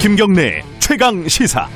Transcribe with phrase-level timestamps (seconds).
[0.00, 1.68] 김경래 최강 시사.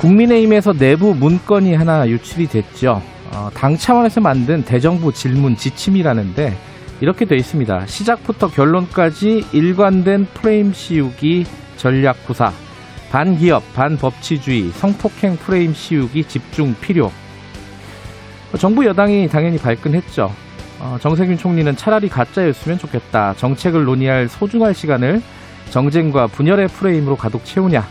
[0.00, 3.00] 국민의힘에서 내부 문건이 하나 유출이 됐죠.
[3.32, 6.58] 어, 당 차원에서 만든 대정부 질문 지침이라는데
[7.00, 7.86] 이렇게 돼 있습니다.
[7.86, 12.52] 시작부터 결론까지 일관된 프레임 씌우기 전략 구사,
[13.12, 17.12] 반기업, 반법치주의, 성폭행 프레임 씌우기 집중 필요.
[18.58, 20.47] 정부 여당이 당연히 발끈했죠.
[20.80, 23.34] 어, 정세균 총리는 차라리 가짜였으면 좋겠다.
[23.36, 25.22] 정책을 논의할 소중한 시간을
[25.70, 27.86] 정쟁과 분열의 프레임으로 가득 채우냐.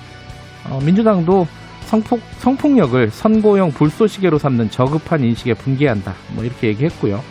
[0.69, 1.47] 어, 민주당도
[1.85, 6.13] 성폭, 성폭력을 선고용 불쏘시개로 삼는 저급한 인식에 분개한다.
[6.33, 7.23] 뭐 이렇게 얘기했고요.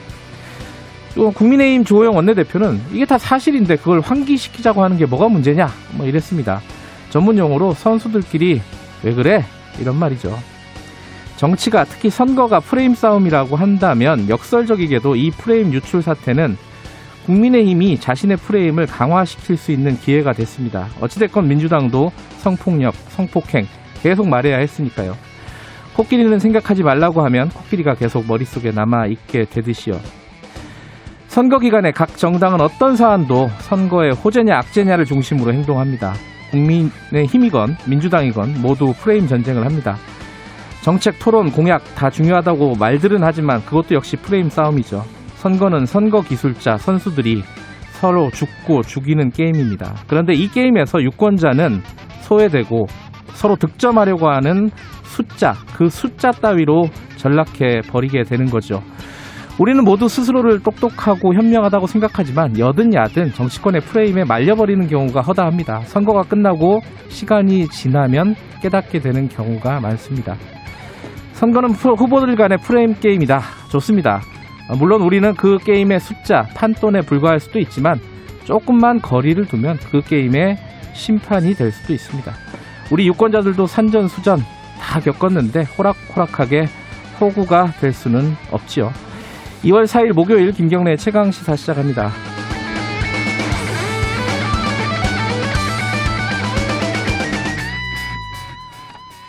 [1.14, 5.70] 또 국민의힘 조호영 원내대표는 이게 다 사실인데 그걸 환기시키자고 하는 게 뭐가 문제냐?
[5.92, 6.60] 뭐 이랬습니다.
[7.08, 8.60] 전문 용어로 선수들끼리
[9.02, 9.44] 왜 그래?
[9.80, 10.38] 이런 말이죠.
[11.36, 16.56] 정치가 특히 선거가 프레임 싸움이라고 한다면 역설적이게도 이 프레임 유출 사태는
[17.26, 20.86] 국민의힘이 자신의 프레임을 강화시킬 수 있는 기회가 됐습니다.
[21.00, 23.66] 어찌됐건 민주당도 성폭력, 성폭행
[24.02, 25.16] 계속 말해야 했으니까요.
[25.94, 29.98] 코끼리는 생각하지 말라고 하면 코끼리가 계속 머릿속에 남아있게 되듯이요.
[31.26, 36.14] 선거 기간에 각 정당은 어떤 사안도 선거의 호재냐 악재냐를 중심으로 행동합니다.
[36.50, 39.96] 국민의 힘이건 민주당이건 모두 프레임 전쟁을 합니다.
[40.86, 45.02] 정책 토론 공약 다 중요하다고 말들은 하지만 그것도 역시 프레임 싸움이죠.
[45.34, 47.42] 선거는 선거 기술자 선수들이
[47.90, 49.96] 서로 죽고 죽이는 게임입니다.
[50.06, 51.80] 그런데 이 게임에서 유권자는
[52.20, 52.86] 소외되고
[53.34, 54.70] 서로 득점하려고 하는
[55.02, 56.84] 숫자, 그 숫자 따위로
[57.16, 58.80] 전락해 버리게 되는 거죠.
[59.58, 65.80] 우리는 모두 스스로를 똑똑하고 현명하다고 생각하지만 여든 야든 정치권의 프레임에 말려버리는 경우가 허다합니다.
[65.80, 66.78] 선거가 끝나고
[67.08, 70.36] 시간이 지나면 깨닫게 되는 경우가 많습니다.
[71.36, 73.42] 선거는 후보들 간의 프레임 게임이다.
[73.68, 74.22] 좋습니다.
[74.78, 78.00] 물론 우리는 그 게임의 숫자, 판돈에 불과할 수도 있지만
[78.44, 80.56] 조금만 거리를 두면 그 게임의
[80.94, 82.32] 심판이 될 수도 있습니다.
[82.90, 84.40] 우리 유권자들도 산전수전
[84.80, 86.68] 다 겪었는데 호락호락하게
[87.20, 88.92] 호구가 될 수는 없지요.
[89.64, 92.35] 2월 4일 목요일 김경래 최강 시사 시작합니다.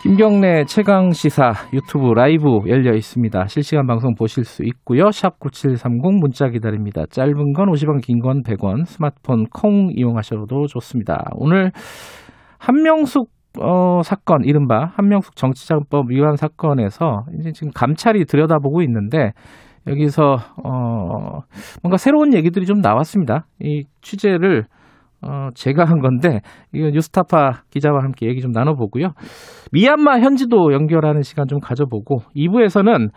[0.08, 3.46] 김경래 최강 시사 유튜브 라이브 열려 있습니다.
[3.48, 5.10] 실시간 방송 보실 수 있고요.
[5.10, 7.04] 샵 9730 문자 기다립니다.
[7.10, 8.86] 짧은 건 50원, 긴 건 100원.
[8.86, 11.26] 스마트폰 콩 이용하셔도 좋습니다.
[11.34, 11.72] 오늘
[12.58, 13.28] 한명숙
[13.60, 19.32] 어, 사건, 이른바 한명숙 정치자금법 위반 사건에서 이제 지금 감찰이 들여다보고 있는데
[19.86, 21.40] 여기서 어
[21.82, 23.44] 뭔가 새로운 얘기들이 좀 나왔습니다.
[23.60, 24.64] 이 취재를
[25.20, 26.40] 어 제가 한 건데
[26.72, 29.12] 이거 뉴스타파 기자와 함께 얘기 좀 나눠보고요.
[29.72, 33.10] 미얀마 현지도 연결하는 시간 좀 가져보고 2부에서는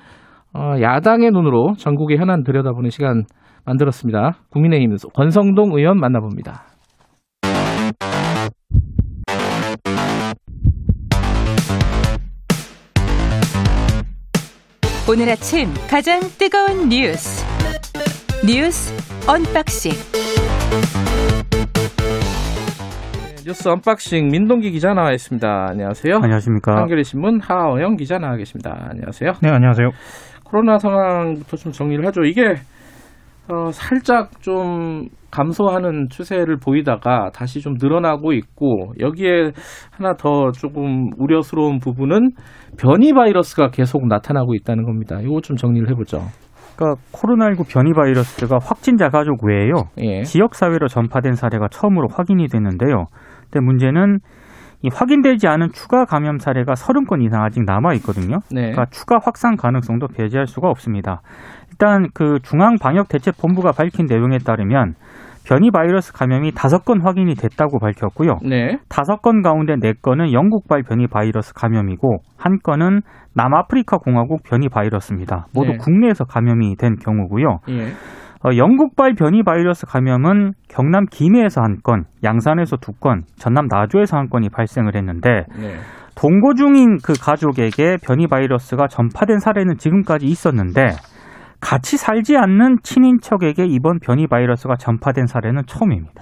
[0.54, 3.24] 어 야당의 눈으로 전국의 현안 들여다보는 시간
[3.66, 4.38] 만들었습니다.
[4.50, 6.64] 국민의힘 권성동 의원 만나봅니다.
[15.10, 17.44] 오늘 아침 가장 뜨거운 뉴스
[18.46, 18.94] 뉴스
[19.28, 21.11] unboxing 네,
[23.46, 25.68] 뉴스 unboxing 민동기 기자 나와 있습니다.
[25.72, 26.16] 안녕하세요.
[26.18, 26.75] 안녕하십니까.
[26.78, 28.88] 한겨레 신문 하어영 기자 나와 계십니다.
[28.91, 29.31] 안녕하세요.
[29.41, 29.90] 네, 안녕하세요.
[30.44, 32.22] 코로나 상황부터 좀 정리를 하죠.
[32.24, 32.56] 이게
[33.50, 39.52] 어, 살짝 좀 감소하는 추세를 보이다가 다시 좀 늘어나고 있고 여기에
[39.91, 42.31] 하나 더 조금 우려스러운 부분은
[42.78, 45.19] 변이 바이러스가 계속 나타나고 있다는 겁니다.
[45.22, 46.19] 이거 좀 정리를 해보죠.
[46.75, 49.73] 그러니까 코로나19 변이 바이러스가 확진자 가족 외에요.
[50.00, 50.23] 예.
[50.23, 53.06] 지역 사회로 전파된 사례가 처음으로 확인이 됐는데요.
[53.52, 54.20] 근데 문제는
[54.84, 58.40] 이 확인되지 않은 추가 감염 사례가 30건 이상 아직 남아 있거든요.
[58.52, 58.72] 네.
[58.72, 61.22] 그러니까 추가 확산 가능성도 배제할 수가 없습니다.
[61.70, 64.96] 일단 그 중앙방역대책본부가 밝힌 내용에 따르면
[65.46, 68.40] 변이 바이러스 감염이 다섯 건 확인이 됐다고 밝혔고요.
[68.44, 68.78] 네.
[68.90, 73.02] 다섯 건 가운데 네 건은 영국발 변이 바이러스 감염이고 한 건은
[73.36, 75.47] 남아프리카 공화국 변이 바이러스입니다.
[75.54, 75.78] 모두 네.
[75.78, 77.59] 국내에서 감염이 된 경우고요.
[77.70, 77.88] 예.
[78.43, 84.29] 어, 영국발 변이 바이러스 감염은 경남 김해에서 한 건, 양산에서 두 건, 전남 나주에서 한
[84.29, 85.76] 건이 발생을 했는데 네.
[86.16, 90.88] 동거 중인 그 가족에게 변이 바이러스가 전파된 사례는 지금까지 있었는데
[91.61, 96.22] 같이 살지 않는 친인척에게 이번 변이 바이러스가 전파된 사례는 처음입니다.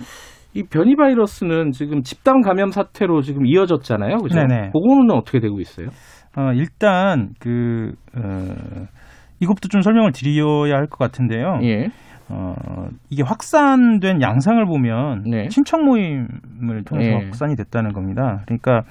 [0.53, 4.17] 이 변이 바이러스는 지금 집단 감염 사태로 지금 이어졌잖아요.
[4.17, 4.35] 그죠?
[4.39, 4.71] 네네.
[4.73, 5.87] 그거는 어떻게 되고 있어요?
[6.35, 8.85] 어, 일단 그 어,
[9.39, 11.59] 이것부터 좀 설명을 드려야 할 것 같은데요.
[11.63, 11.87] 예.
[12.29, 15.47] 어, 이게 확산된 양상을 보면 네.
[15.49, 17.25] 친척 모임을 통해서 예.
[17.25, 18.41] 확산이 됐다는 겁니다.
[18.45, 18.83] 그러니까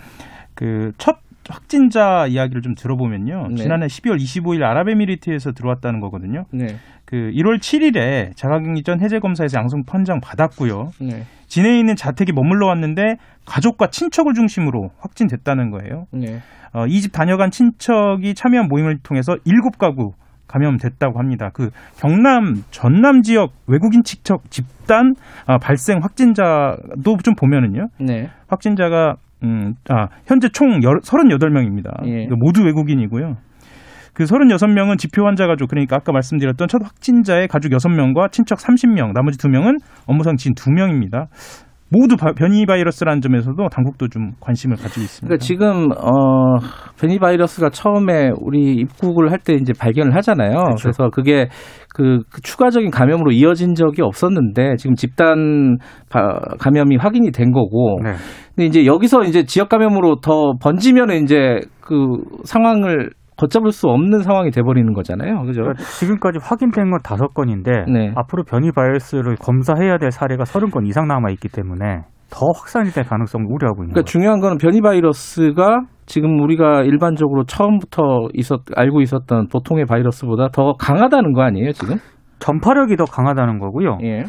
[0.54, 1.18] 그 첫
[1.48, 3.46] 확진자 이야기를 좀 들어보면요.
[3.50, 3.54] 네.
[3.56, 6.44] 지난해 12월 25일 아랍에미리트에서 들어왔다는 거거든요.
[6.50, 6.76] 네.
[7.06, 10.90] 그 1월 7일에 자가격리 전 해제 검사에서 양성 판정 받았고요.
[11.00, 11.24] 네.
[11.46, 16.04] 진해에 있는 자택에 머물러 왔는데 가족과 친척을 중심으로 확진됐다는 거예요.
[16.10, 16.40] 네.
[16.74, 20.12] 어, 이 집 다녀간 친척이 참여한 모임을 통해서 7가구
[20.48, 21.50] 감염됐다고 합니다.
[21.52, 25.14] 그 경남 전남 지역 외국인 친척 집단
[25.46, 27.88] 아, 발생 확진자도 좀 보면은요.
[28.00, 28.28] 네.
[28.48, 32.06] 확진자가 음, 아, 현재 총 38명입니다.
[32.06, 32.26] 예.
[32.26, 33.36] 모두 외국인이고요.
[34.18, 39.38] 그 36명은 지표 환자 가족, 그러니까 아까 말씀드렸던 첫 확진자의 가족 6명과 친척 30명, 나머지
[39.38, 41.28] 2명은 업무상 지인 2명입니다.
[41.90, 45.26] 모두 바- 변이 바이러스라는 점에서도 당국도 좀 관심을 가지고 있습니다.
[45.26, 46.58] 그러니까 지금 어
[47.00, 50.50] 변이 바이러스가 처음에 우리 입국을 할 때 이제 발견을 하잖아요.
[50.64, 50.82] 그렇죠.
[50.82, 51.48] 그래서 그게
[51.94, 55.78] 그, 그 추가적인 감염으로 이어진 적이 없었는데 지금 집단
[56.10, 57.98] 바- 감염이 확인이 된 거고.
[58.04, 58.12] 네.
[58.54, 61.96] 근데 이제 여기서 이제 지역 감염으로 더 번지면 이제 그
[62.44, 65.42] 상황을 걷잡을 수 없는 상황이 돼버리는 거잖아요.
[65.42, 65.62] 그죠?
[65.62, 68.12] 그러니까 지금까지 확인된 건 다섯 건인데 네.
[68.16, 73.04] 앞으로 변이 바이러스를 검사해야 될 사례가 서른 건 이상 남아 있기 때문에 더 확산이 될
[73.04, 74.10] 가능성을 우려하고 있는 그러니까.
[74.10, 81.32] 중요한 거는 변이 바이러스가 지금 우리가 일반적으로 처음부터 있었 알고 있었던 보통의 바이러스보다 더 강하다는
[81.32, 81.96] 거 아니에요, 지금?
[82.38, 83.98] 전파력이 더 강하다는 거고요.
[84.02, 84.24] 예.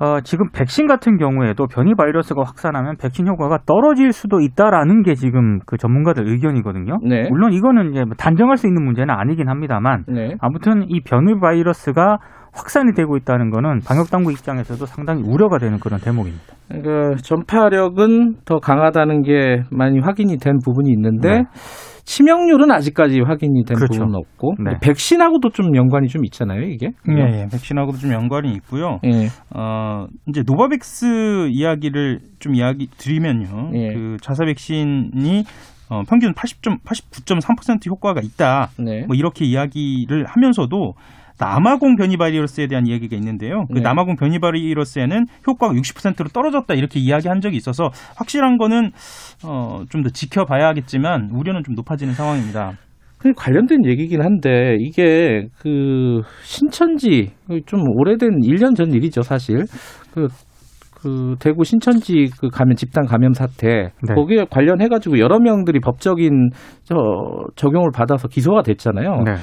[0.00, 5.60] 어, 지금 백신 같은 경우에도 변이 바이러스가 확산하면 백신 효과가 떨어질 수도 있다라는 게 지금
[5.66, 6.98] 그 전문가들 의견이거든요.
[7.02, 7.28] 네.
[7.28, 10.34] 물론 이거는 이제 뭐 단정할 수 있는 문제는 아니긴 합니다만 네.
[10.40, 12.18] 아무튼 이 변이 바이러스가
[12.52, 16.54] 확산이 되고 있다는 거는 방역 당국 입장에서도 상당히 우려가 되는 그런 대목입니다.
[16.68, 21.44] 그러니까 전파력은 더 강하다는 게 많이 확인이 된 부분이 있는데 네.
[22.04, 23.94] 치명률은 아직까지 확인이 된 그렇죠.
[23.94, 24.78] 부분은 없고 네.
[24.82, 26.90] 백신하고도 좀 연관이 좀 있잖아요, 이게.
[27.08, 28.98] 예, 예, 백신하고도 좀 연관이 있고요.
[29.04, 29.28] 예.
[29.54, 33.70] 어, 이제 노바백스 이야기를 좀 이야기 드리면요.
[33.74, 33.94] 예.
[33.94, 35.44] 그 자사 백신이
[35.90, 38.70] 어, 평균 80점, 89.3% 효과가 있다.
[38.78, 39.04] 네.
[39.06, 40.94] 뭐 이렇게 이야기를 하면서도
[41.40, 43.64] 남아공 변이 바이러스에 대한 이야기가 있는데요.
[43.66, 43.80] 그 네.
[43.80, 48.90] 남아공 변이 바이러스에는 효과가 60%로 떨어졌다 이렇게 이야기한 적이 있어서 확실한 거는
[49.44, 52.72] 어, 좀 더 지켜봐야 하겠지만 우려는 좀 높아지는 상황입니다.
[53.18, 57.32] 그 관련된 얘기긴 한데 이게 그 신천지
[57.64, 59.64] 좀 오래된 1년 전 일이죠, 사실.
[60.12, 60.28] 그,
[61.00, 64.14] 그 대구 신천지 그 감염 집단 감염 사태 네.
[64.14, 66.50] 거기에 관련해 가지고 여러 명들이 법적인
[66.82, 66.94] 저
[67.56, 69.22] 적용을 받아서 기소가 됐잖아요.
[69.24, 69.34] 네.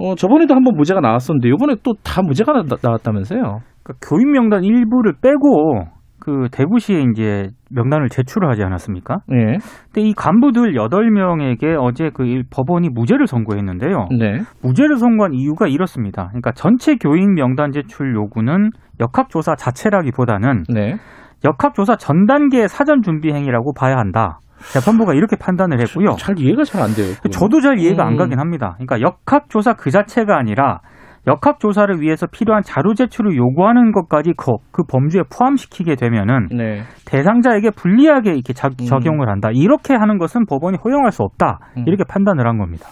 [0.00, 3.40] 어 저번에도 한번 무죄가 나왔었는데 이번에 또 다 무죄가 나, 나왔다면서요?
[3.82, 5.84] 그러니까 교인 명단 일부를 빼고
[6.22, 9.18] 그 대구시에 이제 명단을 제출을 하지 않았습니까?
[9.32, 9.56] 예.
[9.92, 14.06] 근데 이 간부들 8명에게 어제 그 일- 법원이 무죄를 선고했는데요.
[14.18, 14.38] 네.
[14.62, 16.26] 무죄를 선고한 이유가 이렇습니다.
[16.28, 18.68] 그러니까 전체 교인 명단 제출 요구는
[19.00, 20.96] 역학조사 자체라기보다는 네.
[21.44, 24.38] 역학조사 전 단계 사전 준비 행위라고 봐야 한다.
[24.72, 26.16] 재판부가 이렇게 판단을 했고요.
[26.18, 27.14] 잘 이해가 잘 안 돼요.
[27.16, 27.30] 그건.
[27.32, 28.16] 저도 잘 이해가 안 음.
[28.18, 28.74] 가긴 합니다.
[28.76, 30.80] 그러니까 역학조사 그 자체가 아니라
[31.26, 36.82] 역학조사를 위해서 필요한 자료 제출을 요구하는 것까지 그, 그 범주에 포함시키게 되면은 네.
[37.06, 38.84] 대상자에게 불리하게 이렇게 자- 음.
[38.86, 39.48] 적용을 한다.
[39.52, 41.58] 이렇게 하는 것은 법원이 허용할 수 없다.
[41.76, 41.84] 음.
[41.86, 42.88] 이렇게 판단을 한 겁니다.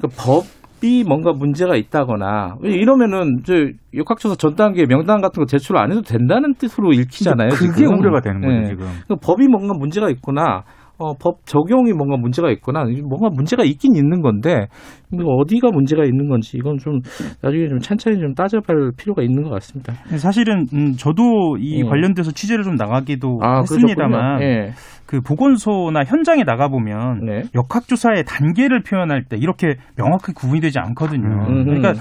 [0.00, 0.44] 그 법
[0.82, 3.52] 이 뭔가 문제가 있다거나 이러면은 저
[3.94, 7.50] 역학조사 전 단계 명단 같은 거 제출 안 해도 된다는 뜻으로 읽히잖아요.
[7.50, 7.98] 그게 지금.
[7.98, 8.68] 우려가 되는 거죠, 네.
[8.68, 8.86] 지금.
[9.08, 10.64] 그 법이 뭔가 문제가 있거나
[10.98, 14.66] 어, 법 적용이 뭔가 문제가 있거나 뭔가 문제가 있긴 있는 건데
[15.12, 16.98] 이거 어디가 문제가 있는 건지 이건 좀
[17.40, 19.92] 나중에 좀 찬찬히 좀 따져볼 필요가 있는 것 같습니다.
[20.18, 21.88] 사실은 음, 저도 이 음.
[21.88, 24.42] 관련돼서 취재를 좀 나가기도 아, 했습니다만.
[24.42, 24.70] 예.
[25.06, 27.42] 그 보건소나 현장에 나가 보면 네.
[27.54, 31.46] 역학조사의 단계를 표현할 때 이렇게 명확히 구분이 되지 않거든요.
[31.48, 31.64] 음.
[31.64, 31.94] 그러니까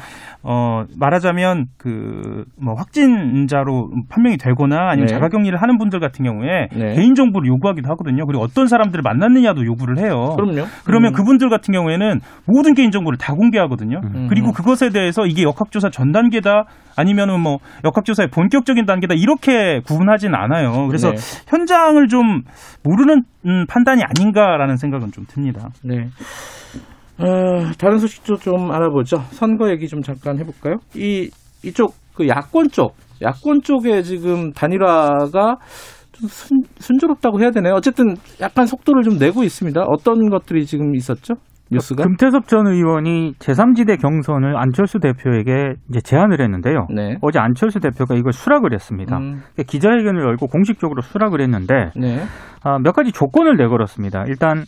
[0.44, 5.14] 어 말하자면 그 뭐 확진자로 판명이 되거나 아니면 네.
[5.14, 6.96] 자가격리를 하는 분들 같은 경우에 네.
[6.96, 8.26] 개인 정보를 요구하기도 하거든요.
[8.26, 10.36] 그리고 어떤 사람들을 만났느냐도 요구를 해요.
[10.36, 10.66] 그럼요.
[10.84, 11.14] 그러면 음.
[11.14, 14.02] 그분들 같은 경우에는 모든 개인 정보를 다 공개하거든요.
[14.04, 14.28] 음.
[14.30, 16.66] 그리고 그것에 대해서 이게 역학조사 전 단계다
[16.96, 20.88] 아니면은 뭐 역학조사의 본격적인 단계다 이렇게 구분하진 않아요.
[20.88, 21.18] 그래서 네.
[21.48, 22.44] 현장을 좀
[22.84, 25.70] 모르는 음, 판단이 아닌가라는 생각은 좀 듭니다.
[25.84, 26.10] 네.
[27.20, 29.18] 어, 다른 소식도 좀 알아보죠.
[29.32, 30.76] 선거 얘기 좀 잠깐 해볼까요?
[30.96, 31.30] 이
[31.64, 35.58] 이쪽 그 야권 쪽, 야권 쪽에 지금 단일화가
[36.12, 37.74] 좀 순, 순조롭다고 해야 되나요?
[37.76, 39.82] 어쨌든 약간 속도를 좀 내고 있습니다.
[39.88, 41.36] 어떤 것들이 지금 있었죠?
[41.72, 42.04] 뉴스가?
[42.04, 46.88] 금태섭 전 의원이 제3지대 경선을 안철수 대표에게 이제 제안을 했는데요.
[46.96, 47.18] 네.
[47.22, 49.18] 어제 안철수 대표가 이걸 수락을 했습니다.
[49.18, 52.24] 음, 그러니까 기자회견을 열고 공식적으로 수락을 했는데 네.
[52.64, 54.26] 아, 몇 가지 조건을 내걸었습니다.
[54.28, 54.64] 일단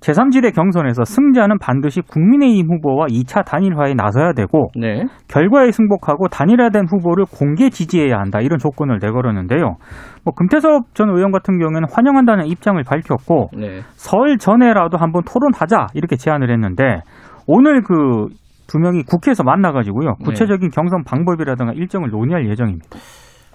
[0.00, 5.04] 제3지대 경선에서 승자는 반드시 국민의힘 후보와 2차 단일화에 나서야 되고 네.
[5.28, 9.76] 결과에 승복하고 단일화된 후보를 공개 지지해야 한다 이런 조건을 내걸었는데요.
[10.24, 13.80] 뭐 금태섭 전 의원 같은 경우에는 환영한다는 입장을 밝혔고 네.
[13.92, 17.00] 설 전에라도 한번 토론하자 이렇게 제안을 했는데
[17.46, 18.28] 오늘 그
[18.70, 22.86] 두 명이 국회에서 만나가지고요 구체적인 경선 방법이라든가 일정을 논의할 예정입니다.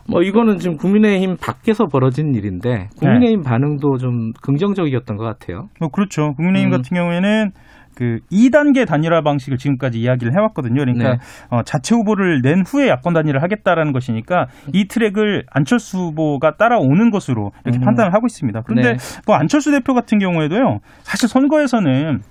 [0.07, 5.69] 뭐 이거는 지금 국민의힘 밖에서 벌어진 일인데 국민의힘 반응도 좀 긍정적이었던 것 같아요.
[5.79, 6.33] 뭐 그렇죠.
[6.35, 6.71] 국민의힘 음.
[6.71, 7.51] 같은 경우에는
[7.95, 10.81] 그 2단계 단일화 방식을 지금까지 이야기를 해왔거든요.
[10.81, 11.17] 그러니까 네.
[11.49, 17.51] 어, 자체 후보를 낸 후에 야권 단일을 하겠다라는 것이니까 이 트랙을 안철수 후보가 따라오는 것으로
[17.63, 17.85] 이렇게 음.
[17.85, 18.61] 판단을 하고 있습니다.
[18.65, 18.97] 그런데 네.
[19.25, 20.79] 뭐 안철수 대표 같은 경우에도요.
[21.03, 22.21] 사실 선거에서는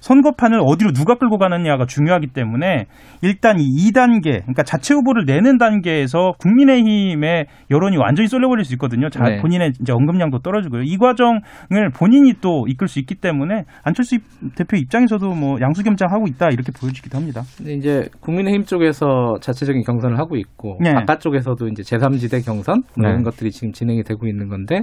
[0.00, 2.86] 선거판을 어디로 누가 끌고 가느냐가 중요하기 때문에
[3.22, 9.08] 일단 이 2단계, 그러니까 자체 후보를 내는 단계에서 국민의힘의 여론이 완전히 쏠려버릴 수 있거든요.
[9.10, 9.40] 자, 네.
[9.40, 10.82] 본인의 이제 언급량도 떨어지고요.
[10.82, 16.48] 이 과정을 본인이 또 이끌 수 있기 때문에 안철수 입- 대표 입장에서도 뭐 양수겸장하고 있다
[16.50, 17.42] 이렇게 보여지기도 합니다.
[17.56, 20.94] 근데 이제 국민의힘 쪽에서 자체적인 경선을 하고 있고 네.
[20.94, 23.10] 바깥쪽에서도 이제 제3지대 경선 뭐 네.
[23.10, 24.80] 이런 것들이 지금 진행이 되고 있는 건데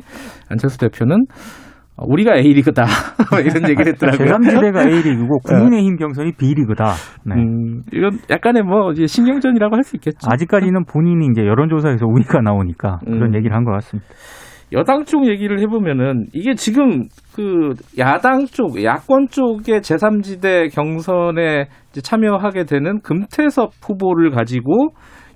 [0.49, 1.66] 안철수 대표는 어,
[1.97, 2.83] 우리가 A리그다
[3.43, 4.27] 이런 얘기를 했더라고요.
[4.27, 6.93] 제3지대가 A리그고 국민의힘 경선이 B리그다.
[7.25, 7.35] 네.
[7.35, 10.17] 음, 이건 약간의 뭐 이제 신경전이라고 할 수 있겠죠.
[10.29, 13.35] 아직까지는 본인이 이제 여론조사에서 우위가 나오니까 그런 음.
[13.35, 14.07] 얘기를 한 것 같습니다.
[14.73, 21.67] 여당 쪽 얘기를 해보면은 이게 지금 그 야당 쪽, 야권 쪽의 제3지대 경선에
[22.03, 24.89] 참여하게 되는 금태섭 후보를 가지고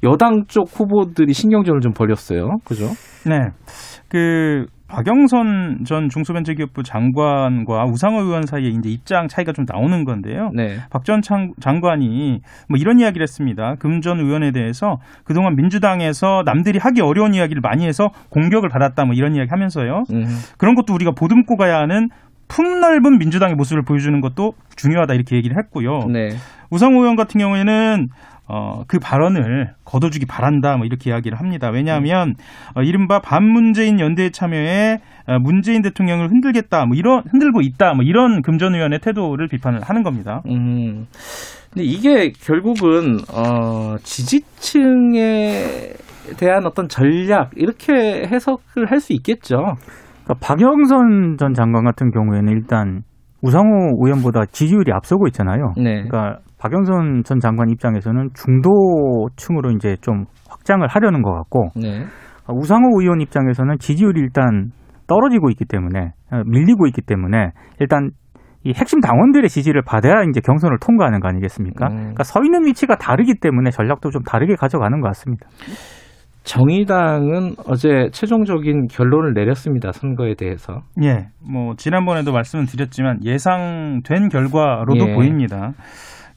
[0.03, 2.57] 여당 쪽 후보들이 신경전을 좀 벌였어요.
[2.65, 2.87] 그죠?
[3.25, 3.39] 네.
[4.09, 10.51] 그 박영선 전 중소벤처기업부 장관과 우상호 의원 사이에 이제 입장 차이가 좀 나오는 건데요.
[10.53, 10.77] 네.
[10.89, 11.21] 박전
[11.59, 13.75] 장관이 뭐 이런 이야기를 했습니다.
[13.79, 19.13] 금 전 의원에 대해서 그동안 민주당에서 남들이 하기 어려운 이야기를 많이 해서 공격을 받았다 뭐
[19.13, 20.03] 이런 이야기 하면서요.
[20.11, 20.25] 음,
[20.57, 22.09] 그런 것도 우리가 보듬고 가야 하는
[22.47, 26.07] 품넓은 민주당의 모습을 보여주는 것도 중요하다 이렇게 얘기를 했고요.
[26.11, 26.31] 네.
[26.69, 28.07] 우상호 의원 같은 경우에는
[28.53, 31.69] 어, 그 발언을 거둬주기 바란다 뭐 이렇게 이야기를 합니다.
[31.69, 32.33] 왜냐하면
[32.75, 38.41] 어, 이른바 반문재인 연대에 참여해 어, 문재인 대통령을 흔들겠다 뭐 이런 흔들고 있다 뭐 이런
[38.41, 40.41] 금전 의원의 태도를 비판을 하는 겁니다.
[40.47, 41.07] 음.
[41.71, 45.93] 근데 이게 결국은 어 지지층에
[46.37, 49.77] 대한 어떤 전략 이렇게 해석을 할 수 있겠죠.
[50.23, 53.01] 그러니까 박영선 전 장관 같은 경우에는 일단
[53.41, 55.73] 우상호 의원보다 지지율이 앞서고 있잖아요.
[55.77, 56.03] 네.
[56.03, 62.05] 그러니까 박영선 전 장관 입장에서는 중도층으로 이제 좀 확장을 하려는 것 같고 네.
[62.47, 64.71] 우상호 의원 입장에서는 지지율이 일단
[65.07, 68.11] 떨어지고 있기 때문에 어, 밀리고 있기 때문에 일단
[68.63, 71.87] 이 핵심 당원들의 지지를 받아야 이제 경선을 통과하는 거 아니겠습니까?
[71.87, 71.95] 음.
[71.95, 75.47] 그러니까 서 있는 위치가 다르기 때문에 전략도 좀 다르게 가져가는 것 같습니다.
[76.43, 79.91] 정의당은 어제 최종적인 결론을 내렸습니다.
[79.91, 80.81] 선거에 대해서.
[81.03, 85.13] 예, 뭐 지난번에도 말씀을 드렸지만 예상된 결과로도 예.
[85.13, 85.73] 보입니다.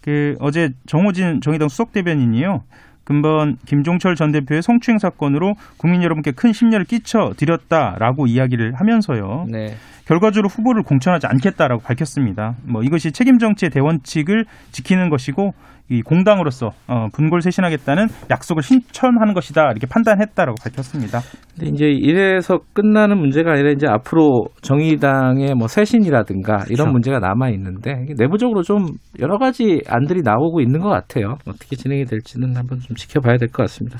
[0.05, 2.63] 그 어제 정호진 정의당 수석 대변인이요.
[3.05, 9.47] 근본 김종철 전 대표의 성추행 사건으로 국민 여러분께 큰 심려를 끼쳐 드렸다라고 이야기를 하면서요.
[9.49, 9.77] 네.
[10.07, 12.57] 결과적으로 후보를 공천하지 않겠다라고 밝혔습니다.
[12.65, 15.55] 뭐 이것이 책임 정치의 대원칙을 지키는 것이고
[15.91, 21.21] 이 공당으로서 어, 분골 쇄신하겠다는 약속을 실천하는 것이다 이렇게 판단했다라고 밝혔습니다.
[21.55, 26.91] 근데 이제 이래서 끝나는 문제가 아니라 이제 앞으로 정의당의 뭐 쇄신이라든가 이런 그렇죠.
[26.91, 28.87] 문제가 남아 있는데 내부적으로 좀
[29.21, 31.37] 여러 가지 안들이 나오고 있는 것 같아요.
[31.47, 33.99] 어떻게 진행이 될지는 한번 좀 지켜봐야 될 것 같습니다.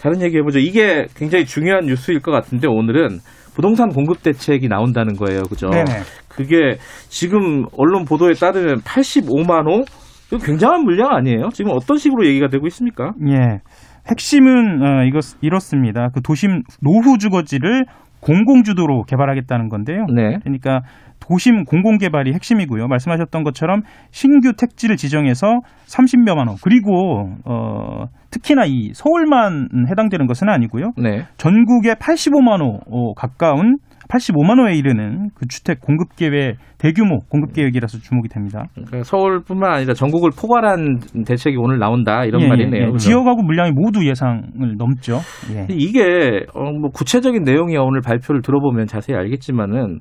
[0.00, 0.58] 다른 얘기 해보죠.
[0.58, 3.18] 이게 굉장히 중요한 뉴스일 것 같은데 오늘은
[3.54, 5.42] 부동산 공급 대책이 나온다는 거예요.
[5.42, 5.68] 그죠?
[5.70, 6.00] 네네.
[6.28, 6.76] 그게
[7.08, 9.84] 지금 언론 보도에 따르면 85만 호?
[10.32, 11.48] 이거 굉장한 물량 아니에요?
[11.52, 13.12] 지금 어떤 식으로 얘기가 되고 있습니까?
[13.28, 13.60] 예.
[14.10, 16.08] 핵심은 어, 이것 이렇습니다.
[16.14, 17.84] 그 도심 노후 주거지를
[18.20, 20.04] 공공주도로 개발하겠다는 건데요.
[20.14, 20.38] 네.
[20.42, 20.82] 그러니까
[21.20, 22.86] 도심 공공개발이 핵심이고요.
[22.88, 30.92] 말씀하셨던 것처럼 신규 택지를 지정해서 30여만 호 그리고 어, 특히나 이 서울만 해당되는 것은 아니고요.
[30.96, 31.24] 네.
[31.36, 33.76] 전국에 85만 호 어, 가까운
[34.10, 38.64] 85만 호에 이르는 그 주택 공급 계획 대규모 공급 계획이라서 주목이 됩니다.
[38.74, 42.82] 그러니까 서울뿐만 아니라 전국을 포괄한 대책이 오늘 나온다 이런 예, 예, 말이네요.
[42.82, 42.86] 예.
[42.86, 42.98] 그죠?
[42.98, 45.20] 지역하고 물량이 모두 예상을 넘죠.
[45.54, 45.66] 예.
[45.70, 50.00] 이게 어, 뭐 구체적인 내용이야 오늘 발표를 들어보면 자세히 알겠지만은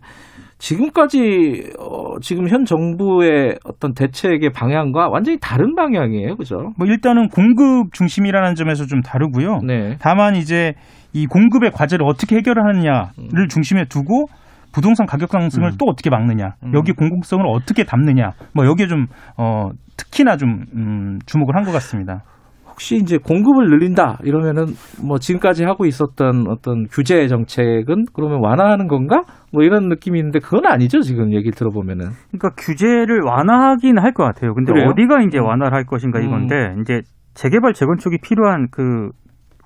[0.59, 6.73] 지금까지 어, 지금 현 정부의 어떤 대책의 방향과 완전히 다른 방향이에요, 그죠?
[6.77, 9.59] 뭐 일단은 공급 중심이라는 점에서 좀 다르고요.
[9.65, 9.95] 네.
[10.01, 10.73] 다만 이제
[11.13, 14.27] 이 공급의 과제를 어떻게 해결하느냐를 중심에 두고
[14.71, 15.75] 부동산 가격 상승을 음.
[15.79, 16.71] 또 어떻게 막느냐, 음.
[16.75, 22.21] 여기 공공성을 어떻게 담느냐, 뭐 여기에 좀 어, 특히나 좀 음, 주목을 한 것 같습니다.
[22.67, 24.67] 혹시 이제 공급을 늘린다 이러면은
[25.05, 29.23] 뭐 지금까지 하고 있었던 어떤 규제 정책은 그러면 완화하는 건가?
[29.51, 32.05] 뭐 이런 느낌이 있는데 그건 아니죠 지금 얘기를 들어보면은.
[32.31, 34.53] 그러니까 규제를 완화하긴 할 것 같아요.
[34.53, 34.91] 근데 그래요?
[34.91, 37.01] 어디가 이제 완화를 할 것인가 이건데 이제
[37.33, 39.09] 재개발 재건축이 필요한 그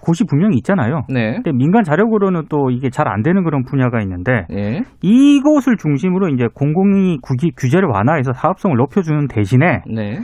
[0.04, 1.04] 곳이 분명히 있잖아요.
[1.08, 1.36] 네.
[1.36, 4.82] 근데 민간 자력으로는 또 이게 잘 안 되는 그런 분야가 있는데 예.
[5.02, 10.20] 이곳을 중심으로 이제 공공이 구기, 규제를 완화해서 사업성을 높여주는 대신에 네.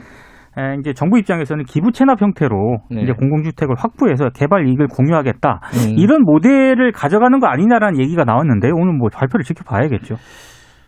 [0.58, 3.02] 에, 이제 정부 입장에서는 기부 체납 형태로 네.
[3.02, 5.96] 이제 공공주택을 확보해서 개발 이익을 공유하겠다 음.
[5.98, 10.16] 이런 모델을 가져가는 거 아니냐라는 얘기가 나왔는데 오늘 뭐 발표를 지켜봐야겠죠.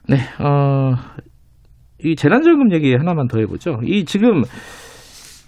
[0.10, 0.96] 네, 어,
[2.04, 3.80] 이 재난지원금 얘기 하나만 더 해보죠.
[3.84, 4.42] 이 지금,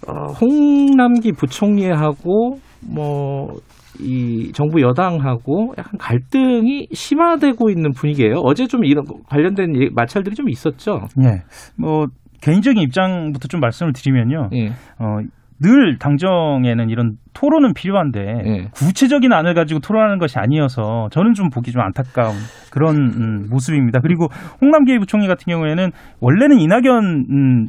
[0.06, 3.60] 어, 홍남기 부총리하고, 뭐,
[4.00, 8.40] 이 정부 여당하고 약간 갈등이 심화되고 있는 분위기예요.
[8.42, 11.02] 어제 좀 이런 거 관련된 마찰들이 좀 있었죠.
[11.22, 11.42] 예.
[11.78, 12.06] 뭐
[12.42, 14.50] 개인적인 입장부터 좀 말씀을 드리면요.
[14.54, 14.68] 예.
[14.98, 15.18] 어,
[15.60, 18.68] 늘 당정에는 이런 토론은 필요한데 예.
[18.72, 22.34] 구체적인 안을 가지고 토론하는 것이 아니어서 저는 좀 보기 좀 안타까운
[22.70, 24.00] 그런 음, 모습입니다.
[24.00, 24.28] 그리고
[24.60, 27.66] 홍남기 부총리 같은 경우에는 원래는 이낙연 음,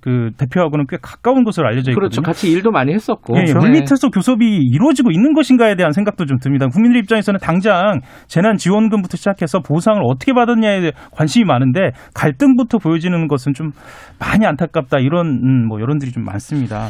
[0.00, 1.94] 그 대표하고는 꽤 가까운 것으로 알려져 있거든요.
[1.94, 2.22] 그렇죠.
[2.22, 3.36] 같이 일도 많이 했었고.
[3.36, 3.54] 예, 예, 네.
[3.54, 6.66] 물밑에서 교섭이 이루어지고 있는 것인가에 대한 생각도 좀 듭니다.
[6.68, 13.52] 국민들 입장에서는 당장 재난 지원금부터 시작해서 보상을 어떻게 받았냐에 대해 관심이 많은데 갈등부터 보여지는 것은
[13.52, 13.72] 좀
[14.18, 16.88] 많이 안타깝다 이런 음, 뭐 여론들이 좀 많습니다.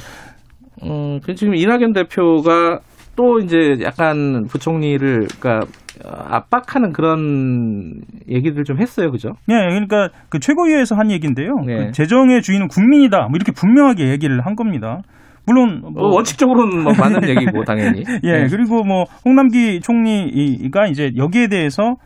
[0.83, 2.81] 음, 그 지금 이낙연 대표가
[3.17, 5.67] 또 이제 약간 부총리를 그러니까
[6.05, 9.31] 어, 압박하는 그런 얘기들 좀 했어요, 그죠?
[9.49, 11.57] 예, 그러니까 그 최고위에서 한 얘기인데요.
[11.67, 11.87] 네.
[11.87, 13.19] 그 재정의 주인은 국민이다.
[13.23, 15.01] 뭐 이렇게 분명하게 얘기를 한 겁니다.
[15.47, 18.05] 물론 어, 뭐 원칙적으로는 뭐 맞는 얘기고 당연히.
[18.23, 18.47] 예, 네.
[18.49, 21.97] 그리고 뭐 홍남기 총리가 이제 여기에 대해서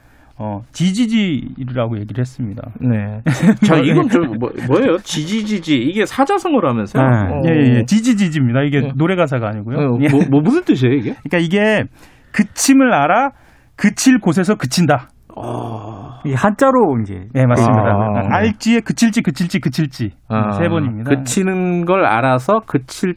[0.43, 2.63] 어, 지지지라고 얘기를 했습니다.
[2.81, 3.21] 네.
[3.65, 4.97] 자, 이건 좀 뭐, 뭐예요?
[4.99, 7.01] 지지지지 이게 사자성어로 하면서요.
[7.01, 7.17] 네.
[7.17, 7.41] 어.
[7.47, 7.85] 예, 예, 예.
[7.85, 8.63] 지지지지입니다.
[8.63, 8.93] 이게 네.
[8.97, 9.79] 노래 가사가 아니고요.
[9.79, 10.09] 어, 예.
[10.09, 11.15] 뭐, 뭐 무슨 뜻이에요 이게?
[11.23, 11.85] 그러니까 이게
[12.33, 13.31] 그침을 알아
[13.77, 15.11] 그칠 곳에서 그친다.
[15.37, 16.19] 어.
[16.27, 17.85] 이 한자로 이제 네, 맞습니다.
[17.85, 18.37] 아.
[18.37, 21.09] 알지에 그칠지 그칠지 그칠지 아, 세 번입니다.
[21.09, 23.15] 그치는 걸 알아서 그칠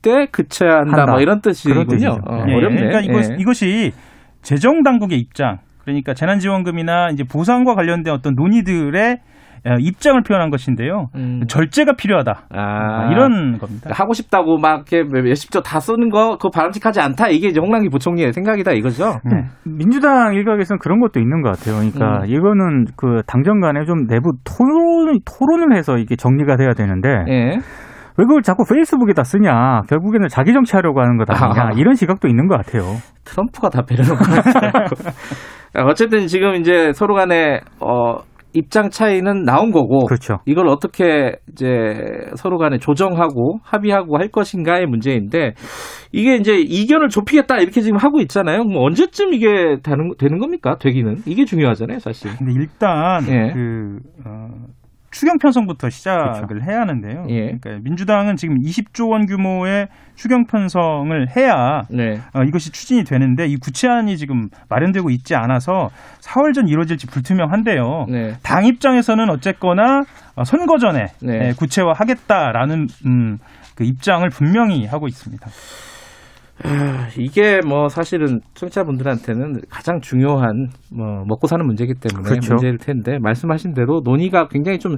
[0.00, 0.98] 때 그쳐야 한다.
[0.98, 1.12] 한다.
[1.12, 2.18] 뭐 이런 뜻이군요.
[2.24, 2.82] 어, 예, 어렵네.
[2.82, 3.36] 그러니까 이것, 예.
[3.38, 3.92] 이것이
[4.42, 9.18] 재정 당국의 입장, 그러니까 재난지원금이나 이제 보상과 관련된 어떤 논의들의
[9.64, 11.06] 어, 입장을 표현한 것인데요.
[11.14, 11.42] 음.
[11.46, 12.46] 절제가 필요하다.
[12.50, 13.90] 아, 이런 겁니다.
[13.94, 17.28] 하고 싶다고 막 이렇게 몇십 조 다 쓰는 거 그거 바람직하지 않다.
[17.28, 19.20] 이게 이제 홍남기 부총리의 생각이다 이거죠.
[19.24, 19.44] 네.
[19.64, 21.76] 민주당 일각에서는 그런 것도 있는 것 같아요.
[21.76, 22.26] 그러니까 음.
[22.26, 27.50] 이거는 그 당정 간에 좀 내부 토론, 토론을 해서 이게 정리가 돼야 되는데 예.
[28.18, 29.82] 왜 그걸 자꾸 페이스북에다 쓰냐?
[29.88, 31.62] 결국에는 자기 정치하려고 하는 것 아니냐?
[31.62, 31.70] 아.
[31.76, 32.82] 이런 시각도 있는 것 같아요.
[33.24, 34.86] 트럼프가 다 배려놓고 아,
[35.74, 38.18] 어쨌든 지금 이제 서로 간에 어
[38.54, 40.38] 입장 차이는 나온 거고 그렇죠.
[40.46, 45.54] 이걸 어떻게 이제 서로 간에 조정하고 합의하고 할 것인가의 문제인데
[46.12, 48.64] 이게 이제 이견을 좁히겠다 이렇게 지금 하고 있잖아요.
[48.64, 50.76] 뭐 언제쯤 이게 되는, 되는 겁니까?
[50.78, 52.30] 되기는 이게 중요하잖아요, 사실.
[52.36, 53.52] 근데 일단 예.
[53.54, 54.48] 그 어,
[55.12, 57.26] 추경 편성부터 시작을 해야 하는데요.
[57.28, 57.56] 예.
[57.58, 62.18] 그러니까 민주당은 지금 20조 원 규모의 추경 편성을 해야 네.
[62.34, 65.90] 어, 이것이 추진이 되는데 이 구체안이 지금 마련되고 있지 않아서
[66.22, 68.06] 4월 전 이루어질지 불투명한데요.
[68.08, 68.34] 네.
[68.42, 70.02] 당 입장에서는 어쨌거나
[70.34, 71.48] 어, 선거 전에 네.
[71.48, 73.38] 예, 구체화하겠다라는 음,
[73.74, 75.46] 그 입장을 분명히 하고 있습니다.
[76.64, 82.54] 아, 이게 뭐 사실은 청취자분들한테는 가장 중요한 뭐 먹고 사는 문제이기 때문에 그렇죠.
[82.54, 84.96] 문제일 텐데 말씀하신 대로 논의가 굉장히 좀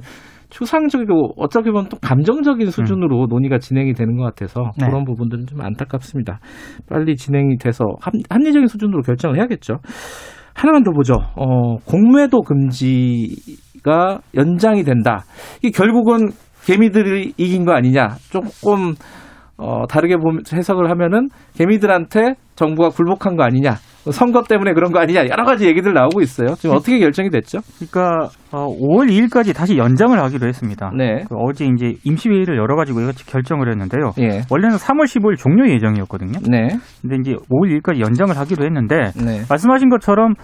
[0.49, 4.87] 추상적이고 어떻게 보면 또 감정적인 수준으로 논의가 진행이 되는 것 같아서 네.
[4.87, 6.39] 그런 부분들은 좀 안타깝습니다.
[6.87, 9.77] 빨리 진행이 돼서 합, 합리적인 수준으로 결정을 해야겠죠.
[10.53, 11.15] 하나만 더 보죠.
[11.35, 15.23] 어, 공매도 금지가 연장이 된다.
[15.61, 16.29] 이게 결국은
[16.65, 18.15] 개미들이 이긴 거 아니냐.
[18.29, 18.93] 조금
[19.57, 23.75] 어, 다르게 보면 해석을 하면은 개미들한테 정부가 굴복한 거 아니냐.
[24.11, 25.21] 선거 때문에 그런 거 아니냐.
[25.29, 26.55] 여러 가지 얘기들 나오고 있어요.
[26.55, 27.59] 지금 어떻게 결정이 됐죠?
[27.77, 30.89] 그러니까 어, 5월 2일까지 다시 연장을 하기로 했습니다.
[30.97, 31.25] 네.
[31.27, 34.11] 그 어제 이제 임시회의를 열어가지고 결정을 했는데요.
[34.19, 34.43] 예.
[34.49, 36.39] 원래는 3월 15일 종료 예정이었거든요.
[36.49, 36.69] 네.
[37.01, 39.41] 근데 이제 5월 2일까지 연장을 하기로 했는데 네.
[39.49, 40.35] 말씀하신 것처럼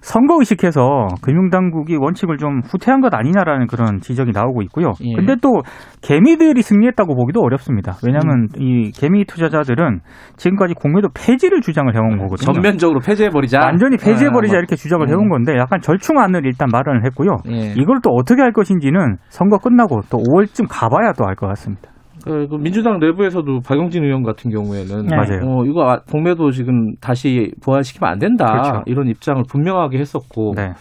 [0.00, 4.92] 선거 의식해서 금융당국이 원칙을 좀 후퇴한 것 아니냐라는 그런 지적이 나오고 있고요.
[5.02, 5.14] 예.
[5.16, 5.62] 근데 또
[6.02, 7.96] 개미들이 승리했다고 보기도 어렵습니다.
[8.06, 8.62] 왜냐하면 음.
[8.62, 10.00] 이 개미 투자자들은
[10.36, 12.52] 지금까지 공매도 폐지를 주장을 해온 거거든요.
[12.52, 13.58] 전면적으로 폐지해버리자.
[13.58, 15.10] 완전히 폐지해버리자 아, 이렇게 주장을 음.
[15.10, 17.38] 해온 건데 약간 절충안을 일단 마련을 했고요.
[17.50, 17.55] 예.
[17.76, 21.90] 이걸 또 어떻게 할 것인지는 선거 끝나고 또 5월쯤 가봐야 또 알 것 같습니다.
[22.24, 25.16] 그, 그 민주당 내부에서도 박용진 의원 같은 경우에는 네.
[25.16, 25.40] 맞아요.
[25.44, 28.46] 어, 이거 아- 공매도 지금 다시 부활시키면 안 된다.
[28.46, 28.82] 그렇죠.
[28.86, 30.72] 이런 입장을 분명하게 했었고 네.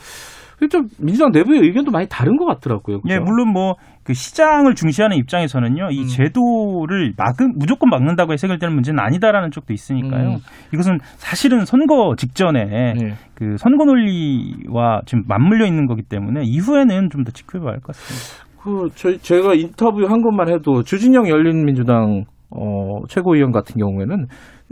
[0.69, 3.01] 좀 민주당 내부의 의견도 많이 다른 것 같더라고요.
[3.01, 3.13] 그죠?
[3.13, 6.05] 예, 물론 뭐 그 시장을 중시하는 입장에서는요, 이 음.
[6.05, 10.29] 제도를 막은 무조건 막는다고 해석되는 문제는 아니다라는 쪽도 있으니까요.
[10.29, 10.37] 음.
[10.71, 13.13] 이것은 사실은 선거 직전에 네.
[13.33, 18.45] 그 선거 논리와 지금 맞물려 있는 거기 때문에 이후에는 좀 더 지켜봐야 할 것 같습니다.
[18.61, 24.27] 그 저희 제가 인터뷰 한 것만 해도 주진영 열린민주당 어, 최고위원 같은 경우에는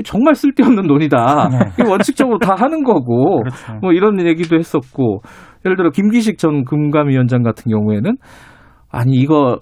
[0.05, 1.49] 정말 쓸데없는 논의다.
[1.73, 3.49] 이게 원칙적으로 다 하는 거고 네.
[3.49, 3.79] 그렇죠.
[3.81, 5.21] 뭐 이런 얘기도 했었고
[5.65, 8.17] 예를 들어 김기식 전 금감위원장 같은 경우에는
[8.91, 9.61] 아니 이거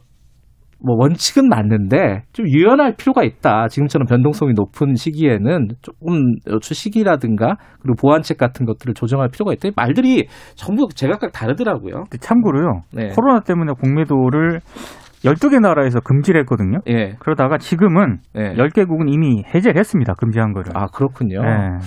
[0.83, 3.67] 뭐 원칙은 맞는데 좀 유연할 필요가 있다.
[3.67, 9.69] 지금처럼 변동성이 높은 시기에는 조금 시기라든가 그리고 보완책 같은 것들을 조정할 필요가 있다.
[9.75, 12.05] 말들이 전부 제각각 다르더라고요.
[12.09, 12.81] 근데 참고로요.
[12.93, 13.09] 네.
[13.09, 14.59] 코로나 때문에 공매도를
[15.23, 16.79] 12개 나라에서 금지를 했거든요.
[16.87, 17.13] 예.
[17.19, 18.53] 그러다가 지금은 예.
[18.53, 20.15] 10개국은 이미 해제를 했습니다.
[20.15, 20.71] 금지한 거를.
[20.75, 21.43] 아 그렇군요.
[21.43, 21.77] 네.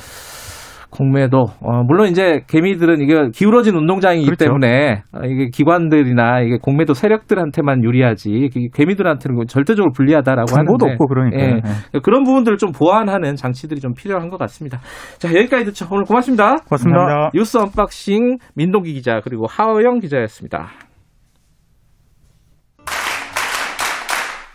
[0.95, 4.45] 공매도 어, 물론 이제 개미들은 이게 기울어진 운동장이기 그렇죠.
[4.45, 11.41] 때문에 어, 이게 기관들이나 이게 공매도 세력들한테만 유리하지 개미들한테는 절대적으로 불리하다라고 정보도 하는데 없고 그러니까.
[11.41, 11.51] 예.
[11.95, 14.79] 요 그런 부분들을 좀 보완하는 장치들이 좀 필요한 것 같습니다.
[15.19, 15.87] 자 여기까지 듣죠.
[15.91, 16.57] 오늘 고맙습니다.
[16.69, 16.99] 고맙습니다.
[16.99, 17.31] 감사합니다.
[17.35, 20.69] 뉴스 unboxing 민동기 기자 그리고 하어영 기자였습니다.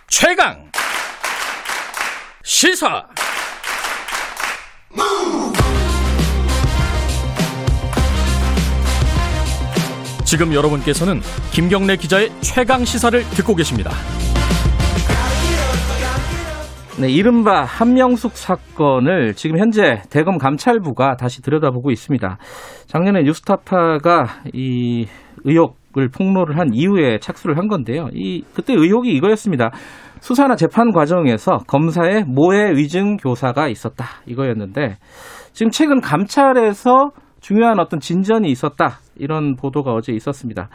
[0.08, 0.70] 최강
[2.44, 3.06] 시사
[10.30, 13.90] 지금 여러분께서는 김경래 기자의 최강 시사를 듣고 계십니다.
[17.02, 22.38] 네, 이른바 한명숙 사건을 지금 현재 대검 감찰부가 다시 들여다보고 있습니다.
[22.86, 25.08] 작년에 뉴스타파가 이
[25.46, 28.10] 의혹을 폭로를 한 이후에 착수를 한 건데요.
[28.14, 29.72] 이 그때 의혹이 이거였습니다.
[30.20, 34.98] 수사나 재판 과정에서 검사의 모해 위증 교사가 있었다 이거였는데
[35.54, 40.70] 지금 최근 감찰에서 중요한 어떤 진전이 있었다 이런 보도가 어제 있었습니다.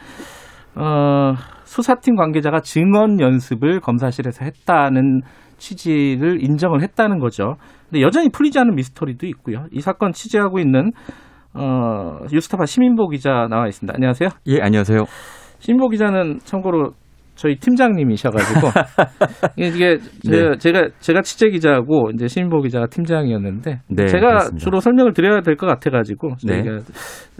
[0.77, 5.23] 어, 수사팀 관계자가 증언 연습을 검사실에서 했다는
[5.57, 7.57] 취지를 인정을 했다는 거죠.
[7.89, 9.67] 근데 여전히 풀리지 않은 미스터리도 있고요.
[9.71, 10.91] 이 사건 취재하고 있는
[11.55, 13.95] 어, 유스타파 시민보 기자 나와 있습니다.
[13.95, 14.31] 안녕하세요.
[14.49, 15.05] 예, 안녕하세요.
[15.61, 16.93] 시민보 기자는 참고로
[17.35, 18.61] 저희 팀장님이셔가지고
[19.57, 20.57] 이게 제, 네.
[20.59, 24.65] 제가 제가 취재 기자고 이제 시민보 기자가 팀장이었는데 네, 제가 그렇습니다.
[24.65, 26.63] 주로 설명을 드려야 될 것 같아가지고 네.
[26.63, 26.77] 저희가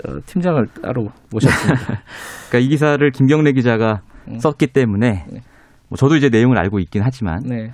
[0.09, 2.03] 어, 팀장을 따로 모셨습니다.
[2.51, 4.39] 그러니까 이 기사를 김경래 기자가 음.
[4.39, 5.41] 썼기 때문에 네.
[5.89, 7.71] 뭐 저도 이제 내용을 알고 있긴 하지만 네.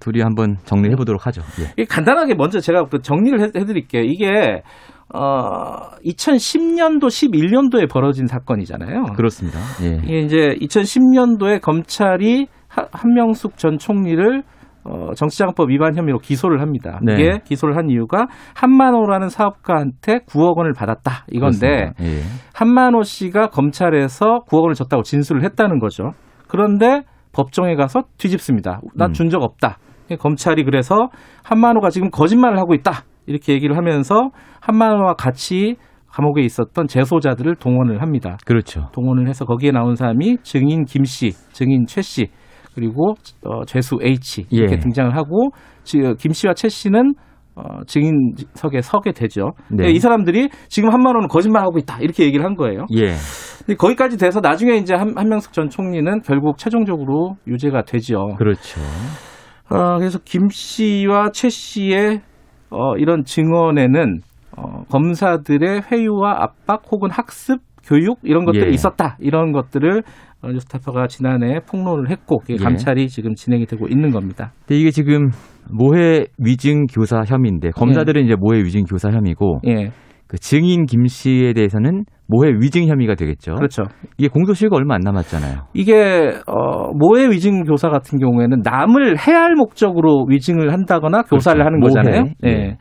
[0.00, 1.42] 둘이 한번 정리해 보도록 하죠.
[1.78, 1.84] 예.
[1.84, 4.02] 간단하게 먼저 제가 그 정리를 해, 해드릴게요.
[4.02, 4.62] 이게
[5.14, 9.12] 어 2010년도 11년도에 벌어진 사건이잖아요.
[9.16, 9.58] 그렇습니다.
[9.82, 10.00] 예.
[10.04, 14.42] 이게 이제 2010년도에 검찰이 하- 한명숙 전 총리를
[14.84, 16.98] 어, 정치자금법 위반 혐의로 기소를 합니다.
[17.04, 17.12] 네.
[17.12, 21.92] 이게 기소를 한 이유가 한만호라는 사업가한테 9억 원을 받았다 이건데.
[22.00, 22.20] 예.
[22.54, 26.12] 한만호 씨가 검찰에서 9억 원을 줬다고 진술을 했다는 거죠.
[26.48, 28.80] 그런데 법정에 가서 뒤집습니다.
[28.96, 29.12] 나 음.
[29.12, 29.78] 준적 없다.
[30.18, 31.08] 검찰이 그래서
[31.44, 33.04] 한만호가 지금 거짓말을 하고 있다.
[33.26, 34.30] 이렇게 얘기를 하면서
[34.60, 35.76] 한만호와 같이
[36.10, 38.36] 감옥에 있었던 재소자들을 동원을 합니다.
[38.44, 38.88] 그렇죠.
[38.92, 42.26] 동원을 해서 거기에 나온 사람이 증인 김 씨, 증인 최 씨,
[42.74, 44.78] 그리고 어, 죄수 H 이렇게 예.
[44.78, 45.50] 등장을 하고
[45.84, 47.14] 지- 김 씨와 최 씨는
[47.54, 49.50] 어, 증인석에 서게 되죠.
[49.70, 49.90] 네.
[49.90, 52.86] 이 사람들이 지금 한만호는 거짓말하고 있다 이렇게 얘기를 한 거예요.
[52.94, 53.12] 예.
[53.58, 58.28] 근데 거기까지 돼서 나중에 이제 한, 한명숙 전 총리는 결국 최종적으로 유죄가 되죠.
[58.38, 58.80] 그렇죠.
[59.70, 62.20] 어, 그래서 김 씨와 최 씨의
[62.72, 64.18] 어, 이런 증언에는
[64.56, 68.70] 어, 검사들의 회유와 압박 혹은 학습, 교육 이런 것들이 예.
[68.70, 69.16] 있었다.
[69.20, 70.02] 이런 것들을
[70.42, 72.56] 어, 뉴스타파가 지난해 폭로를 했고 그게 예.
[72.56, 74.52] 감찰이 지금 진행이 되고 있는 겁니다.
[74.66, 75.30] 근데 이게 지금
[75.70, 79.90] 모해 위증 교사 혐의인데 검사들은 이제 모해 위증 교사 혐의고 예,
[80.26, 83.54] 그 증인 김 씨에 대해서는 모해 위증 혐의가 되겠죠.
[83.54, 83.84] 그렇죠.
[84.16, 85.66] 이게 공소시효가 얼마 안 남았잖아요.
[85.74, 91.66] 이게 어, 모해 위증 교사 같은 경우에는 남을 해할 목적으로 위증을 한다거나 교사를 그렇죠.
[91.66, 91.80] 하는.
[91.80, 92.32] 거잖아요.
[92.46, 92.48] 예.
[92.48, 92.76] 예.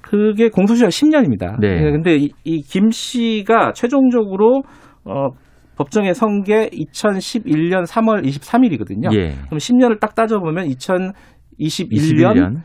[0.00, 1.60] 그게 공소시효가 10년입니다.
[1.60, 1.82] 네.
[1.92, 4.62] 근데 이김 씨가 최종적으로
[5.04, 5.28] 어,
[5.76, 9.14] 법정에 선게 2011년 3월 23일이거든요.
[9.14, 9.34] 예.
[9.46, 11.12] 그럼 10년을 딱 따져보면 2021년
[11.60, 12.56] 21년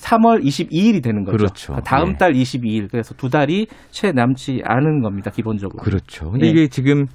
[0.00, 1.36] 3월 22일이 되는 거죠.
[1.36, 1.76] 그렇죠.
[1.84, 2.16] 다음 예.
[2.16, 2.90] 달 22일.
[2.90, 5.30] 그래서 두 달이 채 남지 않은 겁니다.
[5.30, 5.82] 기본적으로.
[5.82, 6.30] 그렇죠.
[6.30, 6.50] 근데 네.
[6.50, 7.06] 이게 지금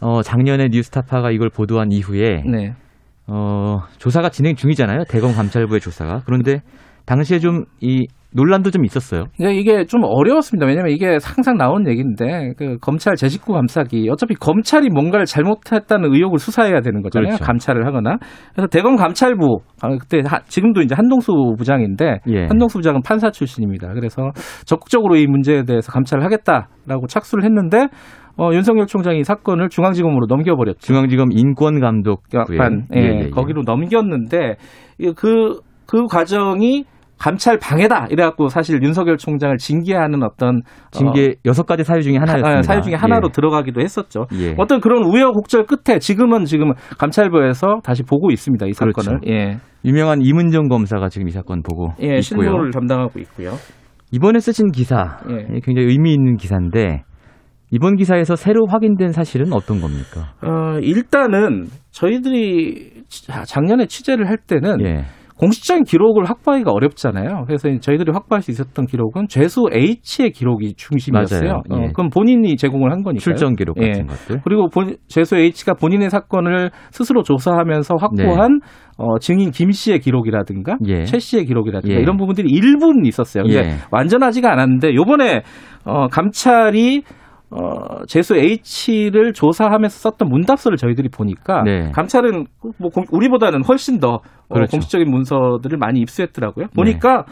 [0.00, 2.74] 어 작년에 뉴스타파가 이걸 보도한 이후에 네.
[3.26, 5.04] 어, 조사가 진행 중이잖아요.
[5.08, 6.22] 대검 감찰부의 조사가.
[6.24, 6.62] 그런데
[7.04, 9.24] 당시에 좀 이 논란도 좀 있었어요.
[9.36, 10.66] 그러니까 이게 좀 어려웠습니다.
[10.66, 16.80] 왜냐하면 이게 항상 나온 얘기인데 그 검찰 제19 감사기 어차피 검찰이 뭔가를 잘못했다는 의혹을 수사해야
[16.82, 17.28] 되는 거잖아요.
[17.30, 17.44] 그렇죠.
[17.44, 18.18] 감찰을 하거나
[18.52, 22.46] 그래서 대검 감찰부 아, 그때 하- 지금도 이제 한동수 부장인데 예.
[22.46, 23.92] 한동수 부장은 판사 출신입니다.
[23.94, 24.30] 그래서
[24.66, 27.88] 적극적으로 이 문제에 대해서 감찰을 하겠다라고 착수를 했는데
[28.38, 30.78] 어, 윤석열 총장이 이 사건을 중앙지검으로 넘겨버렸죠.
[30.80, 34.56] 중앙지검 인권감독부에 반 예, 거기로 넘겼는데
[34.98, 36.84] 이 그, 그 과정이
[37.18, 42.58] 감찰 방해다 이래갖고 사실 윤석열 총장을 징계하는 어떤 징계 여섯 가지 사유 중에 하나였습니다.
[42.58, 43.32] 어, 사유 중에 하나로 예.
[43.32, 44.26] 들어가기도 했었죠.
[44.34, 44.54] 예.
[44.58, 49.20] 어떤 그런 우여곡절 끝에 지금은 지금 감찰부에서 다시 보고 있습니다 이 사건을.
[49.20, 49.32] 그렇죠.
[49.32, 52.20] 예, 유명한 이문정 검사가 지금 이 사건 보고 예, 있고요.
[52.20, 53.52] 신고를 담당하고 있고요.
[54.12, 55.60] 이번에 쓰신 기사 예.
[55.64, 57.02] 굉장히 의미 있는 기사인데
[57.72, 60.34] 이번 기사에서 새로 확인된 사실은 어떤 겁니까?
[60.44, 65.04] 어, 일단은 저희들이 지- 작년에 취재를 할 때는 예.
[65.38, 67.44] 공식적인 기록을 확보하기가 어렵잖아요.
[67.46, 71.40] 그래서 저희들이 확보할 수 있었던 기록은 죄수 H의 기록이 중심이었어요.
[71.40, 71.62] 맞아요.
[71.72, 71.74] 예.
[71.74, 73.20] 어, 그럼 본인이 제공을 한 거니까요.
[73.20, 74.02] 출정 기록 같은 예.
[74.02, 74.40] 것들.
[74.44, 78.60] 그리고 본, 죄수 H가 본인의 사건을 스스로 조사하면서 확보한
[78.98, 81.00] 어, 증인 김 씨의 기록이라든가 네.
[81.00, 81.04] 예.
[81.04, 82.00] 최 씨의 기록이라든가 예.
[82.00, 83.44] 이런 부분들이 일부는 있었어요.
[83.44, 83.74] 근데 예.
[83.90, 85.42] 완전하지가 않았는데 요번에
[85.84, 87.02] 어, 감찰이
[87.50, 91.90] 어, 재수 H를 조사하면서 썼던 문답서를 저희들이 보니까 네.
[91.92, 92.46] 감찰은
[92.78, 94.14] 뭐 공- 우리보다는 훨씬 더
[94.48, 94.70] 어, 그렇죠.
[94.72, 96.66] 공식적인 문서들을 많이 입수했더라고요.
[96.74, 97.24] 보니까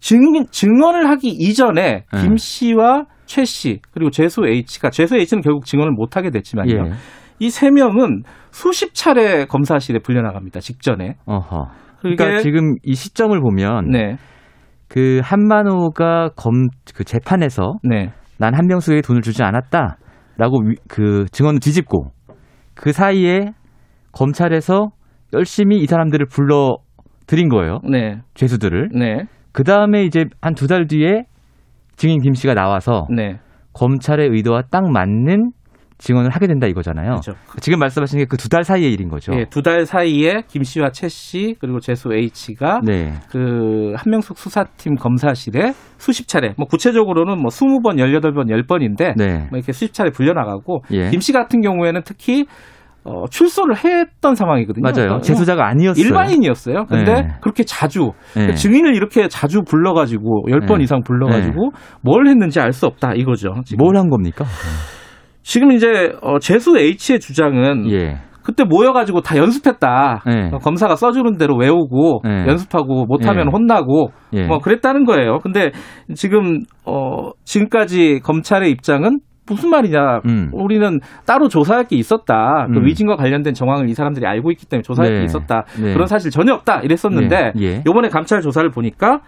[0.00, 0.20] 증,
[0.50, 2.22] 증언을 하기 이전에 네.
[2.22, 6.70] 김 씨와 최 씨, 그리고 재수 H가, 재수 H는 결국 증언을 못하게 됐지만요.
[6.86, 6.90] 예.
[7.38, 8.22] 이세 명은
[8.52, 10.60] 수십 차례 검사실에 불려나갑니다.
[10.60, 11.16] 직전에.
[11.26, 11.66] 어허.
[12.00, 14.16] 그게- 그러니까 지금 이 시점을 보면 네,
[14.88, 19.96] 그 한만호가 검 그 재판에서 네, 난 한명수에게 돈을 주지 않았다
[20.36, 22.10] 라고 위- 그 증언을 뒤집고
[22.74, 23.52] 그 사이에
[24.12, 24.88] 검찰에서
[25.32, 26.76] 열심히 이 사람들을 불러
[27.26, 27.80] 들인 거예요.
[27.90, 28.90] 네, 죄수들을.
[28.94, 31.24] 네, 그 다음에 이제 한 두 달 뒤에
[31.96, 33.38] 증인 김 씨가 나와서 네.
[33.72, 35.50] 검찰의 의도와 딱 맞는
[35.98, 37.20] 증언을 하게 된다 이거잖아요.
[37.22, 37.32] 그렇죠.
[37.60, 39.32] 지금 말씀하신 게 그 두 달 사이의 일인 거죠.
[39.34, 43.14] 예, 두달 사이에 김 씨와 최 씨, 그리고 재수 H가 네.
[43.30, 49.38] 그 한명숙 수사팀 검사실에 수십 차례, 뭐 구체적으로는 뭐 20번, 18번, 10번인데 네.
[49.50, 51.08] 뭐 이렇게 수십 차례 불려 나가고 예.
[51.10, 52.44] 김씨 같은 경우에는 특히
[53.08, 54.82] 어, 출소를 했던 상황이거든요.
[54.82, 55.12] 맞아요.
[55.12, 56.04] 어, 재수자가 아니었어요.
[56.04, 56.86] 일반인이었어요.
[56.86, 57.28] 근데 네.
[57.40, 58.52] 그렇게 자주 네.
[58.52, 60.82] 증인을 이렇게 자주 불러가지고 10번 네.
[60.84, 61.70] 이상 불러가지고
[62.02, 63.54] 뭘 했는지 알 수 없다 이거죠.
[63.78, 64.44] 뭘 한 겁니까?
[65.46, 68.16] 지금 이제 어, 재수 H의 주장은 예.
[68.42, 70.22] 그때 모여가지고 다 연습했다.
[70.26, 70.50] 네.
[70.52, 72.46] 어, 검사가 써주는 대로 외우고 네.
[72.48, 73.50] 연습하고 못하면 네.
[73.52, 74.46] 혼나고 예.
[74.46, 75.38] 뭐 그랬다는 거예요.
[75.38, 75.70] 근데
[76.16, 80.20] 지금 어 지금까지 검찰의 입장은 무슨 말이냐?
[80.26, 80.50] 음.
[80.52, 82.66] 우리는 따로 조사할 게 있었다.
[82.72, 82.84] 그 음.
[82.84, 85.18] 위증과 관련된 정황을 이 사람들이 알고 있기 때문에 조사할 네.
[85.20, 85.62] 게 있었다.
[85.80, 85.92] 네.
[85.92, 86.80] 그런 사실 전혀 없다.
[86.80, 87.64] 이랬었는데 예.
[87.64, 87.82] 예.
[87.86, 89.20] 요번에 감찰 조사를 보니까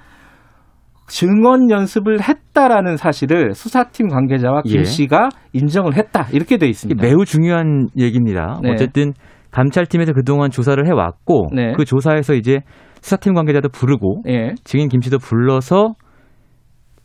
[1.09, 4.85] 증언 연습을 했다라는 사실을 수사팀 관계자와 김 예.
[4.85, 6.27] 씨가 인정을 했다.
[6.33, 7.03] 이렇게 돼 있습니다.
[7.03, 8.61] 매우 중요한 얘기입니다.
[8.63, 8.71] 네.
[8.71, 9.13] 어쨌든
[9.51, 11.73] 감찰팀에서 그동안 조사를 해왔고 네.
[11.77, 12.61] 그 조사에서 이제
[13.01, 14.53] 수사팀 관계자도 부르고 예.
[14.65, 15.95] 증인 김 씨도 불러서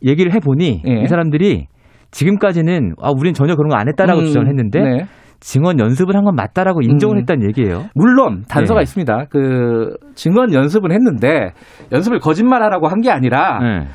[0.04, 1.02] 얘기를 해보니 예.
[1.02, 1.66] 이 사람들이
[2.10, 5.04] 지금까지는 아 우리는 전혀 그런 거 안 했다라고 음, 주장을 했는데 네.
[5.44, 7.20] 증언 연습을 한 건 맞다라고 인정을 음.
[7.20, 7.84] 했다는 얘기예요.
[7.94, 8.84] 물론 단서가 네.
[8.84, 9.26] 있습니다.
[9.30, 11.52] 그 증언 연습은 했는데
[11.92, 13.86] 연습을 거짓말하라고 한 게 아니라 네.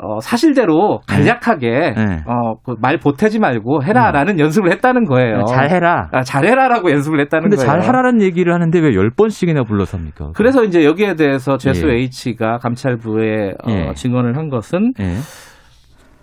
[0.00, 2.22] 어, 사실대로 간략하게 네.
[2.26, 5.44] 어, 그 말 보태지 말고 해라라는 연습을 했다는 거예요.
[5.44, 6.08] 잘해라.
[6.12, 7.80] 아, 잘해라라고 연습을 했다는 근데 거예요.
[7.80, 10.30] 잘하라는 얘기를 하는데 왜열 번씩이나 불러서 합니까?
[10.34, 11.94] 그래서 이제 여기에 대해서 제수 예.
[12.02, 13.92] H가 감찰부에 어, 예.
[13.94, 15.14] 증언을 한 것은 예.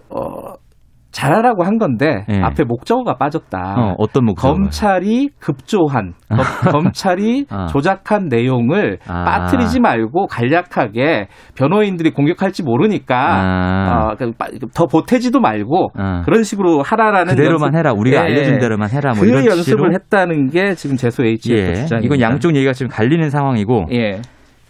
[0.10, 0.54] 어,
[1.16, 2.42] 잘하라고 한 건데 예.
[2.42, 3.76] 앞에 목적어가 빠졌다.
[3.78, 4.48] 어, 어떤 목적?
[4.52, 6.38] 검찰이 급조한 검-
[6.92, 7.68] 검찰이 아.
[7.68, 9.24] 조작한 내용을 아.
[9.24, 14.10] 빠뜨리지 말고 간략하게 변호인들이 공격할지 모르니까 아.
[14.12, 16.22] 어, 그 빠- 더 보태지도 말고 아.
[16.26, 17.94] 그런 식으로 하라라는 그대로만 연습- 해라.
[17.96, 18.22] 우리가 예.
[18.34, 19.14] 알려준 대로만 해라.
[19.14, 19.94] 뭐 그 이런 연습을 취지로.
[19.94, 21.74] 했다는 게 지금 제수 H의 예.
[21.76, 22.00] 주장입니다.
[22.04, 23.86] 이건 양쪽 얘기가 지금 갈리는 상황이고.
[23.94, 24.20] 예.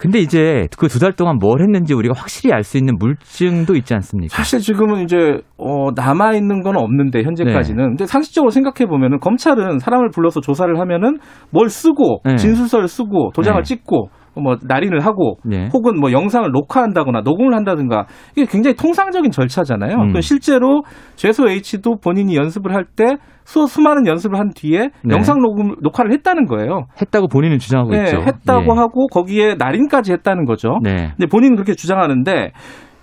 [0.06, 3.94] 근데 이제 그 두 달 동안 뭘 했는지 우리가 확실히 알 수 있는 물증도 있지
[3.94, 4.36] 않습니까?
[4.38, 7.84] 사실 지금은 이제 어, 남아 있는 건 없는데 현재까지는.
[7.84, 7.88] 네.
[7.90, 11.18] 근데 상식적으로 생각해 보면은 검찰은 사람을 불러서 조사를 하면은
[11.52, 12.36] 뭘 쓰고 네.
[12.36, 13.64] 진술서를 쓰고 도장을 네.
[13.76, 14.10] 찍고
[14.42, 15.70] 뭐 날인을 하고 네.
[15.74, 19.96] 혹은 뭐 영상을 녹화한다거나 녹음을 한다든가 이게 굉장히 통상적인 절차잖아요.
[19.96, 20.14] 음.
[20.14, 20.84] 그 실제로
[21.16, 25.16] 죄수 H도 본인이 연습을 할 때 수, 수많은 연습을 한 뒤에 네.
[25.16, 26.86] 영상 녹음 녹화를 했다는 거예요.
[27.00, 28.18] 했다고 본인은 주장하고 네, 있죠.
[28.18, 28.80] 했다고 예.
[28.80, 30.80] 하고 거기에 날인까지 했다는 거죠.
[30.84, 31.12] 네.
[31.16, 32.52] 근데 본인은 그렇게 주장하는데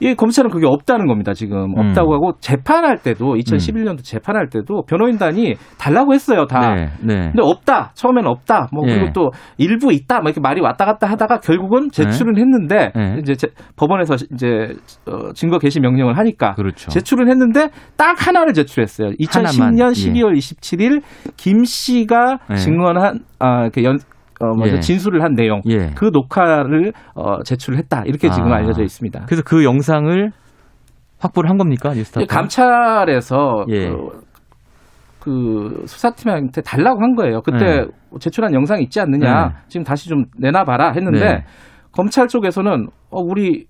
[0.02, 1.32] 이 검찰은 그게 없다는 겁니다.
[1.32, 1.78] 지금 음.
[1.78, 6.46] 없다고 하고 재판할 때도 2011년도 재판할 때도 변호인단이 달라고 했어요.
[6.46, 6.74] 다.
[6.74, 6.88] 네.
[7.00, 7.14] 네.
[7.30, 7.92] 근데 없다.
[7.94, 8.68] 처음에는 없다.
[8.72, 8.94] 뭐 예.
[8.94, 10.16] 그리고 또 일부 있다.
[10.20, 13.16] 뭐 이렇게 말이 왔다 갔다 하다가 결국은 제출은 했는데 네.
[13.20, 14.74] 이제 제- 법원에서 이제
[15.06, 16.90] 어, 증거 개시 명령을 하니까 그렇죠.
[16.90, 19.10] 제출은 했는데 딱 하나를 제출했어요.
[19.20, 19.82] 2010년 하나만, 예.
[19.84, 21.02] 12월 27일
[21.36, 22.54] 김 씨가 예.
[22.56, 23.98] 증언한 아 이렇게 연
[24.42, 24.80] 어, 먼저 예.
[24.80, 25.90] 진술을 한 내용 예.
[25.94, 28.56] 그 녹화를 어, 제출했다 이렇게 지금 아.
[28.56, 29.24] 알려져 있습니다.
[29.26, 30.30] 그래서 그 영상을
[31.18, 31.94] 확보를 한 겁니까?
[31.94, 32.26] 뉴스타파?
[32.26, 33.90] 감찰에서 예.
[33.90, 34.32] 그
[35.22, 37.42] 그 수사팀한테 달라고 한 거예요.
[37.42, 37.86] 그때 네.
[38.18, 39.46] 제출한 영상 있지 않느냐.
[39.46, 39.54] 네.
[39.68, 41.44] 지금 다시 좀 내놔봐라 했는데 네.
[41.92, 43.66] 검찰 쪽에서는 어, 우리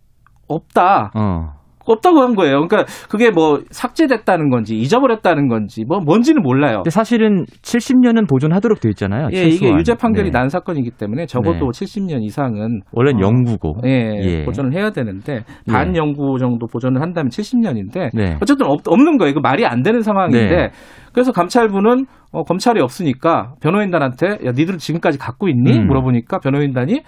[0.48, 1.10] 없다.
[1.14, 1.52] 어.
[1.86, 2.66] 없다고 한 거예요.
[2.66, 6.76] 그러니까 그게 뭐 삭제됐다는 건지 잊어버렸다는 건지 뭐 뭔지는 몰라요.
[6.78, 9.28] 근데 사실은 70년은 보존하도록 돼 있잖아요.
[9.32, 9.78] 예, 이게 최소한.
[9.80, 10.38] 유죄 판결이 네.
[10.38, 11.84] 난 사건이기 때문에 적어도 네.
[11.84, 13.76] 70년 이상은 원래는 어, 영구고.
[13.86, 13.90] 예,
[14.22, 14.44] 예.
[14.44, 18.36] 보존을 해야 되는데 반영구 정도 보존을 한다면 70년인데 네.
[18.40, 19.30] 어쨌든 없, 없는 거예요.
[19.30, 20.70] 이거 말이 안 되는 상황인데 네.
[21.12, 25.78] 그래서 감찰부는 어, 검찰이 없으니까 변호인단한테 야 니들은 지금까지 갖고 있니?
[25.78, 25.86] 음.
[25.86, 27.02] 물어보니까 변호인단이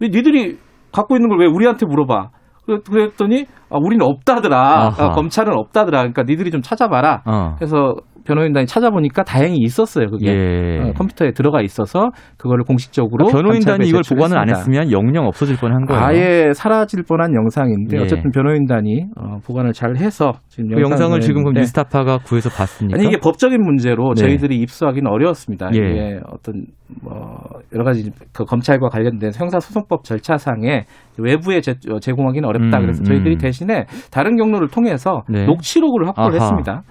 [0.00, 0.56] 왜 니들이
[0.92, 2.30] 갖고 있는 걸 왜 우리한테 물어봐?
[2.66, 4.92] 그- 그랬더니 아, 우리는 없다더라.
[4.96, 5.98] 아, 검찰은 없다더라.
[5.98, 7.22] 그러니까 니들이 좀 찾아봐라.
[7.24, 7.54] 어.
[7.58, 7.94] 그래서
[8.24, 10.06] 변호인단이 찾아보니까 다행히 있었어요.
[10.06, 10.78] 그게 예.
[10.78, 14.48] 어, 컴퓨터에 들어가 있어서 그거를 공식적으로 그러니까 변호인단이 이걸 보관을 안.
[14.48, 16.00] 했으면 영영 없어질 뻔한 거예요.
[16.00, 18.02] 아예 사라질 뻔한 영상인데 예.
[18.02, 22.96] 어쨌든 변호인단이 어, 보관을 잘 해서 지금 그 영상을 지금 그럼 뉴스타파가 구해서 봤습니까?
[22.96, 24.20] 아니 이게 법적인 문제로 네.
[24.22, 25.70] 저희들이 입수하기는 어려웠습니다.
[25.74, 25.78] 예.
[25.78, 26.66] 이게 어떤
[27.02, 27.40] 뭐
[27.74, 30.84] 여러 가지 그 검찰과 관련된 형사소송법 절차상에
[31.18, 31.74] 외부에 제,
[32.12, 32.78] 공하기는 어렵다.
[32.78, 33.38] 음, 그래서 저희들이 음.
[33.38, 35.44] 대신에 다른 경로를 통해서 네.
[35.44, 36.44] 녹취록을 확보를 아하.
[36.46, 36.82] 했습니다.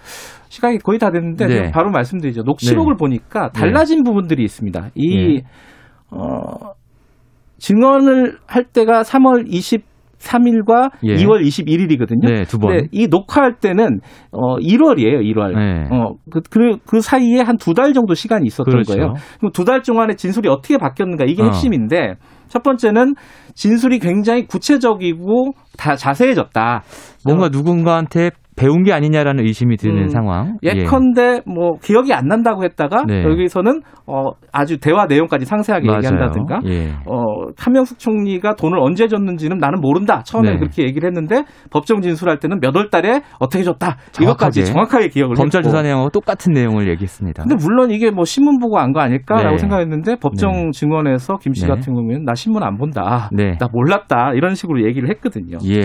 [0.50, 1.72] 시간이 거의 다 됐는데 네.
[1.72, 2.44] 바로 말씀드리죠.
[2.44, 4.90] 녹취록을 보니까 달라진 부분들이 있습니다.
[4.96, 5.44] 이 네.
[6.12, 6.74] 어,
[7.58, 11.16] 증언을 할 때가 3월 23일과 예.
[11.16, 12.28] 2월 21일이거든요.
[12.28, 12.88] 네, 두 번.
[12.92, 14.00] 이 녹화할 때는
[14.32, 15.56] 어 1월이에요, 1월.
[15.56, 15.88] 네.
[15.96, 18.94] 어, 그, 그, 그 사이에 한 두 달 정도 시간이 있었던 그렇죠.
[18.94, 19.14] 거예요.
[19.40, 21.46] 그럼 두 달 동안에 진술이 어떻게 바뀌었는가 이게 어.
[21.46, 22.16] 핵심인데
[22.52, 23.16] 첫 번째는
[23.56, 26.84] 진술이 굉장히 구체적이고 다 자세해졌다.
[27.26, 30.58] 뭔가 누군가한테 배운 게 아니냐라는 의심이 드는 음, 상황.
[30.62, 33.24] 예컨대 뭐 기억이 안 난다고 했다가 네.
[33.24, 35.98] 여기서는 어 아주 대화 내용까지 상세하게 맞아요.
[35.98, 36.92] 얘기한다든가 예.
[37.06, 40.22] 어, 한명숙 총리가 돈을 언제 줬는지는 나는 모른다.
[40.24, 40.58] 처음에 네.
[40.58, 43.98] 그렇게 얘기를 했는데 법정 진술할 때는 몇 월 달에 어떻게 줬다.
[44.12, 44.24] 정확하게.
[44.24, 45.70] 이것까지 정확하게 기억을 검찰 했고.
[45.70, 47.44] 조사 내용하고 똑같은 내용을 얘기했습니다.
[47.44, 49.58] 근데 물론 이게 뭐 신문 보고 안 거 아닐까라고 네.
[49.58, 50.72] 생각했는데 법정 네.
[50.74, 51.68] 증언에서 김씨 네.
[51.70, 53.30] 같은 경우에는 나 신문 안 본다.
[53.32, 53.58] 네.
[53.58, 54.34] 나 몰랐다.
[54.36, 55.58] 이런 식으로 얘기를 했거든요.
[55.66, 55.80] 예.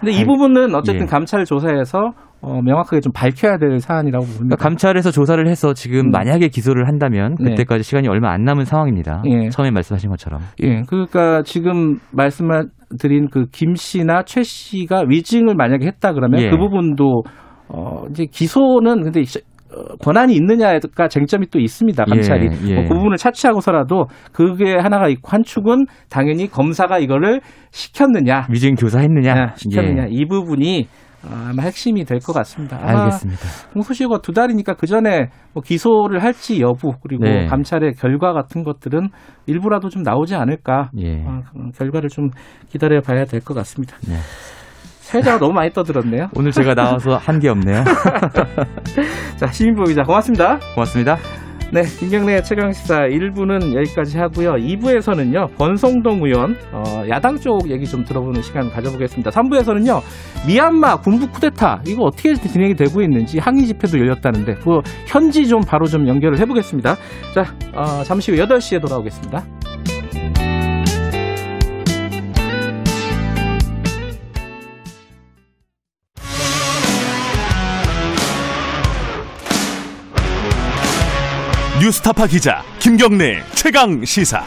[0.00, 1.06] 근데 이 부분은 어쨌든 예.
[1.06, 2.09] 감찰 조사에서
[2.42, 4.38] 어, 명확하게 좀 밝혀야 될 사안이라고 봅니다.
[4.38, 6.10] 그러니까 감찰에서 조사를 해서 지금 음.
[6.10, 7.50] 만약에 기소를 한다면 네.
[7.50, 9.22] 그때까지 시간이 얼마 안 남은 상황입니다.
[9.26, 9.50] 예.
[9.50, 10.40] 처음에 말씀하신 것처럼.
[10.62, 16.48] 예, 그러니까 지금 말씀드린 그 김 씨나 최 씨가 위증을 만약에 했다 그러면 예.
[16.50, 17.22] 그 부분도
[17.68, 19.20] 어 이제 기소는 근데
[19.72, 22.04] 어, 권한이 있느냐가 쟁점이 또 있습니다.
[22.04, 22.74] 감찰이 예, 예.
[22.74, 29.32] 뭐 그 부분을 차치하고서라도 그게 하나가 있고 한 축은 당연히 검사가 이거를 시켰느냐, 위증 교사했느냐?
[29.34, 30.08] 아, 시켰느냐 예.
[30.10, 30.88] 이 부분이
[31.28, 32.78] 아마 핵심이 될 것 같습니다.
[32.80, 33.40] 알겠습니다.
[33.72, 37.46] 공소시효가 두 달이니까 그 전에 뭐 기소를 할지 여부 그리고 네.
[37.46, 39.08] 감찰의 결과 같은 것들은
[39.46, 41.22] 일부라도 좀 나오지 않을까 예.
[41.26, 42.30] 어, 그 결과를 좀
[42.68, 43.96] 기다려 봐야 될 것 같습니다.
[44.06, 44.16] 네.
[45.00, 46.28] 세자가 너무 많이 떠들었네요.
[46.36, 47.82] 오늘 제가 나와서 한 게 없네요.
[49.36, 50.58] 자, 시민보 기자 고맙습니다.
[50.74, 51.39] 고맙습니다.
[51.72, 54.54] 네, 김경래 최강시사 1부는 여기까지 하고요.
[54.54, 59.30] 2부에서는요, 권성동 의원, 어, 야당 쪽 얘기 좀 들어보는 시간 가져보겠습니다.
[59.30, 60.00] 3부에서는요,
[60.48, 65.86] 미얀마 군부 쿠데타, 이거 어떻게 진행이 되고 있는지 항의 집회도 열렸다는데, 그 현지 좀 바로
[65.86, 66.96] 좀 연결을 해보겠습니다.
[67.34, 69.44] 자, 어, 잠시 후 8시에 돌아오겠습니다.
[81.80, 84.42] 뉴스타파 기자 김경래 최강 시사.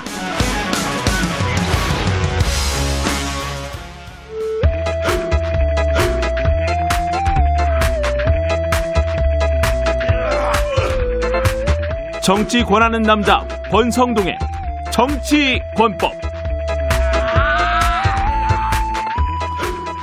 [12.22, 14.38] 정치 권하는 남자 권성동의
[14.92, 16.12] 정치 권법.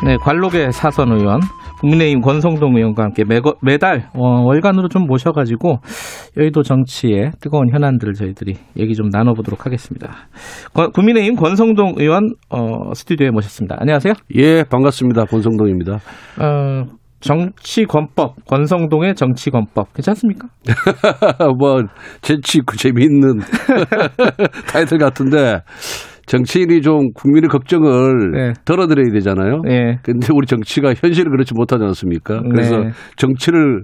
[0.05, 1.43] 네, 관록의 사선 의원,
[1.79, 5.81] 국민의힘 권성동 의원과 함께 매, 매달 어, 월간으로 좀 모셔가지고
[6.37, 10.11] 여의도 정치의 뜨거운 현안들을 저희들이 얘기 좀 나눠보도록 하겠습니다.
[10.73, 13.77] 권- 국민의힘 권성동 의원 어, 스튜디오에 모셨습니다.
[13.79, 14.15] 안녕하세요.
[14.37, 15.25] 예, 반갑습니다.
[15.25, 15.95] 권성동입니다.
[16.41, 16.85] 어,
[17.21, 20.49] 정치권법, 권성동의 정치권법 괜찮습니까?
[21.59, 21.83] 뭐
[22.23, 23.41] 재치 있고 재미있는
[24.73, 25.61] 타이틀 같은데
[26.27, 28.53] 정치인이 좀 국민의 걱정을 네.
[28.65, 29.63] 덜어드려야 되잖아요.
[29.69, 29.99] 예.
[30.03, 32.41] 근데 우리 정치가 현실을 그렇지 못하지 않습니까?
[32.43, 32.91] 그래서 네.
[33.17, 33.83] 정치를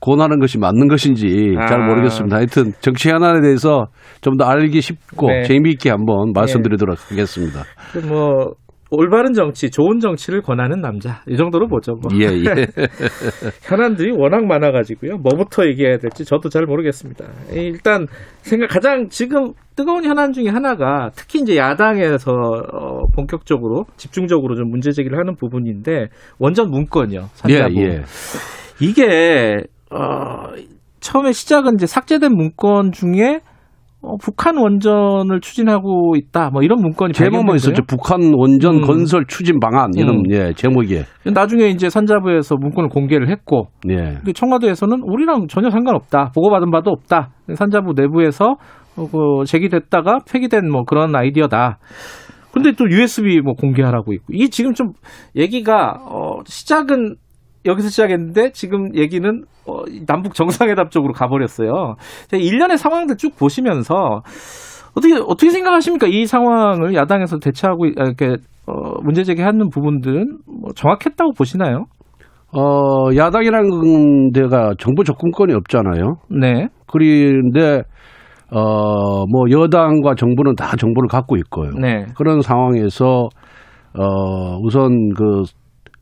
[0.00, 1.86] 권하는 것이 맞는 것인지 잘 아.
[1.86, 2.36] 모르겠습니다.
[2.36, 3.86] 하여튼 정치 현안에 대해서
[4.20, 5.42] 좀 더 알기 쉽고 네.
[5.44, 7.62] 재미있게 한번 말씀드리도록 하겠습니다.
[7.92, 8.54] 그뭐
[8.90, 11.94] 올바른 정치, 좋은 정치를 권하는 남자 이 정도로 보죠.
[12.02, 12.10] 뭐.
[12.20, 12.66] 예, 예.
[13.62, 15.18] 현안들이 워낙 많아가지고요.
[15.18, 17.24] 뭐부터 얘기해야 될지 저도 잘 모르겠습니다.
[17.52, 18.06] 일단
[18.42, 24.90] 생각 가장 지금 뜨거운 현안 중에 하나가 특히 이제 야당에서 어, 본격적으로 집중적으로 좀 문제
[24.90, 26.06] 제기를 하는 부분인데
[26.40, 27.20] 원전 문건이요.
[27.20, 27.80] 예, 산자부.
[27.82, 28.02] 예.
[28.80, 29.56] 이게
[29.90, 30.52] 어,
[31.00, 33.40] 처음에 시작은 이제 삭제된 문건 중에
[34.00, 36.50] 어, 북한 원전을 추진하고 있다.
[36.50, 37.56] 뭐 이런 문건이 제목만.
[37.56, 37.82] 있었죠.
[37.86, 38.82] 북한 원전 음.
[38.82, 40.22] 건설 추진 방안 이런 음.
[40.30, 41.02] 예, 제목이.
[41.32, 44.18] 나중에 이제 산자부에서 문건을 공개를 했고 예.
[44.32, 46.32] 청와대에서는 우리랑 전혀 상관없다.
[46.34, 47.30] 보고받은 바도 없다.
[47.54, 48.56] 산자부 내부에서
[48.96, 51.78] 어, 그 제기됐다가 폐기된 뭐 그런 아이디어다.
[52.52, 54.26] 근데 또 USB 뭐 공개하라고 있고.
[54.32, 54.92] 이게 지금 좀
[55.34, 57.16] 얘기가 어 시작은
[57.64, 61.94] 여기서 시작했는데 지금 얘기는 어, 남북 정상회담 쪽으로 가버렸어요.
[62.32, 63.94] 일련의 상황들 쭉 보시면서
[64.96, 66.06] 어떻게 어떻게 생각하십니까?
[66.06, 68.36] 이 상황을 야당에서 대처하고 아, 이렇게
[68.66, 71.84] 어, 문제 제기하는 부분들은 뭐 정확했다고 보시나요?
[72.56, 76.16] 어, 야당이라는 데가 정부 접근권이 없잖아요.
[76.30, 76.68] 네.
[76.86, 77.82] 그런데
[78.52, 81.70] 어, 뭐 여당과 정부는 다 정보를 갖고 있고요.
[81.80, 82.06] 네.
[82.16, 83.28] 그런 상황에서
[83.98, 85.42] 어, 우선 그,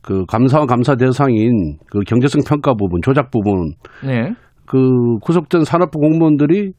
[0.03, 3.73] 그 감사원 감사 대상인 그 경제성 평가 부분, 조작 부분,
[4.05, 4.35] 네.
[4.67, 6.73] 그 구속된 산업부 공무원들이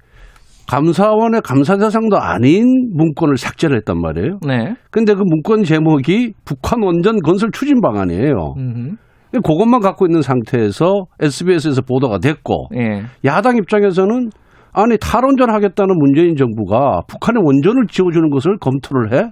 [0.67, 4.39] 감사원의 감사 대상도 아닌 문건을 삭제를 했단 말이에요.
[4.47, 4.75] 네.
[4.91, 8.53] 근데 그 문건 제목이 북한 원전 건설 추진 방안이에요.
[8.57, 8.97] 음.
[9.33, 13.03] 그것만 갖고 있는 상태에서 SBS에서 보도가 됐고 예.
[13.25, 14.29] 야당 입장에서는
[14.73, 19.31] 아니 탈원전 하겠다는 문재인 정부가 북한의 원전을 지어주는 것을 검토를 해?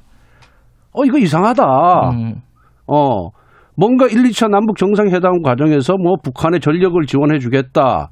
[0.93, 1.63] 어 이거 이상하다.
[2.11, 2.35] 음.
[2.87, 3.29] 어
[3.75, 8.09] 뭔가 1, 2차 남북 정상회담 과정에서 뭐 북한의 전력을 지원해 주겠다.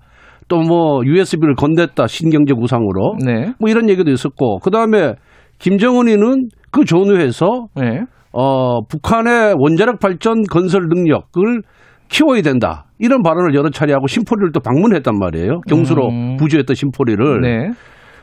[0.48, 3.54] 또 뭐 USB를 건넸다 신경제 구상으로 네.
[3.60, 5.14] 뭐 이런 얘기도 있었고 그 다음에
[5.60, 8.02] 김정은이는 그 전후에서 네.
[8.32, 11.62] 어, 북한의 원자력 발전 건설 능력을
[12.10, 12.86] 키워야 된다.
[12.98, 15.62] 이런 발언을 여러 차례 하고 심포리를 또 방문했단 말이에요.
[15.70, 16.38] 경수로 음.
[16.38, 17.42] 부주했던 심포리를.
[17.42, 17.70] 네.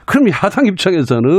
[0.05, 1.30] 그럼 야당 입장에서는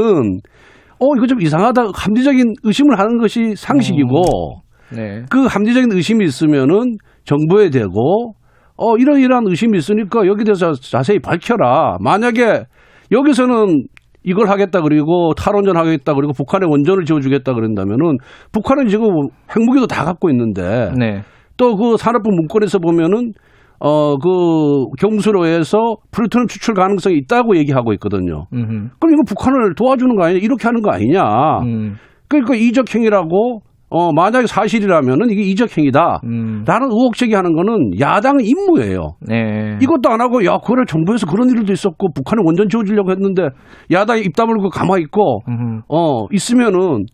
[0.99, 1.83] 어, 이거 좀 이상하다.
[1.93, 4.61] 합리적인 의심을 하는 것이 상식이고
[4.95, 5.23] 네.
[5.29, 8.33] 그 합리적인 의심이 있으면은 정부에 대고
[8.77, 11.97] 어, 이러이러한 의심이 있으니까 여기 대해서 자세히 밝혀라.
[11.99, 12.63] 만약에
[13.11, 13.85] 여기서는
[14.23, 18.17] 이걸 하겠다 그리고 탈원전 하겠다 그리고 북한의 원전을 지어주겠다 그런다면은
[18.51, 19.07] 북한은 지금
[19.55, 21.21] 핵무기도 다 갖고 있는데 네.
[21.55, 23.31] 또그 산업부 문건에서 보면은
[23.79, 28.45] 어 그 경수로에서 플루토늄 추출 가능성이 있다고 얘기하고 있거든요.
[28.53, 28.89] 음.
[28.99, 30.39] 그럼 이거 북한을 도와주는 거 아니냐?
[30.41, 31.21] 이렇게 하는 거 아니냐?
[31.63, 31.95] 음.
[32.27, 36.21] 그러니까 이적행위라고 어 만약에 사실이라면은 이게 이적행위다.
[36.25, 36.63] 음.
[36.65, 39.15] 라는 의혹 제기하는 거는 야당의 임무예요.
[39.21, 39.77] 네.
[39.81, 43.47] 이것도 안 하고 야 그래 정부에서 그런 일도 있었고 북한에 원전 지어주려고 했는데
[43.91, 45.81] 야당이 입 다물고 가만히 있고 음.
[45.88, 47.05] 어 있으면은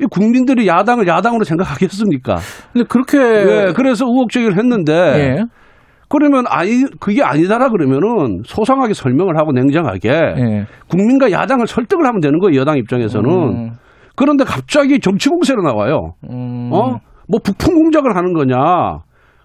[0.00, 2.36] 이 국민들이 야당을 야당으로 생각하겠습니까?
[2.72, 5.44] 근데 그렇게 예, 그래서 의혹 제기를 했는데 예.
[6.08, 10.66] 그러면 아니 그게 아니다라 그러면은 소상하게 설명을 하고 냉정하게 예.
[10.88, 13.70] 국민과 야당을 설득을 하면 되는 거예요 여당 입장에서는 음.
[14.16, 16.14] 그런데 갑자기 정치 공세로 나와요.
[16.30, 16.70] 음.
[16.72, 16.98] 어?
[17.28, 18.56] 뭐 북풍 공작을 하는 거냐?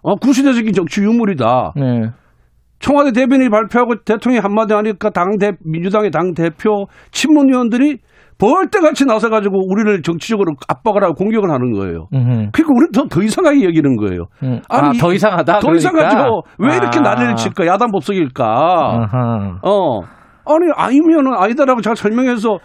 [0.02, 1.74] 어, 구시대적인 정치 유물이다.
[1.76, 2.12] 네.
[2.80, 7.98] 청와대 대변인이 발표하고 대통령이 한마디 하니까 당 대, 민주당의 당 대표 친문위원들이
[8.38, 12.08] 벌떼같이 나서가지고 우리를 정치적으로 압박을 하고 공격을 하는 거예요.
[12.14, 12.50] 음.
[12.54, 14.28] 그러니까 우리는 더, 더 이상하게 여기는 거예요.
[14.44, 14.62] 음.
[14.70, 15.60] 아니, 아, 더 이상하다.
[15.60, 15.78] 더 그러니까?
[15.78, 16.42] 이상하죠.
[16.58, 17.02] 왜 이렇게 아.
[17.02, 17.66] 난리를 칠까?
[17.68, 18.46] 야단 법석일까?
[18.46, 19.60] 아하.
[19.62, 20.00] 어.
[20.46, 22.60] 아니, 아니면은 아니다라고 잘 설명해서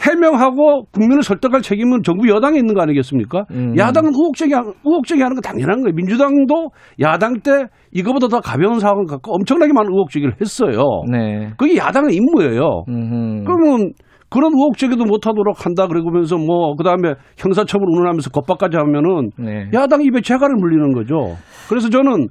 [0.00, 3.44] 해명하고 국민을 설득할 책임은 정부 여당에 있는 거 아니겠습니까?
[3.50, 3.76] 음.
[3.76, 4.52] 야당은 의혹제기,
[4.84, 5.94] 의혹제기 하는 건 당연한 거예요.
[5.94, 6.70] 민주당도
[7.00, 11.02] 야당 때 이거보다 더 가벼운 사안을 갖고 엄청나게 많은 의혹제기를 했어요.
[11.10, 11.50] 네.
[11.56, 12.84] 그게 야당의 임무예요.
[12.88, 13.44] 음.
[13.44, 13.92] 그러면
[14.30, 19.68] 그런 의혹제기도 못하도록 한다 그러면서 뭐 그다음에 형사처벌 운운하면서 겁박까지 하면은 네.
[19.74, 21.36] 야당 입에 재갈을 물리는 거죠.
[21.68, 22.28] 그래서 저는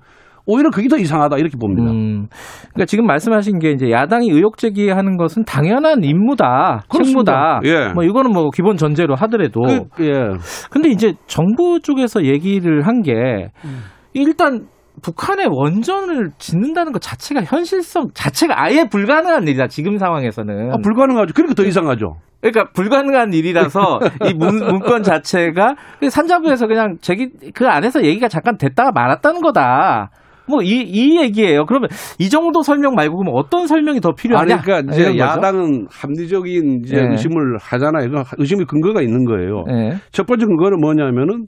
[0.52, 1.92] 오히려 그게 더 이상하다 이렇게 봅니다.
[1.92, 2.28] 음.
[2.74, 7.60] 그러니까 지금 말씀하신 게 이제 야당이 의혹 제기하는 것은 당연한 임무다, 그렇습니다.
[7.62, 7.90] 책무다.
[7.90, 7.94] 예.
[7.94, 9.62] 뭐 이거는 뭐 기본 전제로 하더라도.
[9.94, 10.38] 그, 예.
[10.72, 13.84] 근데 이제 정부 쪽에서 얘기를 한게 음.
[14.14, 14.66] 일단
[15.04, 19.68] 북한의 원전을 짓는다는 것 자체가 현실성 자체가 아예 불가능한 일이다.
[19.68, 20.74] 지금 상황에서는.
[20.74, 21.34] 아, 불가능하죠.
[21.34, 22.16] 그러니까 더 이상하죠.
[22.42, 25.76] 그러니까 불가능한 일이라서 이 문, 문건 자체가
[26.10, 30.10] 산자부에서 그냥 제기 그 안에서 얘기가 잠깐 됐다가 말았다는 거다.
[30.50, 31.66] 뭐이 이 얘기예요.
[31.66, 34.62] 그러면 이 정도 설명 말고 그러면 어떤 설명이 더 아니, 필요하냐?
[34.62, 35.20] 그러니까 이런 이제?
[35.20, 37.02] 야당은 합리적인 이제 예.
[37.12, 38.10] 의심을 하잖아요.
[38.10, 39.64] 그 의심의 근거가 있는 거예요.
[39.70, 39.98] 예.
[40.12, 41.46] 첫 번째 근거는 뭐냐면은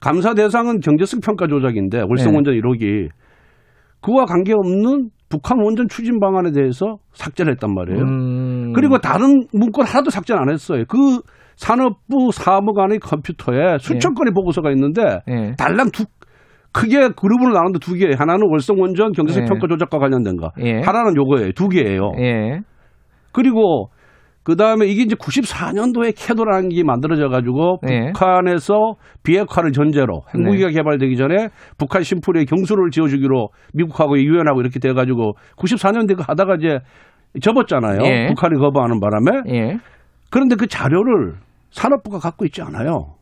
[0.00, 2.36] 감사 대상은 경제성 평가 조작인데 월성 네.
[2.36, 3.08] 원전 1호기
[4.00, 8.02] 그와 관계없는 북한 원전 추진 방안에 대해서 삭제를 했단 말이에요.
[8.02, 8.72] 음.
[8.72, 10.84] 그리고 다른 문건 하나도 삭제 안 했어요.
[10.88, 11.20] 그
[11.56, 15.52] 산업부 사무관의 컴퓨터에 수천 건의 보고서가 있는데 예.
[15.58, 16.04] 달랑 두
[16.72, 18.10] 크게 그룹으로 나누는데 두 개.
[18.16, 19.48] 하나는 월성 원전 경제성 네.
[19.48, 20.50] 평가 조작과 관련된 거.
[20.60, 20.80] 예.
[20.80, 21.52] 하나는 요거예요.
[21.52, 22.12] 두 개예요.
[22.18, 22.60] 예.
[23.32, 23.90] 그리고
[24.42, 28.12] 그 다음에 이게 이제 94년도에 캐도라는 게 만들어져 가지고 네.
[28.12, 35.34] 북한에서 비핵화를 전제로 핵무기가 개발되기 전에 북한 심플에 경수를 지어주기로 미국하고 유엔하고 이렇게 돼 가지고
[35.56, 36.78] 94년대 그 하다가 이제
[37.40, 37.98] 접었잖아요.
[38.04, 38.26] 예.
[38.28, 39.42] 북한이 거부하는 바람에.
[39.54, 39.78] 예.
[40.30, 41.34] 그런데 그 자료를
[41.70, 43.14] 산업부가 갖고 있지 않아요.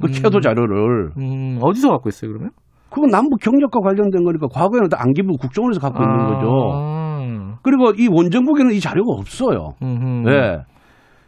[0.00, 1.12] 그 캐도 자료를.
[1.16, 2.50] 음, 어디서 갖고 있어요, 그러면?
[2.96, 6.48] 그건 남북 경력과 관련된 거니까 과거에는 다 안기부 국정원에서 갖고 있는 거죠.
[6.72, 7.58] 아.
[7.62, 9.74] 그리고 이 원정국에는 이 자료가 없어요.
[9.82, 10.30] 음흠.
[10.30, 10.62] 네.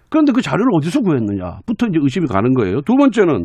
[0.09, 2.81] 그런데 그 자료를 어디서 구했느냐부터 이제 의심이 가는 거예요.
[2.81, 3.45] 두 번째는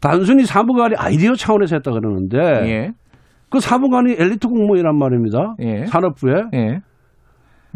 [0.00, 2.38] 단순히 사무관이 아이디어 차원에서 했다 그러는데
[2.68, 2.90] 예.
[3.48, 5.54] 그 사무관이 엘리트 공무원이란 말입니다.
[5.60, 5.86] 예.
[5.86, 6.80] 산업부에 예.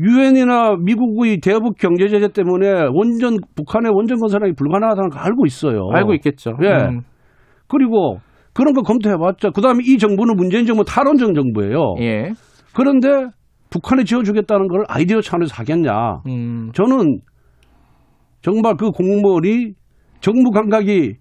[0.01, 5.91] 유엔이나 미국의 대북 경제 제재 때문에 원전 북한의 원전 건설이 불가능하다는 걸 알고 있어요.
[5.93, 6.55] 알고 있겠죠.
[6.65, 6.89] 예.
[6.89, 7.03] 음.
[7.69, 8.19] 그리고
[8.61, 11.95] 그런 거 검토해봤자 그다음에 이 정부는 문재인 정부 탈원전 정부예요.
[12.01, 12.33] 예.
[12.75, 13.09] 그런데
[13.71, 16.21] 북한에 지어주겠다는 걸 아이디어 차원에서 하겠냐?
[16.27, 16.71] 음.
[16.75, 17.21] 저는
[18.43, 19.73] 정말 그 공무원이
[20.21, 21.15] 정부 감각이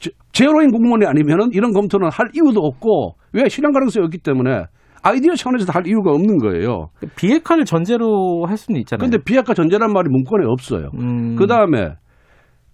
[0.00, 4.64] 제- 제로인 공무원이 아니면은 이런 검토는 할 이유도 없고 왜 실현 가능성이 없기 때문에
[5.04, 6.88] 아이디어 차원에서 할 이유가 없는 거예요.
[7.16, 9.08] 비핵화를 전제로 할 수는 있잖아요.
[9.08, 10.90] 근데 비핵화 전제란 말이 문건에 없어요.
[10.98, 11.36] 음.
[11.36, 11.94] 그 다음에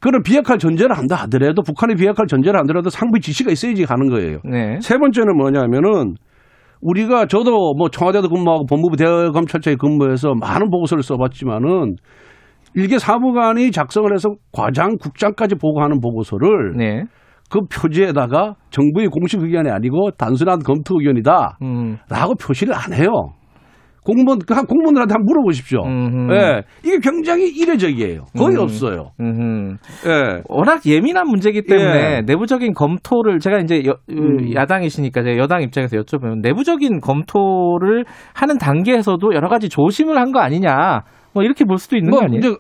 [0.01, 4.39] 그런 비핵화 전제를 한다 하더라도 북한이 비핵화 전제를 한다라도 상부 지시가 있어야지 가는 거예요.
[4.45, 4.79] 네.
[4.81, 6.15] 세 번째는 뭐냐면은
[6.81, 11.97] 우리가 저도 뭐 청와대도 근무하고 법무부 대검찰청에 근무해서 많은 보고서를 써봤지만은
[12.75, 17.05] 일개 사무관이 작성을 해서 과장, 국장까지 보고하는 보고서를 네.
[17.51, 21.59] 그 표지에다가 정부의 공식 의견이 아니고 단순한 검토 의견이다.
[21.63, 21.97] 음.
[22.11, 23.33] 라고 표시를 안 해요.
[24.09, 25.81] 공무원, 그한 공무원들한테 한번 물어보십시오.
[25.85, 26.33] 음흠.
[26.33, 26.63] 예.
[26.83, 28.25] 이게 굉장히 이례적이에요.
[28.39, 28.63] 거의 음.
[28.63, 29.11] 없어요.
[29.21, 29.77] 음흠.
[30.07, 30.43] 예.
[30.49, 32.21] 워낙 예민한 문제이기 때문에 예.
[32.25, 34.55] 내부적인 검토를 제가 이제 여, 음.
[34.55, 41.03] 야당이시니까 제가 여당 입장에서 여쭤보면 내부적인 검토를 하는 단계에서도 여러 가지 조심을 한 거 아니냐
[41.35, 42.57] 뭐 이렇게 볼 수도 있는 뭐 거 아니에요?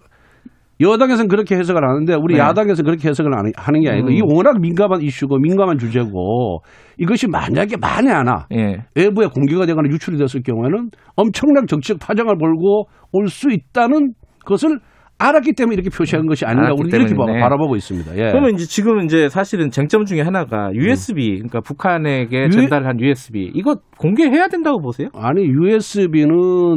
[0.81, 2.41] 여당에서는 그렇게 해석을 하는데 우리 네.
[2.41, 4.13] 야당에서는 그렇게 해석을 안- 하는 게 아니고 음.
[4.13, 6.61] 이 워낙 민감한 이슈고 민감한 주제고
[6.99, 8.85] 이것이 만약에 만에 하나 예.
[8.95, 14.13] 외부에 공개가 되거나 유출이 됐을 경우에는 엄청난 정치적 파장을 벌고 올 수 있다는
[14.45, 14.79] 것을
[15.21, 17.13] 알았기 때문에 이렇게 표시한 것이 아닌가 우리 이렇게.
[17.17, 18.13] 바- 바라보고 있습니다.
[18.17, 18.31] 예.
[18.31, 23.75] 그러면 이제 지금 이제 사실은 쟁점 중에 하나가 USB, 그러니까 북한에게 유- 전달한 USB 이거
[23.99, 25.09] 공개해야 된다고 보세요?
[25.15, 26.29] 아니 USB는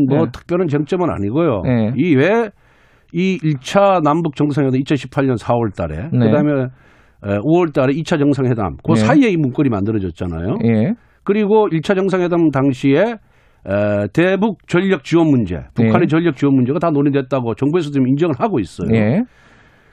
[0.09, 0.31] 뭐 네.
[0.33, 1.61] 특별한 쟁점은 아니고요.
[1.65, 1.91] 네.
[1.97, 2.49] 이왜
[3.13, 6.25] 이 1차 남북 정상회담 2018년 4월 달에 네.
[6.25, 6.67] 그다음에
[7.21, 8.99] 5월 달에 2차 정상회담 그 네.
[8.99, 10.55] 사이에 이 문건이 만들어졌잖아요.
[10.65, 10.93] 예.
[11.23, 13.15] 그리고 1차 정상회담 당시에
[13.63, 16.07] 에, 대북 전력 지원 문제, 북한의 네.
[16.07, 18.89] 전력 지원 문제가 다 논의됐다고 정부에서 지금 인정을 하고 있어요.
[18.93, 19.21] 예.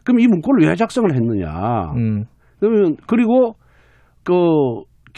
[0.05, 1.93] 그럼 이 문건을 왜 작성을 했느냐?
[1.97, 2.25] 음.
[2.61, 3.57] 그러면 그리고
[4.25, 4.33] 그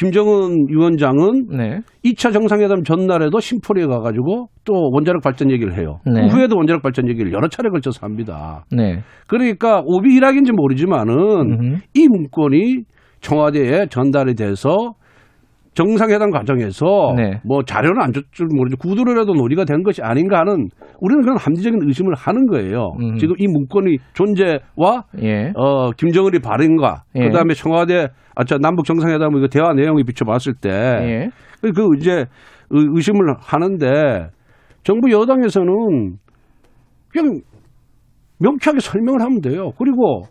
[0.00, 1.80] 김정은 위원장은 네.
[2.06, 5.98] 2차 정상회담 전날에도 심포리에 가가지고 또 원자력 발전 얘기를 해요.
[6.06, 6.22] 네.
[6.22, 8.64] 그 후에도 원자력 발전 얘기를 여러 차례 걸쳐서 합니다.
[8.72, 9.00] 네.
[9.26, 11.76] 그러니까 오비 일학인지 모르지만은 음흠.
[11.92, 12.84] 이 문건이
[13.20, 14.94] 청와대에 전달이 돼서
[15.74, 17.40] 정상회담 과정에서 네.
[17.44, 20.68] 뭐 자료는 안 줬줄 모르지 구두로라도 논의가 된 것이 아닌가 하는
[21.00, 22.92] 우리는 그런 합리적인 의심을 하는 거예요.
[23.00, 23.16] 음.
[23.16, 25.52] 지금 이 문건이 존재와 예.
[25.56, 27.28] 어 김정은이 발언과 예.
[27.28, 31.28] 그다음에 청와대 아저 남북 정상회담 이거 대화 내용이 비춰봤을 때 예.
[31.62, 32.12] 그 이제
[32.70, 34.28] 의- 의심을 하는데
[34.82, 36.16] 정부 여당에서는
[37.12, 37.40] 그냥
[38.40, 39.70] 명쾌하게 설명을 하면 돼요.
[39.78, 40.22] 그리고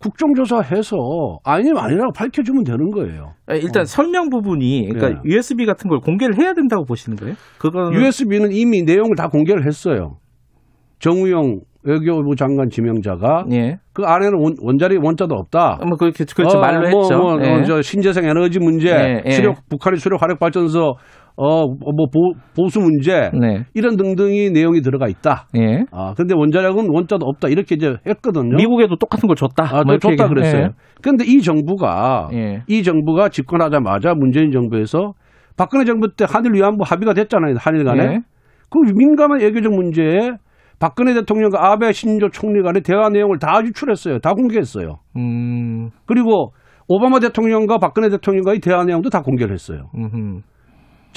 [0.00, 3.34] 국정조사해서 아니면 아니라고 밝혀주면 되는 거예요.
[3.46, 5.30] 아, 일단 설명 부분이 그러니까 예.
[5.30, 7.34] USB 같은 걸 공개를 해야 된다고 보시는 거예요?
[7.58, 10.18] 그거는 USB는 이미 내용을 다 공개를 했어요.
[11.00, 13.78] 정우영 외교부 장관 지명자가 예.
[13.92, 15.78] 그 안에는 원, 원자리 원자도 없다.
[15.86, 17.16] 뭐 그렇게 그렇죠 어, 말로 뭐, 했죠.
[17.16, 17.50] 뭐, 예.
[17.50, 19.30] 어, 저 신재생 에너지 문제, 예, 예.
[19.30, 20.94] 수력 북한의 수력 화력 발전소
[21.40, 22.06] 어뭐
[22.56, 23.64] 보수 문제 네.
[23.74, 25.46] 이런 등등이 내용이 들어가 있다.
[25.56, 25.84] 예.
[25.92, 28.56] 아 근데 원자력은 원자도 없다 이렇게 이제 했거든요.
[28.56, 29.64] 미국에도 똑같은 걸 줬다.
[29.64, 30.70] 아, 뭐 줬다 얘기- 그랬어요.
[31.00, 32.62] 그런데 이 정부가 예.
[32.66, 35.12] 이 정부가 집권하자마자 문재인 정부에서
[35.56, 37.54] 박근혜 정부 때 한일 위안부 합의가 됐잖아요.
[37.58, 38.02] 한일 간에.
[38.04, 38.18] 예.
[38.70, 40.32] 그 민감한 외교적 문제에
[40.80, 44.18] 박근혜 대통령과 아베 신조 총리 간의 대화 내용을 다 유출했어요.
[44.18, 44.98] 다 공개했어요.
[45.16, 45.90] 음.
[46.06, 46.52] 그리고
[46.88, 49.90] 오바마 대통령과 박근혜 대통령과의 대화 내용도 다 공개를 했어요.
[49.96, 50.42] 음.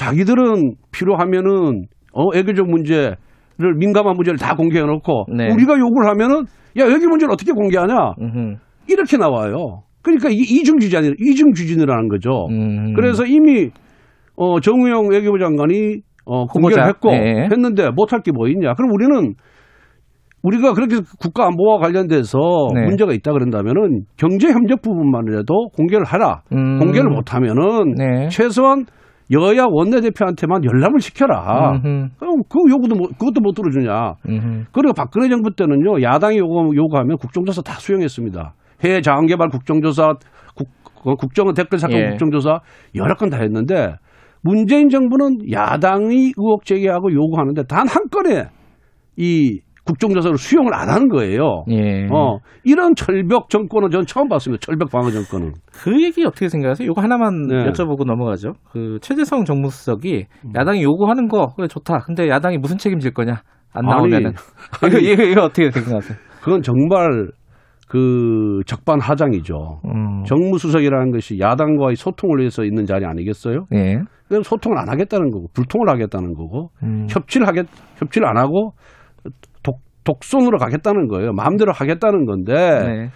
[0.06, 3.16] 자기들은 필요하면은 어 외교적 문제
[3.60, 5.52] 를 민감한 문제를 다 공개해 놓고 네.
[5.54, 6.46] 우리가 요구를 하면은
[6.80, 8.56] 야 외교 문제를 어떻게 공개하냐 음.
[8.90, 9.84] 이렇게 나와요.
[10.02, 12.48] 그러니까 이게 이중 주진이 이중 주진이라는 거죠.
[12.50, 12.94] 음.
[12.96, 13.70] 그래서 이미
[14.36, 16.88] 어 정우영 외교부 장관이 어 공개를.
[16.88, 17.48] 했고 네.
[17.52, 18.74] 했는데 못할 게 뭐 있냐?
[18.74, 19.36] 그럼 우리는
[20.42, 22.40] 우리가 그렇게 국가 안보와 관련돼서
[22.74, 22.82] 네.
[22.86, 26.42] 문제가 있다 그런다면은 경제 협력 부분만이라도 공개를 하라.
[26.54, 26.80] 음.
[26.80, 28.28] 공개를 못하면은 네.
[28.30, 28.86] 최소한
[29.32, 31.72] 여야 원내대표한테만 연락을 시켜라.
[31.84, 32.10] 음흠.
[32.50, 34.16] 그 요구도 못, 그것도 못 들어주냐.
[34.28, 34.64] 음흠.
[34.72, 38.54] 그리고 박근혜 정부 때는요, 야당이 요구, 요구하면 국정조사 다 수용했습니다.
[38.84, 40.16] 해외 자원개발 국정조사,
[40.56, 40.68] 국,
[41.04, 42.10] 그 국정원 댓글 사건 예.
[42.10, 42.60] 국정조사
[42.96, 43.96] 여러 건 다 했는데
[44.44, 48.48] 문재인 정부는 야당이 의혹 제기하고 요구하는데 단 한 건에
[49.18, 51.64] 이 국정조사를 수용을 안 하는 거예요.
[51.70, 52.08] 예.
[52.12, 54.62] 어, 이런 철벽 정권은 전 처음 봤습니다.
[54.64, 55.54] 철벽 방어 정권은.
[55.72, 56.88] 그 얘기 어떻게 생각하세요?
[56.90, 57.66] 이거 하나만 네.
[57.70, 58.54] 여쭤보고 넘어가죠.
[58.72, 60.52] 그 최재성 정무수석이 음.
[60.56, 62.00] 야당이 요구하는 거 그래 좋다.
[62.06, 63.42] 근데 야당이 무슨 책임질 거냐?
[63.74, 64.34] 안 아니, 나오면은
[64.88, 66.18] 이거, 이거, 이거 어떻게 생각하세요?
[66.42, 67.30] 그건 정말
[67.88, 69.82] 그 적반하장이죠.
[69.86, 70.24] 음.
[70.24, 73.66] 정무수석이라는 것이 야당과의 소통을 위해서 있는 자리 아니겠어요?
[73.74, 74.00] 예.
[74.30, 77.08] 그럼 소통을 안 하겠다는 거고 불통을 하겠다는 거고 음.
[77.10, 77.66] 협치를 하겠
[77.98, 78.72] 협치를 안 하고
[80.04, 81.34] 독 독선으로 가겠다는 거예요.
[81.34, 83.10] 마음대로 하겠다는 건데 네.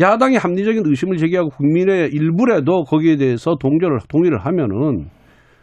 [0.00, 5.08] 야당이 합리적인 의심을 제기하고 국민의 일부라도 거기에 대해서 동조를 동의를 하면은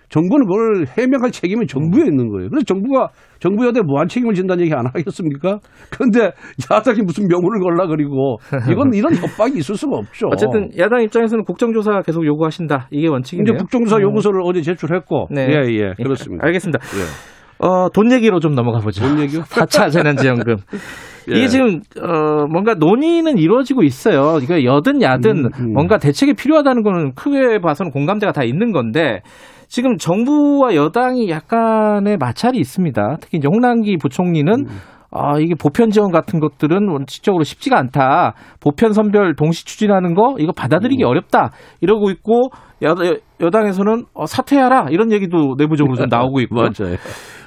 [0.10, 2.50] 정부는 그걸 해명할 책임이 정부에 있는 거예요.
[2.50, 3.10] 그래서 정부가
[3.40, 5.60] 정부 여대 무한 책임을 진다는 얘기 안 하겠습니까?
[5.92, 6.32] 그런데
[6.72, 8.38] 야당이 무슨 명분을 걸라 그리고
[8.72, 10.28] 이건 이런 협박이 있을 수가 없죠.
[10.32, 12.88] 어쨌든 야당 입장에서는 국정조사 계속 요구하신다.
[12.90, 13.54] 이게 원칙이네요.
[13.54, 14.02] 이제 국정조사 음.
[14.02, 15.48] 요구서를 어제 제출했고 네.
[15.48, 16.44] 예, 예, 그렇습니다.
[16.46, 16.80] 알겠습니다.
[16.80, 17.39] 예.
[17.60, 19.04] 어, 돈 얘기로 좀 넘어가 보죠.
[19.04, 19.42] 돈 얘기요?
[19.50, 20.56] 4차 재난지원금.
[21.32, 21.36] 예.
[21.38, 24.40] 이게 지금 어 뭔가 논의는 이루어지고 있어요.
[24.42, 25.74] 이거 여든 야든 음, 음.
[25.74, 29.22] 뭔가 대책이 필요하다는 거는 크게 봐서는 공감대가 다 있는 건데
[29.68, 33.18] 지금 정부와 여당이 약간의 마찰이 있습니다.
[33.22, 34.66] 특히 이제 홍남기 부총리는 음.
[35.12, 38.36] 아, 이게 보편 지원 같은 것들은 원칙적으로 쉽지가 않다.
[38.60, 41.08] 보편 선별 동시 추진하는 거 이거 받아들이기 음.
[41.08, 41.52] 어렵다.
[41.82, 42.50] 이러고 있고
[42.84, 42.96] 여,
[43.42, 46.96] 여, 당에서는 어, 사퇴하라 이런 얘기도 내부적으로 좀 나오고 있고 맞아요.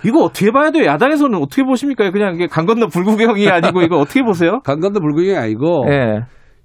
[0.04, 0.84] 이거 어떻게 봐야 돼요?
[0.84, 2.10] 야당에서는 어떻게 보십니까?
[2.10, 4.60] 그냥 이게 강 건너 불구경이 아니고 이거 어떻게 보세요?
[4.64, 6.20] 강간도 불구경이 아니고 예.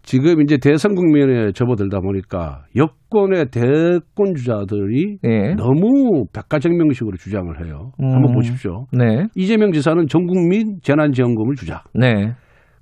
[0.07, 5.53] 지금 이제 대선 국면에 접어들다 보니까 여권의 대권 주자들이 예.
[5.55, 7.91] 너무 백가정명식으로 주장을 해요.
[8.01, 8.13] 음.
[8.13, 8.85] 한번 보십시오.
[8.93, 9.27] 네.
[9.35, 11.83] 이재명 지사는 전 국민 재난지원금을 주자.
[11.93, 12.31] 네.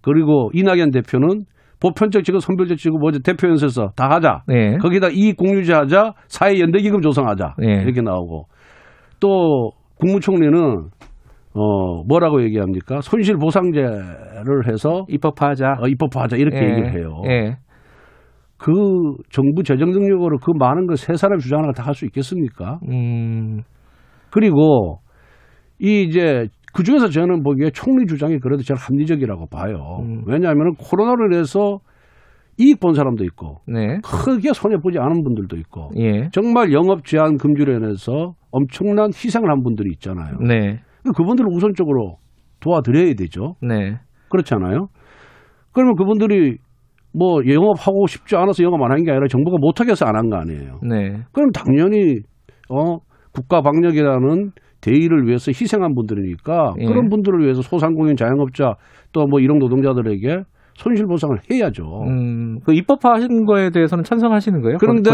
[0.01, 1.45] 그리고 이낙연 대표는
[1.79, 4.43] 보편적 지급, 선별적 지급, 뭐 대표 연설에서 다 하자.
[4.47, 4.77] 네.
[4.77, 7.55] 거기다 이익 공유제 하자, 사회 연대기금 조성하자.
[7.57, 7.81] 네.
[7.81, 8.43] 이렇게 나오고
[9.19, 10.89] 또 국무총리는
[11.55, 12.99] 어 뭐라고 얘기합니까?
[13.01, 15.77] 손실 보상제를 해서 입법화하자.
[15.81, 16.69] 어, 입법화하자 이렇게 예.
[16.69, 17.21] 얘기를 해요.
[17.29, 17.57] 예.
[18.57, 18.71] 그
[19.29, 22.79] 정부 재정 능력으로 그 많은 걸 세 사람 주장하는 걸다 할 수 있겠습니까?
[22.89, 23.61] 음.
[24.31, 24.99] 그리고
[25.79, 29.99] 이 이제 그 중에서 저는 보기에 총리 주장이 그래도 제일 합리적이라고 봐요.
[30.01, 30.23] 음.
[30.27, 31.79] 왜냐하면 코로나로 인해서
[32.57, 33.97] 이익 본 사람도 있고 네.
[34.03, 36.29] 크게 손해 보지 않은 분들도 있고 예.
[36.31, 40.37] 정말 영업 제한 금지로 인해서 엄청난 희생을 한 분들이 있잖아요.
[40.39, 40.79] 네.
[41.13, 42.17] 그분들을 우선적으로
[42.59, 43.55] 도와드려야 되죠.
[43.61, 43.97] 네.
[44.29, 44.87] 그렇잖아요.
[45.71, 46.57] 그러면 그분들이
[47.13, 50.37] 뭐 영업하고 싶지 않아서 영업 안 한 게 아니라 정부가 못하게 해서 안 한 거
[50.37, 50.79] 아니에요.
[50.83, 51.21] 네.
[51.31, 52.19] 그럼 당연히
[52.69, 52.97] 어
[53.31, 54.51] 국가 방역이라는
[54.81, 56.85] 대의를 위해서 희생한 분들이니까 예.
[56.85, 58.73] 그런 분들을 위해서 소상공인 자영업자
[59.13, 60.43] 또 뭐 이런 노동자들에게
[60.75, 61.83] 손실 보상을 해야죠.
[62.07, 62.59] 음.
[62.65, 64.77] 그 입법화하신 거에 대해서는 찬성하시는 거예요?
[64.77, 65.09] 그런데?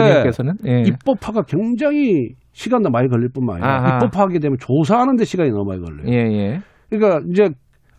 [0.66, 0.82] 예.
[0.88, 3.96] 입법화가 굉장히 시간도 많이 걸릴 뿐만 아니라 아하.
[3.96, 6.08] 입법화하게 되면 조사하는 데 시간이 너무 많이 걸려요.
[6.08, 6.62] 예, 예.
[6.90, 7.50] 그러니까 이제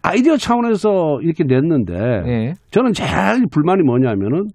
[0.02, 1.94] 아이디어 차원에서 이렇게 냈는데
[2.26, 2.54] 예.
[2.70, 4.48] 저는 제일 불만이 뭐냐면은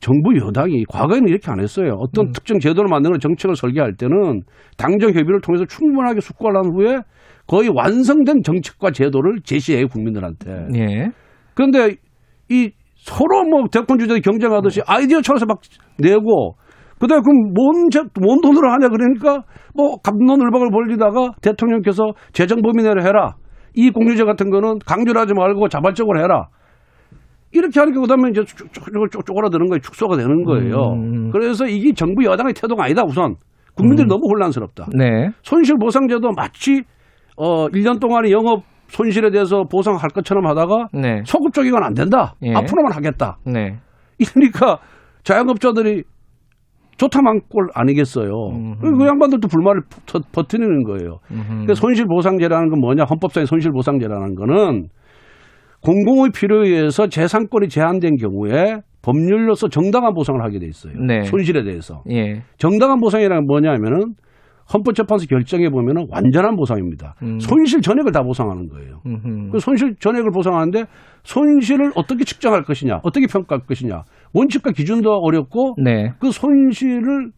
[0.00, 1.94] 정부 여당이 과거에는 이렇게 안 했어요.
[1.98, 2.32] 어떤 음.
[2.32, 4.42] 특정 제도를 만드는 정책을 설계할 때는
[4.76, 6.98] 당정 협의를 통해서 충분하게 숙고를 한 후에
[7.46, 10.68] 거의 완성된 정책과 제도를 제시해요 국민들한테.
[10.76, 11.10] 예.
[11.54, 11.96] 그런데
[12.48, 15.60] 이 서로 뭐 대권 주자들이 경쟁하듯이 아이디어 차원에서 막
[15.98, 16.54] 내고
[17.00, 19.44] 그다음에 그럼 뭔, 제- 뭔 돈으로 하냐 그러니까
[19.74, 23.34] 뭐 감론을박을 벌리다가 대통령께서 재정 범위 내로 해라.
[23.74, 26.48] 이 공유제 같은 거는 강조를 하지 말고 자발적으로 해라.
[27.52, 29.80] 이렇게 하니까 그다음에 이제 쪼그라드는 거예요.
[29.80, 30.76] 축소가 되는 거예요.
[30.92, 31.30] 음.
[31.30, 33.36] 그래서 이게 정부 여당의 태도가 아니다 우선.
[33.74, 34.08] 국민들이 음.
[34.08, 34.86] 너무 혼란스럽다.
[34.96, 35.30] 네.
[35.42, 36.82] 손실보상제도 마치
[37.36, 41.22] 어 1년 동안의 영업 손실에 대해서 보상할 것처럼 하다가 네.
[41.24, 42.34] 소급적 이건 안 된다.
[42.42, 42.52] 예.
[42.54, 43.36] 앞으로만 하겠다.
[43.46, 43.78] 네.
[44.18, 44.78] 이러니까
[45.22, 46.02] 자영업자들이
[46.98, 48.28] 좋다만 꼴 아니겠어요.
[48.30, 48.98] 음흠.
[48.98, 51.18] 그 양반들도 불만을 버- 버티는 거예요.
[51.30, 51.66] 음흠.
[51.66, 53.04] 그 손실보상제라는 건 뭐냐?
[53.04, 54.88] 헌법상의 손실보상제라는 거는
[55.82, 60.92] 공공의 필요에 의해서 재산권이 제한된 경우에 법률로서 정당한 보상을 하게 돼 있어요.
[61.06, 61.22] 네.
[61.22, 62.02] 손실에 대해서.
[62.10, 62.42] 예.
[62.58, 64.14] 정당한 보상이라는 건 뭐냐면은
[64.74, 67.14] 헌법재판소 결정해 보면은 완전한 보상입니다.
[67.22, 67.38] 음.
[67.38, 69.00] 손실 전액을 다 보상하는 거예요.
[69.06, 69.50] 음흠.
[69.52, 70.84] 그 손실 전액을 보상하는데
[71.22, 74.02] 손실을 어떻게 측정할 것이냐, 어떻게 평가할 것이냐,
[74.34, 76.12] 원칙과 기준도 어렵고 네.
[76.18, 77.30] 그 손실을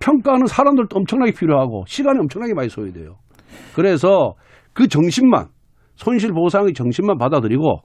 [0.00, 3.16] 평가하는 사람들도 엄청나게 필요하고 시간이 엄청나게 많이 소요돼요.
[3.74, 4.34] 그래서
[4.72, 5.46] 그 정신만
[5.94, 7.78] 손실 보상의 정신만 받아들이고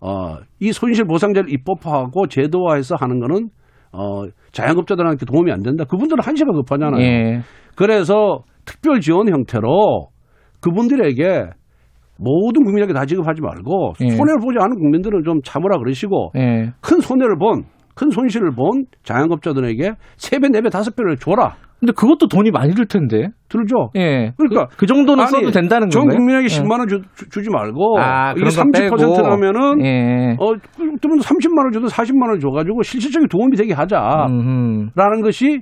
[0.00, 3.48] 어, 이 손실 보상제를 입법화하고 제도화해서 하는 거는
[3.92, 4.22] 어,
[4.52, 5.84] 자영업자들한테 도움이 안 된다.
[5.84, 7.02] 그분들은 한시가 급하잖아요.
[7.02, 7.40] 예.
[7.76, 10.08] 그래서 특별 지원 형태로
[10.60, 11.50] 그분들에게
[12.18, 14.10] 모든 국민에게 다 지급하지 말고 예.
[14.10, 16.70] 손해를 보지 않은 국민들은 좀 참으라 그러시고 예.
[16.80, 21.56] 큰 손해를 본, 큰 손실을 본 자영업자들에게 세배네 배 다섯 배를 줘라.
[21.80, 23.28] 근데 그것도 돈이 많이 들 텐데.
[23.48, 23.88] 들죠?
[23.96, 24.32] 예.
[24.36, 26.18] 그러니까 그, 그 정도는 아니, 써도 된다는 전 건가요?
[26.18, 26.48] 국민에게 예.
[26.48, 27.00] 10만 원 주,
[27.42, 28.96] 지 말고 아, 이게 그런 거 빼고.
[28.96, 30.36] 30%라면은 예.
[30.38, 35.22] 어, 그러면 30만 원 줘도 40만 원 줘 가지고 실질적인 도움이 되게 하자라는 음흠.
[35.22, 35.60] 것이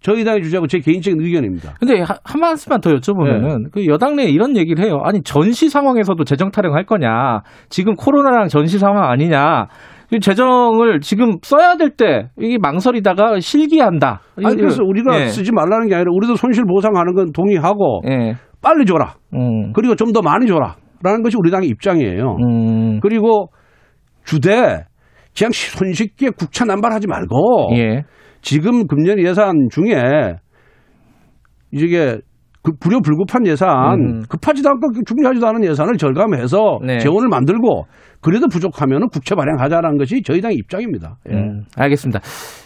[0.00, 1.74] 저희 당의 주장고 제 개인적인 의견입니다.
[1.78, 2.96] 근데 하- 한 말씀만 더 네.
[2.96, 5.00] 여쭤보면은 그 여당 내에 이런 얘기를 해요.
[5.04, 7.42] 아니 전시 상황에서도 재정 타령할 거냐?
[7.68, 9.66] 지금 코로나랑 전시 상황 아니냐?
[10.12, 14.20] 이 재정을 지금 써야 될 때 이게 망설이다가 실기한다.
[14.44, 15.26] 아니 그래서 우리가 예.
[15.28, 18.34] 쓰지 말라는 게 아니라 우리도 손실 보상하는 건 동의하고 예.
[18.60, 19.14] 빨리 줘라.
[19.34, 19.72] 음.
[19.72, 22.36] 그리고 좀 더 많이 줘라라는 것이 우리 당의 입장이에요.
[22.42, 23.00] 음.
[23.00, 23.48] 그리고
[24.24, 24.84] 주대
[25.36, 28.02] 그냥 손쉽게 국채 남발하지 말고 예.
[28.42, 30.34] 지금 금년 예산 중에
[31.70, 32.18] 이게
[32.62, 34.22] 그 불효불급한 예산, 음.
[34.28, 36.98] 급하지도 않고 중요하지도 않은 예산을 절감해서 네.
[36.98, 37.86] 재원을 만들고
[38.22, 41.16] 그래도 부족하면 국채 발행하자라는 것이 저희 당의 입장입니다.
[41.30, 41.34] 예.
[41.34, 42.20] 음, 알겠습니다.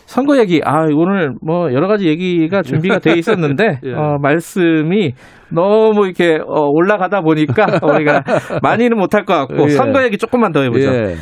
[0.04, 3.92] 선거 얘기, 아, 오늘 뭐 여러 가지 얘기가 준비가 돼 있었는데, 예.
[3.92, 5.12] 어, 말씀이
[5.50, 8.22] 너무 이렇게 어, 올라가다 보니까 우리가
[8.62, 9.68] 많이는 못할 것 같고, 예.
[9.70, 10.88] 선거 얘기 조금만 더 해보죠.
[10.88, 11.14] 예.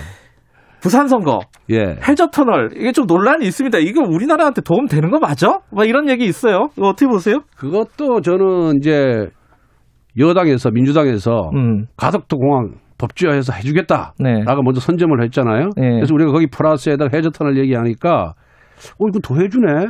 [0.83, 1.39] 부산 선거,
[1.71, 1.97] 예.
[2.07, 3.79] 해저 터널, 이게 좀 논란이 있습니다.
[3.79, 5.61] 이거 우리나라한테 도움 되는 거 맞아?
[5.73, 6.69] 막 이런 얘기 있어요.
[6.77, 7.39] 이거 어떻게 보세요?
[7.57, 9.29] 그것도 저는 이제
[10.19, 12.75] 여당에서 민주당에서 음, 가덕도 공항
[13.07, 14.43] 법제화해서 해주겠다라고 네.
[14.65, 15.71] 먼저 선점을 했잖아요.
[15.77, 15.91] 네.
[15.97, 18.35] 그래서 우리가 거기 플러스에다가 해저터널 얘기하니까
[18.99, 19.87] 어 이거 더 해주네.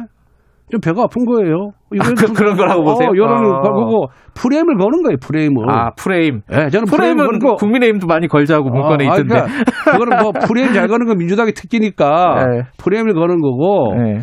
[0.70, 1.70] 좀 배가 아픈 거예요.
[1.92, 3.10] 이거 아, 그- 그런 거라고 보세요?
[3.10, 3.60] 어, 여론이 아.
[3.60, 5.16] 그거 프레임을 거는 거예요.
[5.20, 5.70] 프레임을.
[5.70, 6.40] 아, 프레임.
[6.50, 7.54] 예, 저는 프레임 프레임은 거는 거.
[7.56, 9.34] 국민의힘도 많이 걸자고 문건에 아, 있던데.
[9.34, 12.62] 그러니까 그거는 뭐 프레임 잘 거는 건 민주당의 특기니까 네.
[12.78, 14.20] 프레임을 거는 거고 네.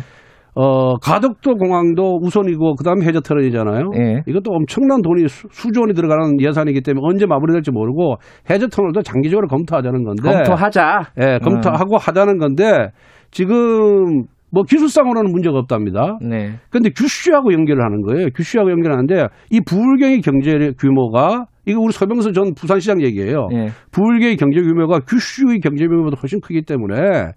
[0.54, 3.90] 어 가덕도 공항도 우선이고 그다음에 해저 터널이잖아요.
[3.96, 4.22] 예.
[4.26, 8.16] 이것도 엄청난 돈이 수, 수조 원이 들어가는 예산이기 때문에 언제 마무리될지 모르고
[8.50, 11.00] 해저 터널도 장기적으로 검토하자는 건데 검토하자.
[11.22, 12.90] 예, 검토하고 하자는 건데
[13.30, 16.18] 지금 뭐 기술상으로는 문제가 없답니다.
[16.20, 16.52] 네.
[16.68, 18.28] 근데 규슈하고 연결을 하는 거예요.
[18.36, 23.48] 규슈하고 연결하는데 이 부울경의 경제 규모가 이거 우리 서병수 전 부산시장 얘기예요.
[23.54, 23.68] 예.
[23.92, 27.32] 부울경의 경제 규모가 규슈의 경제 규모보다 훨씬 크기 때문에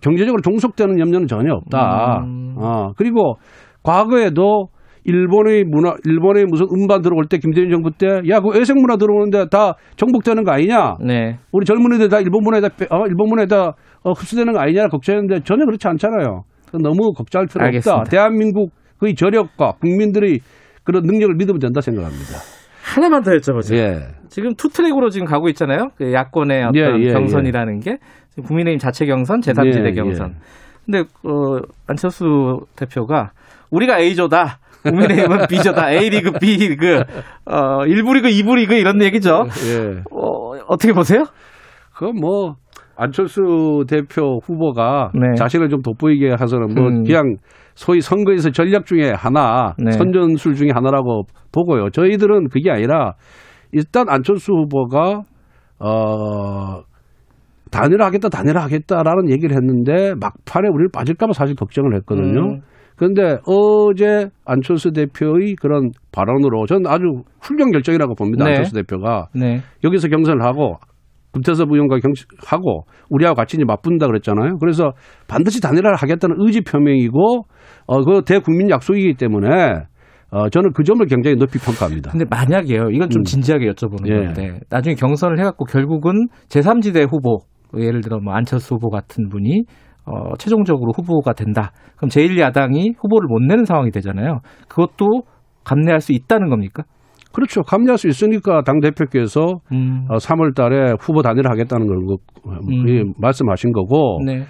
[0.00, 2.22] 경제적으로 종속되는 염려는 전혀 없다.
[2.24, 2.54] 음.
[2.56, 3.34] 어, 그리고
[3.82, 4.68] 과거에도
[5.04, 9.46] 일본의 문화, 일본의 무슨 음반 들어올 때 김대중 정부 때, 야, 그 외색 문화 들어오는데
[9.50, 10.94] 다 정복되는 거 아니냐?
[11.04, 11.38] 네.
[11.50, 13.72] 우리 젊은이들 다 일본 문화에다, 빼- 어, 일본 문화에다
[14.04, 16.42] 어, 흡수되는 거 아니냐 걱정했는데 전혀 그렇지 않잖아요.
[16.80, 17.98] 너무 걱정할 필요 알겠습니다.
[17.98, 18.10] 없다.
[18.10, 20.38] 대한민국의 저력과 국민들의
[20.84, 22.38] 그런 능력을 믿으면 된다 생각합니다.
[22.94, 23.76] 하나만 더 여쭤보세요.
[23.76, 23.98] 예.
[24.28, 25.88] 지금 two track으로 지금 가고 있잖아요.
[25.96, 27.98] 그 야권의 어떤 예, 예, 경선이라는 게
[28.36, 30.34] 국민의힘 자체 경선, 제3지대 예, 경선.
[30.84, 33.30] 근데 어, 안철수 대표가
[33.70, 34.58] 우리가 A조다.
[34.82, 35.92] 국민의힘은 B조다.
[35.92, 37.00] A리그, B리그,
[37.46, 39.44] 어, 1부 리그, 2부 리그 이런 얘기죠.
[39.68, 40.02] 예.
[40.10, 41.24] 어, 어떻게 보세요?
[41.94, 42.56] 그건 뭐
[42.96, 45.34] 안철수 대표 후보가 네.
[45.36, 47.04] 자신을 좀 돋보이게 해서는 뭐 음.
[47.04, 47.36] 그냥
[47.74, 49.92] 소위 선거에서 전략 중에 하나, 네.
[49.92, 51.90] 선전술 중에 하나라고 보고요.
[51.90, 53.14] 저희들은 그게 아니라
[53.72, 55.22] 일단 안철수 후보가
[55.78, 56.82] 어
[57.72, 62.52] 단일화하겠다, 단일화하겠다라는 얘기를 했는데 막판에 우리를 빠질까봐 사실 걱정을 했거든요.
[62.52, 62.60] 음.
[62.96, 68.44] 그런데 어제 안철수 대표의 그런 발언으로 저는 아주 훌륭 결정이라고 봅니다.
[68.44, 68.50] 네.
[68.50, 69.60] 안철수 대표가 네.
[69.82, 70.76] 여기서 경선을 하고
[71.32, 74.58] 금태섭 의원과 경하고 우리하고 같이 이제 맞붙는다 그랬잖아요.
[74.58, 74.92] 그래서
[75.26, 77.46] 반드시 단일화를 하겠다는 의지 표명이고
[77.86, 79.48] 어, 그 대국민 약속이기 때문에
[80.30, 82.10] 어, 저는 그 점을 굉장히 높이 평가합니다.
[82.10, 82.90] 근데 만약에요.
[82.92, 83.24] 이건 좀 음.
[83.24, 84.24] 진지하게 여쭤보는 예.
[84.26, 87.40] 건데 나중에 경선을 해 갖고 결국은 제3지대 후보
[87.76, 89.64] 예를 들어 뭐 안철수 후보 같은 분이
[90.04, 91.72] 어, 최종적으로 후보가 된다.
[91.96, 94.40] 그럼 제1야당이 후보를 못 내는 상황이 되잖아요.
[94.68, 95.22] 그것도
[95.64, 96.82] 감내할 수 있다는 겁니까?
[97.32, 97.62] 그렇죠.
[97.62, 100.06] 감내할 수 있으니까 당 대표께서 음.
[100.10, 102.88] 어, 3월 달에 후보 단일화 하겠다는 걸 그, 음.
[102.88, 104.42] 예, 말씀하신 거고 네.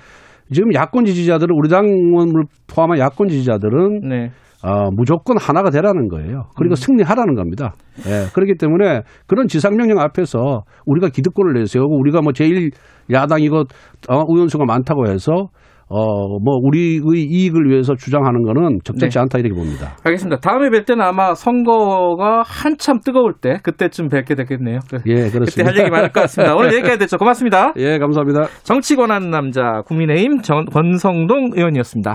[0.51, 4.31] 지금 야권 지지자들은 우리 당원을 포함한 야권 지지자들은 네.
[4.65, 6.45] 어, 무조건 하나가 되라는 거예요.
[6.57, 7.75] 그리고 승리하라는 겁니다.
[8.07, 12.71] 예, 그렇기 때문에 그런 지상명령 앞에서 우리가 기득권을 내세우고 우리가 뭐 제일
[13.13, 13.57] 야당이고
[14.09, 15.33] 어, 의원수가 많다고 해서
[15.95, 19.21] 어, 뭐 우리의 이익을 위해서 주장하는 거는 적절치 네.
[19.21, 19.95] 않다 이렇게 봅니다.
[20.05, 20.41] 알겠습니다.
[20.41, 24.79] 다음에 뵐 때는 아마 선거가 한참 뜨거울 때 그때쯤 뵙게 되겠네요.
[24.89, 25.71] 그- 예, 그때 그렇습니다.
[25.71, 26.55] 할 얘기 많을 것 같습니다.
[26.55, 27.19] 오늘 여기까지 됐죠.
[27.19, 27.75] 고맙습니다.
[27.79, 28.45] 예, 감사합니다.
[28.63, 32.15] 정치 권한 남자 국민의힘 전, 권성동 의원이었습니다.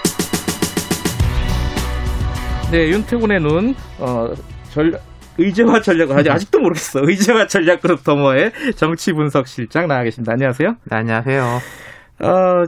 [2.71, 4.27] 네, 윤태곤의 눈, 어,
[4.69, 4.93] 전
[5.37, 7.01] 의제와 전략, 아직, 아직도 모르겠어.
[7.03, 10.31] 의제와 전략 그룹 더머의 정치 분석 실장 나와 계십니다.
[10.31, 10.69] 안녕하세요.
[10.89, 11.41] 네, 안녕하세요.
[12.23, 12.63] 어,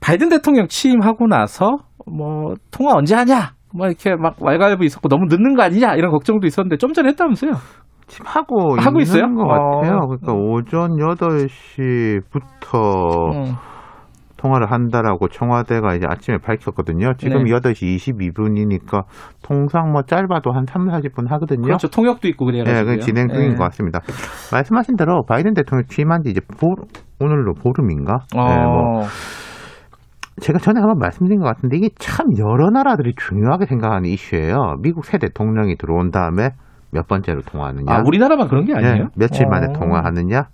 [0.00, 3.54] 바이든 대통령 취임하고 나서, 뭐, 통화 언제 하냐?
[3.74, 5.94] 뭐, 이렇게 막 왈가왈부 있었고 너무 늦는 거 아니냐?
[5.96, 7.50] 이런 걱정도 있었는데 좀 전에 했다면서요?
[8.06, 9.22] 지금 하고, 하고 있어요?
[9.34, 9.48] 것 어.
[9.48, 9.98] 같아요.
[10.06, 13.56] 그러니까 오전 8시부터 음.
[14.38, 17.14] 통화를 한다라고 청와대가 이제 아침에 밝혔거든요.
[17.18, 17.52] 지금 네.
[17.52, 19.02] 8시 22분이니까
[19.42, 21.62] 통상 뭐 짧아도 한 3, 40분 하거든요.
[21.62, 21.88] 그렇죠.
[21.88, 22.90] 통역도 있고 그래가지고.
[22.90, 24.00] 네, 그 진행 중인 것 같습니다.
[24.52, 26.74] 말씀하신 대로 바이든 대통령 취임한 지 이제 보,
[27.20, 28.20] 오늘로 보름인가?
[28.36, 29.02] 어, 네, 뭐
[30.40, 34.76] 제가 전에 한번 말씀드린 것 같은데 이게 참 여러 나라들이 중요하게 생각하는 이슈예요.
[34.82, 36.50] 미국 새 대통령이 들어온 다음에
[36.92, 37.92] 몇 번째로 통화하느냐?
[37.92, 38.94] 아, 우리나라만 그런 게 아니에요?
[38.94, 39.72] 네, 며칠 만에 어.
[39.72, 40.44] 통화하느냐?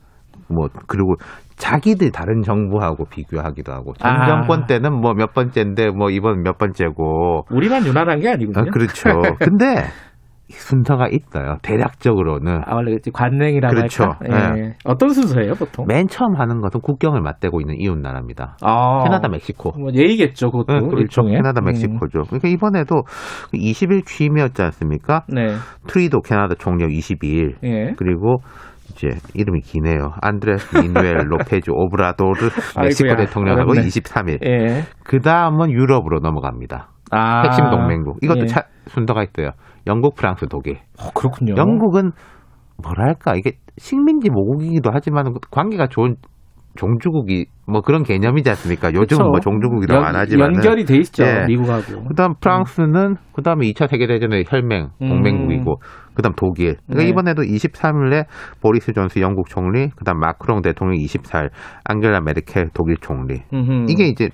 [0.48, 1.14] 뭐 그리고
[1.56, 4.26] 자기들 다른 정부하고 비교하기도 하고 전 아.
[4.26, 8.60] 정권 때는 뭐 몇 번째인데 뭐 이번 몇 번째고 우리만 유난한 게 아니군요.
[8.60, 9.10] 아, 그렇죠.
[9.38, 9.84] 근데
[10.48, 11.56] 순서가 있어요.
[11.62, 14.04] 대략적으로는 아, 원래 관례라고 그렇죠.
[14.04, 14.58] 할까?
[14.58, 14.74] 예.
[14.84, 15.86] 어떤 순서예요, 보통?
[15.88, 18.56] 맨 처음 하는 것은 국경을 맞대고 있는 이웃 나라입니다.
[18.62, 19.72] 아, 캐나다, 멕시코.
[19.78, 20.98] 뭐 예의겠죠, 그것도 네, 그렇죠.
[21.00, 21.36] 일종의.
[21.36, 21.64] 캐나다, 음.
[21.66, 22.24] 멕시코죠.
[22.24, 23.02] 그러니까 이번에도
[23.54, 25.24] 20일 취임이었지 않습니까?
[25.28, 25.54] 네,
[25.86, 27.54] 트뤼도 캐나다 총리 22일.
[27.64, 27.94] 예.
[27.96, 28.36] 그리고
[28.90, 30.10] 이제 이름이 기네요.
[30.20, 32.48] 안드레스 마누엘 로페즈 오브라도르
[32.80, 33.88] 멕시코 아이고야, 대통령하고 어렵네.
[33.88, 34.38] 23일.
[34.46, 34.82] 예.
[35.04, 36.88] 그 다음은 유럽으로 넘어갑니다.
[37.10, 38.18] 아, 핵심 동맹국.
[38.22, 38.46] 이것도 예.
[38.46, 39.50] 차- 순서가 있어요.
[39.86, 40.78] 영국, 프랑스, 독일.
[41.00, 41.54] 어, 그렇군요.
[41.56, 42.12] 영국은
[42.82, 46.16] 뭐랄까 이게 식민지 모국이기도 하지만 관계가 좋은
[46.76, 48.88] 종주국이 뭐 그런 개념이지 않습니까?
[48.88, 49.22] 요즘은 그쵸.
[49.24, 51.44] 뭐 종주국이라고 연- 안 하지만 연결이 돼 있죠, 예.
[51.46, 52.04] 미국하고.
[52.08, 55.76] 그다음 프랑스는 그다음에 2차 세계 대전의 혈맹 동맹국이고
[56.14, 56.76] 그다음 독일.
[56.86, 57.08] 그러니까 네.
[57.08, 58.24] 이번에도 23일에
[58.60, 61.50] 보리스 존스 영국 총리, 그다음 마크롱 대통령 24일,
[61.84, 63.42] 앙겔라 메르켈 독일 총리.
[63.52, 63.86] 음흠.
[63.88, 64.28] 이게 이제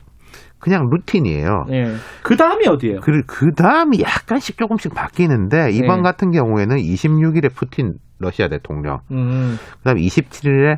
[0.58, 1.64] 그냥 루틴이에요.
[1.72, 1.84] 예.
[2.22, 3.00] 그 다음이 어디예요?
[3.00, 6.02] 그, 그 다음이 약간씩 조금씩 바뀌는데 이번 네.
[6.02, 10.76] 같은 경우에는 26일에 푸틴 러시아 대통령, 음, 그다음에 27일에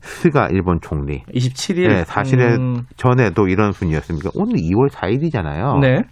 [0.00, 1.22] 스가 일본 총리.
[1.34, 1.88] 27일.
[1.88, 4.30] 네, 사실은 음, 전에도 이런 순이었습니까?
[4.34, 5.80] 오늘 2월 4일이잖아요.
[5.80, 6.02] 네.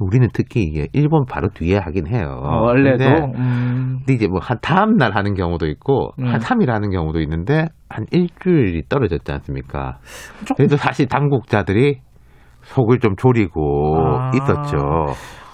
[0.00, 2.40] 우리는 특히 이게 일본 바로 뒤에 하긴 해요.
[2.40, 2.98] 어, 원래도.
[3.04, 6.26] 근데, 음, 근데 이제 뭐 한 다음 날 하는 경우도 있고 음.
[6.28, 9.98] 한 3일 하는 경우도 있는데 한 일주일이 떨어졌지 않습니까?
[10.56, 11.98] 그래도 사실 당국자들이
[12.62, 14.30] 속을 좀 조리고 아.
[14.34, 14.78] 있었죠.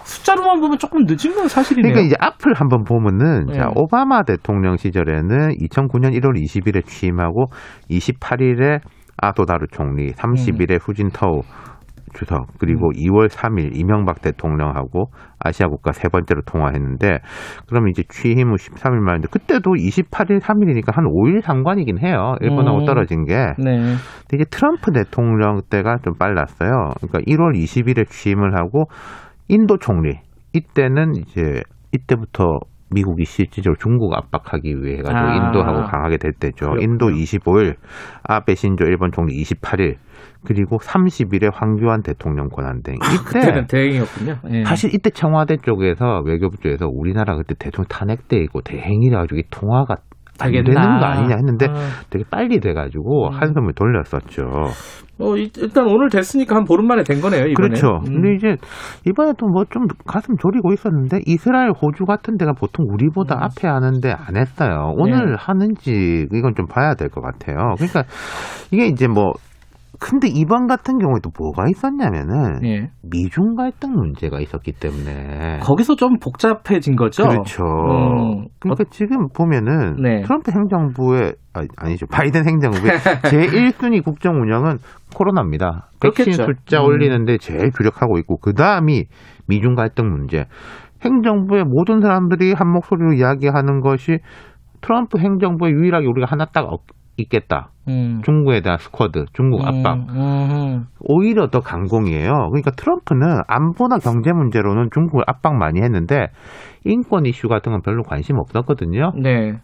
[0.05, 1.93] 숫자로만 보면 조금 늦은 건 사실이네요.
[1.93, 3.55] 그러니까 이제 앞을 한번 보면은 네.
[3.55, 7.47] 자 오바마 대통령 시절에는 2009년 1월 20일에 취임하고
[7.91, 8.81] 28일에
[9.17, 10.79] 아도다르 총리, 30일에 음.
[10.81, 11.43] 후진타오
[12.15, 17.19] 주석 그리고 2월 3일 이명박 대통령하고 아시아 국가 세 번째로 통화했는데
[17.67, 22.37] 그러면 이제 취임 후 13일 만인데 그때도 28일 3일이니까 한 5일 상관이긴 해요.
[22.41, 22.85] 일본하고 음.
[22.87, 23.35] 떨어진 게.
[23.59, 23.77] 네.
[23.77, 26.93] 근데 이제 트럼프 대통령 때가 좀 빨랐어요.
[27.01, 28.85] 그러니까 1월 20일에 취임을 하고
[29.49, 30.19] 인도 총리
[30.53, 35.35] 이때는 이제 이때부터 미국이 실질적으로 중국 압박하기 위해 가지고 아.
[35.35, 36.67] 인도하고 강하게 될 때죠.
[36.67, 36.83] 그렇군요.
[36.83, 37.77] 인도 25일,
[38.23, 39.97] 아베 신조 일본 총리 28일,
[40.45, 42.99] 그리고 30일에 황교안 대통령 권한 대행.
[43.27, 44.37] 그때는 이때 대행이었군요.
[44.51, 44.65] 예.
[44.65, 50.14] 사실 이때 청와대 쪽에서 외교부 쪽에서 우리나라 그때 대통령 탄핵되고 대행이라 가지고 이 통화가 안
[50.39, 50.81] 되겠나.
[50.83, 51.75] 되는 거 아니냐 했는데 아.
[52.11, 53.35] 되게 빨리 돼가지고 음.
[53.35, 54.43] 한숨을 돌렸었죠.
[55.21, 57.69] 어, 이- 일단 오늘 됐으니까 한 보름 만에 된 거네요, 이번에.
[57.69, 57.99] 그렇죠.
[58.09, 58.15] 음.
[58.15, 58.57] 근데 이제
[59.07, 64.93] 이번에도 뭐좀 가슴 졸이고 있었는데 이스라엘, 호주 같은 데가 보통 우리보다 앞에 하는데 안 했어요.
[64.97, 65.31] 오늘 음.
[65.31, 65.37] 네.
[65.39, 67.75] 하는지 이건 좀 봐야 될 것 같아요.
[67.77, 68.03] 그러니까
[68.73, 69.35] 이게 이제 뭐
[70.01, 72.91] 근데 이번 같은 경우에도 뭐가 있었냐면은 예.
[73.03, 77.23] 미중 갈등 문제가 있었기 때문에 거기서 좀 복잡해진 거죠?
[77.29, 77.63] 그렇죠.
[77.65, 78.47] 음.
[78.61, 80.23] 그러니까 지금 보면은 네.
[80.23, 82.83] 트럼프 행정부의 아니, 아니 죠 바이든 행정부의
[83.31, 84.79] 제 1순위 국정 운영은
[85.15, 85.89] 코로나입니다.
[86.01, 86.45] 백신 그렇겠죠.
[86.61, 86.87] 숫자 음.
[86.87, 89.05] 올리는데 제일 주력하고 있고 그 다음이
[89.49, 90.47] 미중 갈등 문제.
[91.05, 94.19] 행정부의 모든 사람들이 한 목소리로 이야기하는 것이
[94.81, 96.83] 트럼프 행정부에 유일하게 우리가 하나 딱 없-
[97.17, 97.71] 있겠다.
[97.89, 98.21] 음.
[98.25, 99.95] 중국에 대한 스쿼드, 중국 압박.
[99.95, 102.31] 음, 음, 오히려 더 강공이에요.
[102.51, 106.29] 그러니까 트럼프는 안보나 경제 문제로는 중국을 압박 많이 했는데
[106.85, 109.13] 인권 이슈 같은 건 별로 관심 없었거든요.
[109.17, 109.23] 음.
[109.23, 109.59] 네.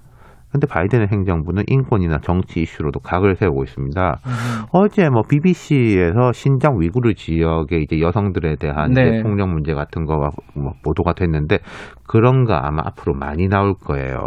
[0.52, 4.18] 근데 바이든 행정부는 인권이나 정치 이슈로도 각을 세우고 있습니다.
[4.26, 4.66] 음.
[4.72, 9.02] 어제 뭐 BBC에서 신장 위구르 지역의 이제 여성들에 대한 네.
[9.02, 11.58] 이제 폭력 문제 같은 거가 뭐 보도가 됐는데
[12.06, 14.18] 그런 거 아마 앞으로 많이 나올 거예요.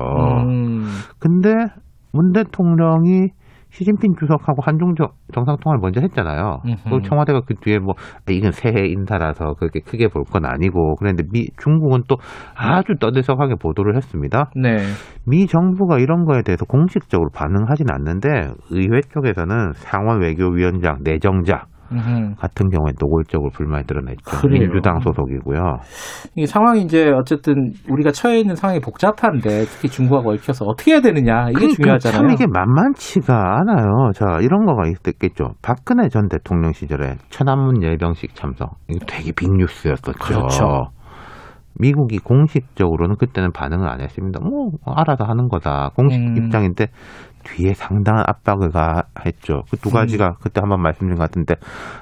[0.47, 0.85] 음.
[1.19, 1.49] 근데
[2.13, 3.29] 문 대통령이
[3.71, 6.59] 시진핑 주석하고 한중 정- 정상통화를 먼저 했잖아요.
[6.91, 11.23] 그 청와대가 그 뒤에 뭐 아, 이건 새해 인사라서 그렇게 크게 볼 건 아니고 그런데
[11.33, 12.17] 미 중국은 또
[12.55, 14.51] 아주 떠들썩하게 보도를 했습니다.
[14.55, 14.77] 네.
[15.25, 18.29] 미 정부가 이런 거에 대해서 공식적으로 반응하진 않는데
[18.69, 22.35] 의회 쪽에서는 상원 외교위원장 내정자 음흠.
[22.37, 24.23] 같은 경우에 노골적으로 불만이 드러냈죠.
[24.25, 24.61] 그래요.
[24.61, 25.59] 민주당 소속이고요.
[26.35, 31.49] 이 상황이 이제 어쨌든 우리가 처해 있는 상황이 복잡한데 특히 중국하고 얽혀서 어떻게 해야 되느냐
[31.49, 32.17] 이게 그러니까 중요하잖아요.
[32.17, 34.11] 참 이게 만만치가 않아요.
[34.13, 35.53] 자, 이런 거가 있겠죠.
[35.61, 38.77] 박근혜 전 대통령 시절에 천안문 열병식 참석.
[38.89, 40.13] 이거 되게 빅뉴스였었죠.
[40.19, 40.87] 그렇죠.
[41.79, 44.39] 미국이 공식적으로는 그때는 반응을 안 했습니다.
[44.39, 45.89] 뭐 알아서 하는 거다.
[45.95, 46.37] 공식 음.
[46.37, 46.87] 입장인데
[47.43, 49.63] 뒤에 상당한 압박을 가했죠.
[49.69, 51.55] 그 두 가지가 그때 한번 말씀드린 것 같은데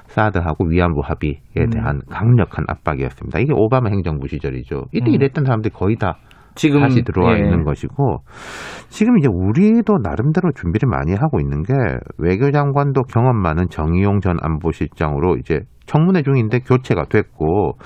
[0.06, 1.70] 사드하고 위안부 합의에 음.
[1.70, 3.38] 대한 강력한 압박이었습니다.
[3.40, 4.84] 이게 오바마 행정부 시절이죠.
[4.92, 5.14] 이때 음.
[5.14, 6.16] 이랬던 사람들이 거의 다
[6.54, 7.38] 지금 다시 들어와 예.
[7.38, 8.18] 있는 것이고
[8.88, 11.72] 지금 이제 우리도 나름대로 준비를 많이 하고 있는 게
[12.18, 17.78] 외교장관도 경험 많은 정의용 전 안보실장으로 이제 청문회 중인데 교체가 됐고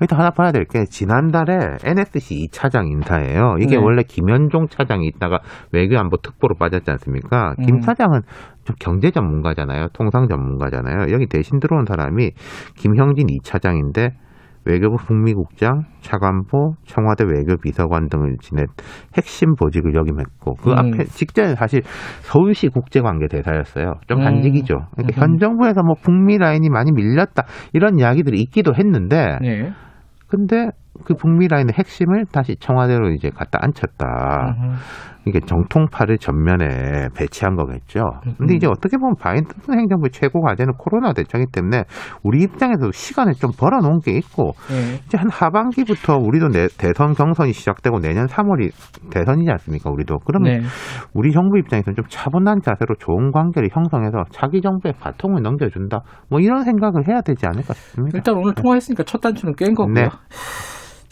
[0.00, 3.56] 일단 하나 봐야 될 게 지난달에 NSC 2차장 인사예요.
[3.60, 3.82] 이게 네.
[3.82, 5.40] 원래 김현종 차장이 있다가
[5.72, 7.54] 외교안보 특보로 빠졌지 않습니까?
[7.64, 7.80] 김 음.
[7.80, 8.22] 차장은
[8.64, 9.88] 좀 경제 전문가잖아요.
[9.92, 11.12] 통상 전문가잖아요.
[11.12, 12.30] 여기 대신 들어온 사람이
[12.76, 14.12] 김형진 2차장인데
[14.66, 18.66] 외교부 북미국장, 차관보, 청와대 외교비서관 등을 지낸
[19.16, 20.78] 핵심 보직을 역임했고 그 음.
[20.78, 21.82] 앞에 직전에 사실
[22.22, 23.94] 서울시 국제관계 대사였어요.
[24.06, 24.26] 좀 음.
[24.26, 24.74] 한직이죠.
[24.94, 25.32] 그러니까 음.
[25.32, 29.72] 현 정부에서 뭐 북미 라인이 많이 밀렸다 이런 이야기들이 있기도 했는데 네.
[30.28, 30.70] 근데
[31.04, 34.54] 그 북미 라인의 핵심을 다시 청와대로 이제 갖다 앉혔다.
[35.26, 38.00] 이게 정통파를 전면에 배치한 거겠죠.
[38.36, 41.84] 근데 이제 어떻게 보면 바이든 행정부의 최고 과제는 코로나 대처이기 때문에
[42.22, 45.00] 우리 입장에서 시간을 좀 벌어놓은 게 있고 네.
[45.06, 48.70] 이제 한 하반기부터 우리도 내- 대선 경선이 시작되고 내년 3월이
[49.10, 49.90] 대선이지 않습니까?
[49.90, 50.66] 우리도 그러면 네.
[51.14, 56.00] 우리 정부 입장에서는 좀 차분한 자세로 좋은 관계를 형성해서 자기 정부의 바통을 넘겨준다.
[56.28, 58.18] 뭐 이런 생각을 해야 되지 않을까 싶습니다.
[58.18, 59.94] 일단 오늘 통화했으니까 첫 단추는 깬 거고요.
[59.94, 60.08] 네.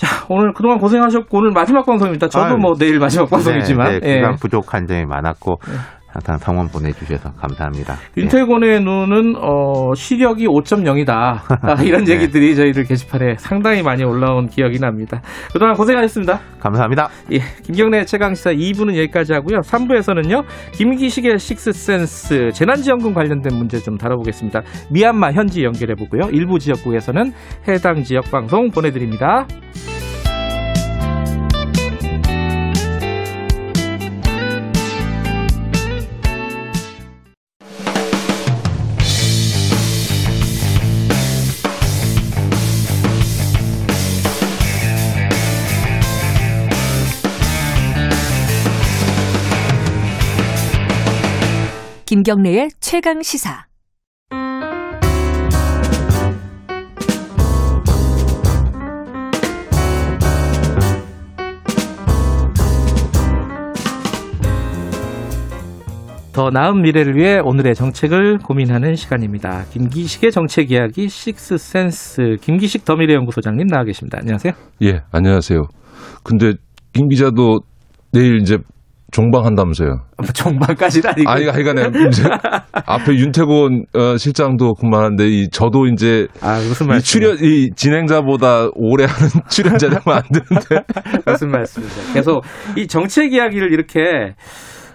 [0.03, 2.27] 자, 오늘 그동안 고생하셨고 오늘 마지막 방송입니다.
[2.29, 2.57] 저도 아유.
[2.57, 3.93] 뭐 내일 마지막 방송이지만.
[3.93, 4.23] 네, 네, 예.
[4.41, 5.59] 부족한 점이 많았고
[6.09, 7.95] 항상 성원 보내주셔서 감사합니다.
[8.19, 8.23] 예.
[8.23, 11.09] 윤태곤의 눈은 어, 시력이 5.0이다.
[11.63, 12.15] 아, 이런 네.
[12.15, 15.23] 얘기들이 저희들 게시판에 상당히 많이 올라온 기억이 납니다.
[15.53, 16.41] 그동안 고생하셨습니다.
[16.59, 17.09] 감사합니다.
[17.31, 19.61] 예, 김경래 최강시사 2부는 여기까지 하고요.
[19.61, 20.45] 3부에서는요.
[20.73, 24.63] 김기식의 식스센스 재난지원금 관련된 문제 좀 다뤄보겠습니다.
[24.91, 26.31] 미얀마 현지 연결해보고요.
[26.33, 27.33] 일부 지역국에서는
[27.69, 29.47] 해당 지역 방송 보내드립니다.
[52.23, 53.67] 김경래의 최강 시사.
[66.33, 69.65] 더 나은 미래를 위해 오늘의 정책을 고민하는 시간입니다.
[69.73, 74.19] 김기식의 정책 이야기 식스센스 김기식 더미래연구소장님 나와 계십니다.
[74.21, 74.53] 안녕하세요.
[74.83, 75.61] 예, 안녕하세요.
[76.23, 76.53] 근데
[76.93, 77.63] 김 기자도
[78.13, 78.59] 내일 이제
[79.13, 80.01] 종방한다면서요?
[80.35, 81.31] 종방까지는 아니고.
[81.31, 82.25] 아니, 하여간에 이제
[82.73, 87.05] 앞에 윤태곤 어, 실장도 그만한데 이 저도 이제 아, 무슨 이 말씀?
[87.05, 90.85] 출연 이 진행자보다 오래 하는 출연자 되면 안 되는데.
[91.31, 92.15] 무슨 말씀이세요?
[92.15, 92.43] 계속
[92.77, 94.35] 이 정책 이야기를 이렇게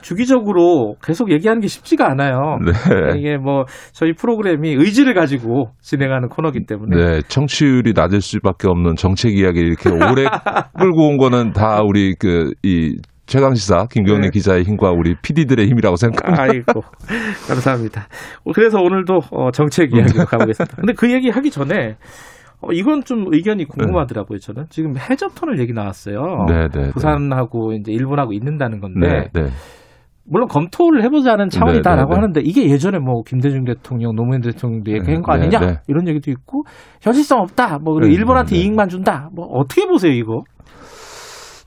[0.01, 2.59] 주기적으로 계속 얘기하는 게 쉽지가 않아요.
[2.65, 3.19] 네.
[3.19, 9.37] 이게 뭐 저희 프로그램이 의지를 가지고 진행하는 코너기 때문에 네, 청취율이 낮을 수밖에 없는 정책
[9.37, 10.23] 이야기 이렇게 오래
[10.79, 12.95] 끌고 온 거는 다 우리 그 이
[13.27, 14.29] 최강 시사 김경래 네.
[14.31, 16.43] 기자의 힘과 우리 PD들의 힘이라고 생각합니다.
[16.43, 16.81] 아이고
[17.47, 18.07] 감사합니다.
[18.55, 20.77] 그래서 오늘도 어, 정책 이야기로 가보겠습니다.
[20.77, 21.97] 근데 그 얘기 하기 전에
[22.61, 24.39] 어, 이건 좀 의견이 궁금하더라고요.
[24.39, 26.45] 저는 지금 해저 터널 얘기 나왔어요.
[26.47, 26.89] 네, 네, 네.
[26.91, 29.49] 부산하고 이제 일본하고 있는다는 건데 네, 네.
[30.23, 32.15] 물론 검토를 해보자는 차원이다라고 네, 네, 네.
[32.15, 35.79] 하는데 이게 예전에 뭐 김대중 대통령, 노무현 대통령도 얘기한 거 네, 아니냐 네.
[35.87, 36.63] 이런 얘기도 있고
[37.01, 37.79] 현실성 없다.
[37.79, 38.61] 뭐 그리고 네, 일본한테 네, 네.
[38.63, 39.29] 이익만 준다.
[39.35, 40.43] 뭐 어떻게 보세요 이거?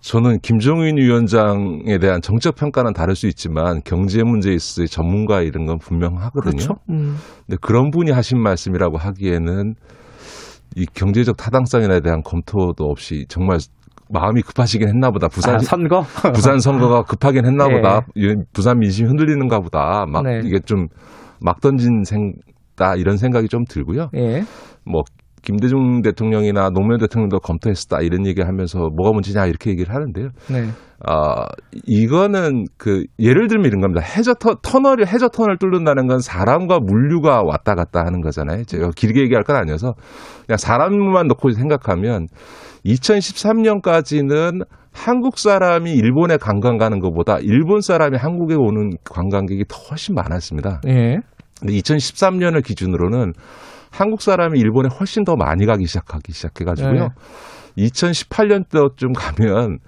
[0.01, 5.79] 저는 김종인 위원장에 대한 정책 평가는 다를 수 있지만 경제 문제에 있어서 전문가 이런 건
[5.79, 6.53] 분명하거든요.
[6.53, 6.75] 그렇죠.
[6.89, 7.17] 음.
[7.47, 9.75] 근데 그런 분이 하신 말씀이라고 하기에는
[10.77, 13.59] 이 경제적 타당성에 대한 검토도 없이 정말
[14.09, 15.29] 마음이 급하시긴 했나 보다.
[15.29, 16.03] 부산 아, 선거?
[16.35, 17.75] 부산 선거가 급하긴 했나 예.
[17.77, 18.07] 보다.
[18.17, 20.07] 이 부산 민심이 흔들리는가 보다.
[20.07, 20.41] 막 네.
[20.45, 20.89] 이게 좀
[21.41, 24.11] 막 던진 생다 이런 생각이 좀 들고요.
[24.15, 24.43] 예.
[24.85, 25.03] 뭐
[25.43, 30.29] 김대중 대통령이나 노무현 대통령도 검토했었다 이런 얘기하면서 뭐가 문제냐 이렇게 얘기를 하는데요.
[30.51, 30.69] 네.
[31.07, 31.47] 아
[31.87, 34.03] 이거는 그 예를 들면 이런 겁니다.
[34.03, 38.65] 해저 터, 터널을 해저 터널 뚫는다는 건 사람과 물류가 왔다 갔다 하는 거잖아요.
[38.65, 39.95] 제가 길게 얘기할 건 아니어서
[40.47, 42.27] 그냥 사람만 놓고 생각하면
[42.85, 50.81] 2013년까지는 한국 사람이 일본에 관광 가는 것보다 일본 사람이 한국에 오는 관광객이 더 훨씬 많았습니다.
[50.89, 51.19] 예.
[51.61, 53.33] 근데 2013년을 기준으로는
[53.91, 56.93] 한국 사람이 일본에 훨씬 더 많이 가기 시작하기 시작해가지고요.
[56.95, 57.09] 네.
[57.79, 59.79] 2018년도쯤 가면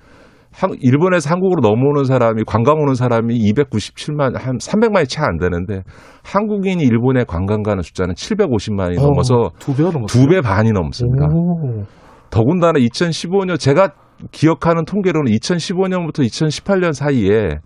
[0.55, 5.83] 한- 일본에서 한국으로 넘어오는 사람이 관광 오는 사람이 297만 한 300만이 채 안 되는데
[6.25, 10.07] 한국인이 일본에 관광 가는 숫자는 750만이 넘어서 두 배가 넘었어요.
[10.23, 11.27] 두배 반이 넘습니다.
[11.33, 11.85] 오.
[12.31, 13.91] 더군다나 2015년 제가
[14.31, 17.59] 기억하는 통계로는 2015년부터 2018년 사이에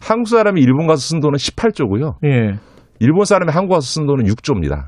[0.00, 2.14] 한국 사람이 일본 가서 쓴 돈은 18조고요.
[2.24, 2.52] 예.
[3.00, 4.86] 일본 사람이 한국 가서 쓴 돈은 6조입니다.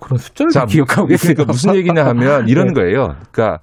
[0.00, 1.34] 그런 숫자를 다 기억하고 계세요.
[1.34, 2.72] 그러니까 무슨 얘기냐 하면 이런 네.
[2.74, 3.14] 거예요.
[3.32, 3.58] 그러니까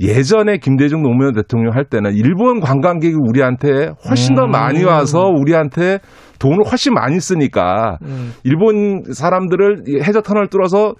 [0.00, 4.50] 예전에 김대중 노무현 대통령 할 때는 일본 관광객이 우리한테 훨씬 더 음.
[4.50, 6.00] 많이 와서 우리한테
[6.38, 8.32] 돈을 훨씬 많이 쓰니까 음.
[8.44, 10.92] 일본 사람들을 해저 터널 뚫어서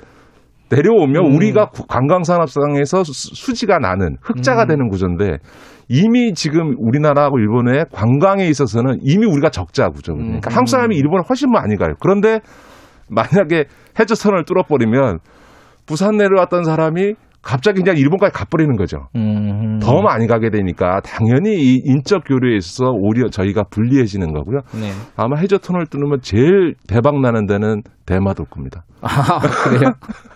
[0.71, 1.37] 내려오면 음.
[1.37, 4.69] 우리가 구- 관광산업상에서 수- 수지가 나는 흑자가 음.
[4.69, 5.39] 되는 구조인데
[5.89, 10.27] 이미 지금 우리나라하고 일본의 관광에 있어서는 이미 우리가 적자 구조거든요.
[10.27, 10.57] 그러니까 음.
[10.57, 11.95] 한국 사람이 일본을 훨씬 많이 가요.
[12.01, 12.41] 그런데
[13.09, 13.65] 만약에
[13.99, 15.19] 해저선을 뚫어버리면
[15.87, 19.07] 부산 내려왔던 사람이 갑자기 그냥 일본까지 가버리는 거죠.
[19.15, 19.79] 음.
[19.81, 24.63] 더 많이 가게 되니까 당연히 이 인적 교류에 있어서 오히려 저희가 불리해지는 거고요.
[24.75, 24.91] 네.
[25.17, 28.83] 아마 해저 터널 뚫으면 제일 대박 나는 데는 대마도일 겁니다.
[29.01, 29.93] 아, 그래요?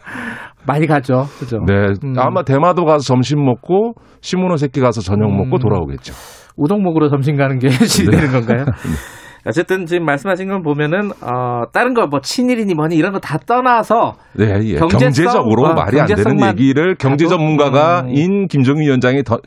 [0.68, 1.24] 많이 가죠.
[1.40, 1.58] 그죠?
[1.66, 2.14] 네, 음.
[2.16, 5.58] 아마 대마도 가서 점심 먹고 시모노세키 가서 저녁 먹고 음.
[5.58, 6.14] 돌아오겠죠.
[6.56, 8.10] 우동 먹으러 점심 가는 게 네.
[8.10, 8.66] 되는 건가요?
[9.46, 14.14] 어쨌든 지금 말씀하신 걸 보면은 어 다른 거 뭐 친일이니 뭐니 이런 거 다 떠나서
[14.36, 14.74] 네, 예.
[14.76, 14.98] 경제성?
[15.00, 17.36] 경제적으로 어, 말이 안 되는 얘기를 경제 가도?
[17.36, 19.38] 전문가가인 김정인 위원장이 더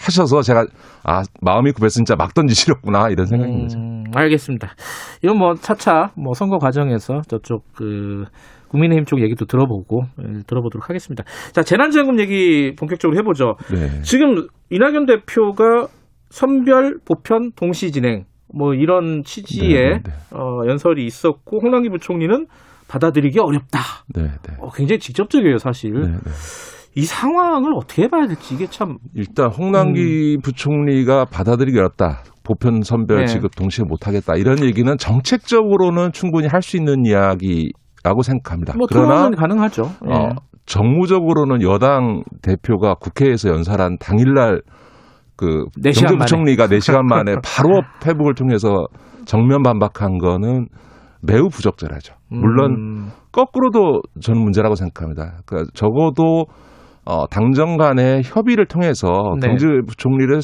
[0.00, 0.64] 하셔서 제가
[1.04, 3.78] 아 마음이 급해서 진짜 막 던지시렸구나 이런 생각인 거죠.
[3.78, 4.68] 음, 알겠습니다.
[5.22, 8.24] 이건 뭐 차차 뭐 선거 과정에서 저쪽 그
[8.68, 11.24] 국민의힘 쪽 얘기도 들어보고 예, 들어보도록 하겠습니다.
[11.52, 13.54] 자 재난지원금 얘기 본격적으로 해보죠.
[13.74, 14.02] 네.
[14.02, 15.88] 지금 이낙연 대표가
[16.30, 18.24] 선별 보편 동시 진행
[18.54, 20.12] 뭐 이런 취지의 네, 네, 네.
[20.32, 22.46] 어, 연설이 있었고 홍남기 부총리는
[22.88, 23.80] 받아들이기 어렵다.
[24.14, 24.54] 네, 네.
[24.60, 25.92] 어, 굉장히 직접적이에요 사실.
[25.92, 26.30] 네, 네.
[26.94, 32.22] 이 상황을 어떻게 봐야 될지 이게 참 일단 홍남기 부총리가 받아들이기 어렵다.
[32.42, 33.26] 보편 선별 네.
[33.26, 34.34] 지급 동시에 못하겠다.
[34.36, 38.74] 이런 얘기는 정책적으로는 충분히 할 수 있는 이야기라고 생각합니다.
[38.78, 39.82] 뭐 그러나 가능하죠.
[40.08, 40.12] 예.
[40.12, 40.30] 어,
[40.64, 44.62] 정무적으로는 여당 대표가 국회에서 연설한 당일날
[45.38, 48.86] 그네 경제부총리가 4시간 만에 바로 페북을 통해서
[49.24, 50.66] 정면 반박한 거는
[51.22, 52.14] 매우 부적절하죠.
[52.28, 55.38] 물론 음, 거꾸로도 저는 문제라고 생각합니다.
[55.46, 56.44] 그러니까 적어도
[57.04, 59.08] 어, 당정 간의 협의를 통해서
[59.40, 59.48] 네.
[59.48, 60.40] 경제부총리를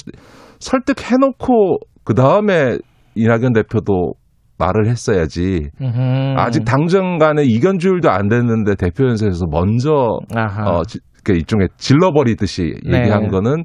[0.61, 2.79] 설득해놓고 그 다음에
[3.15, 4.15] 이낙연 대표도
[4.59, 5.69] 말을 했어야지.
[5.81, 6.35] 음흠.
[6.39, 10.71] 아직 당정 간의 이견 조율도 안 됐는데 대표 연설에서 먼저 아하.
[10.71, 13.01] 어, 지- 그 일종의 질러버리듯이 네.
[13.01, 13.65] 얘기한 거는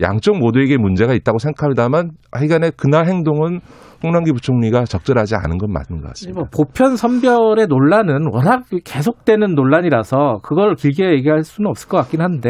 [0.00, 3.60] 양쪽 모두에게 문제가 있다고 생각합니다만 하여간에 그날 행동은
[4.02, 6.40] 홍남기 부총리가 적절하지 않은 건 맞는 것 같습니다.
[6.40, 12.48] 뭐 보편 선별의 논란은 워낙 계속되는 논란이라서 그걸 길게 얘기할 수는 없을 것 같긴 한데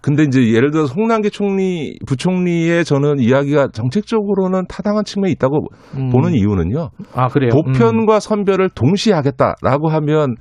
[0.00, 5.66] 근데 이제 예를 들어서 홍남기 총리 부총리의 저는 이야기가 정책적으로는 타당한 측면이 있다고
[5.98, 6.08] 음.
[6.08, 6.88] 보는 이유는요.
[7.14, 7.50] 아 그래요.
[7.52, 10.36] 보편과 선별을 동시에 하겠다라고 하면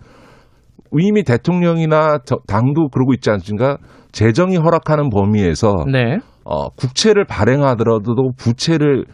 [0.97, 3.77] 이미 대통령이나 저- 당도 그러고 있지 않습니까?
[4.13, 5.91] 재정이 허락하는 범위에서 음.
[5.91, 6.19] 네.
[6.45, 9.05] 어, 국채를 발행하더라도 부채를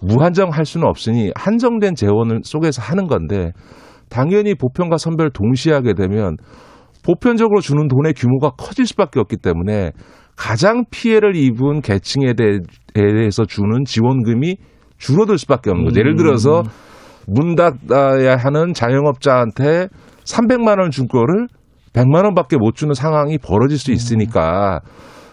[0.00, 3.52] 무한정할 수는 없으니 한정된 재원을 속에서 하는 건데
[4.08, 6.36] 당연히 보편과 선별 동시에 하게 되면
[7.04, 9.92] 보편적으로 주는 돈의 규모가 커질 수밖에 없기 때문에
[10.36, 12.58] 가장 피해를 입은 계층에 대-
[12.94, 14.56] 대해서 주는 지원금이
[14.98, 16.00] 줄어들 수밖에 없는 거죠.
[16.00, 16.62] 예를 들어서
[17.26, 19.88] 문 닫아야 하는 자영업자한테
[20.24, 21.46] 300만 원 준 거를
[21.92, 24.80] 100만 원밖에 못 주는 상황이 벌어질 수 있으니까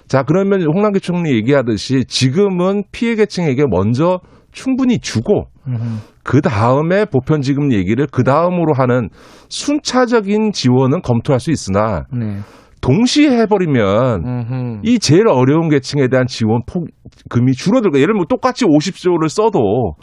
[0.09, 4.19] 자 그러면 홍남기 총리 얘기하듯이 지금은 피해 계층에게 먼저
[4.51, 5.99] 충분히 주고 음.
[6.23, 9.09] 그 다음에 보편 지급 얘기를 그 다음으로 하는
[9.49, 12.39] 순차적인 지원은 검토할 수 있으나 네.
[12.81, 14.79] 동시에 해버리면 음흠.
[14.83, 19.93] 이 제일 어려운 계층에 대한 지원 폭금이 줄어들고 예를 들면 똑같이 50조를 써도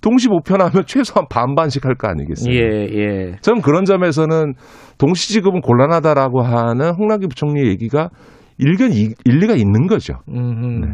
[0.00, 2.54] 동시 보편하면 최소한 반반씩 할 거 아니겠어요?
[2.54, 2.60] 예,
[2.92, 3.36] 예.
[3.40, 4.54] 저는 그런 점에서는
[4.98, 8.10] 동시 지급은 곤란하다라고 하는 홍남기 부총리의 얘기가
[8.58, 10.14] 일견 이- 일리가 있는 거죠.
[10.28, 10.80] 음.
[10.80, 10.88] 네.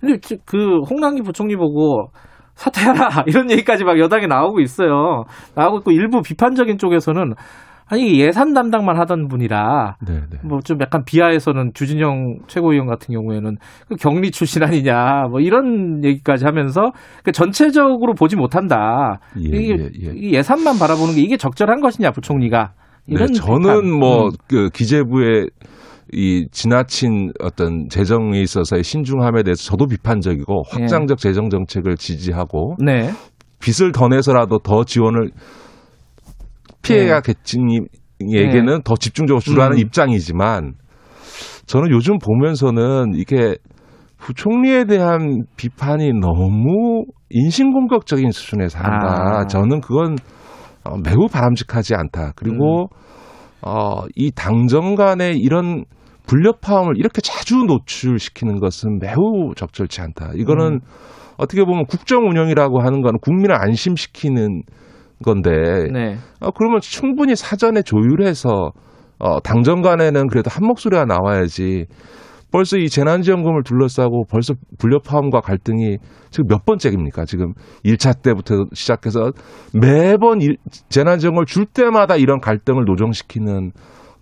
[0.00, 2.10] 근데 지- 그 홍남기 부총리 보고
[2.54, 5.24] 사퇴하라 이런 얘기까지 막 여당에 나오고 있어요.
[5.54, 7.34] 나오고 있고 일부 비판적인 쪽에서는
[7.90, 10.38] 아니 예산 담당만 하던 분이라 네, 네.
[10.44, 13.56] 뭐좀 약간 비하에서는 주진영 최고위원 같은 경우에는
[13.88, 16.90] 그 격리 출신 아니냐 뭐 이런 얘기까지 하면서
[17.24, 19.20] 그 전체적으로 보지 못한다.
[19.38, 20.12] 예, 이게 예, 예.
[20.14, 22.72] 이 예산만 바라보는 게 이게 적절한 것이냐 부총리가
[23.06, 23.90] 이런 네, 저는 비판.
[23.98, 24.30] 뭐 음.
[24.48, 25.46] 그 기재부의
[26.12, 30.80] 이 지나친 어떤 재정에 있어서의 신중함에 대해서 저도 비판적이고 예.
[30.80, 33.10] 확장적 재정 정책을 지지하고 네.
[33.60, 35.30] 빚을 더 내서라도 더 지원을
[36.82, 39.82] 피해가 계층에게는 더 집중적으로 주라는 네.
[39.82, 39.86] 음.
[39.86, 40.74] 입장이지만
[41.66, 43.56] 저는 요즘 보면서는 이게
[44.16, 49.40] 부총리에 대한 비판이 너무 인신공격적인 수준에서 한다.
[49.40, 49.46] 아.
[49.46, 50.16] 저는 그건
[50.84, 52.32] 어, 매우 바람직하지 않다.
[52.36, 52.88] 그리고 음.
[53.62, 55.84] 어, 이 당정 간의 이런
[56.28, 60.32] 불협화음을 이렇게 자주 노출시키는 것은 매우 적절치 않다.
[60.36, 60.80] 이거는 음.
[61.38, 64.62] 어떻게 보면 국정 운영이라고 하는 건 국민을 안심시키는
[65.24, 65.50] 건데
[65.92, 66.16] 네.
[66.40, 68.70] 어, 그러면 충분히 사전에 조율해서
[69.18, 71.86] 어, 당정 간에는 그래도 한 목소리가 나와야지
[72.50, 75.98] 벌써 이 재난지원금을 둘러싸고 벌써 불협화음과 갈등이
[76.30, 77.24] 지금 몇 번째입니까?
[77.24, 77.52] 지금
[77.84, 79.32] 1차 때부터 시작해서
[79.74, 80.56] 매번 일-
[80.88, 83.72] 재난지원금을 줄 때마다 이런 갈등을 노정시키는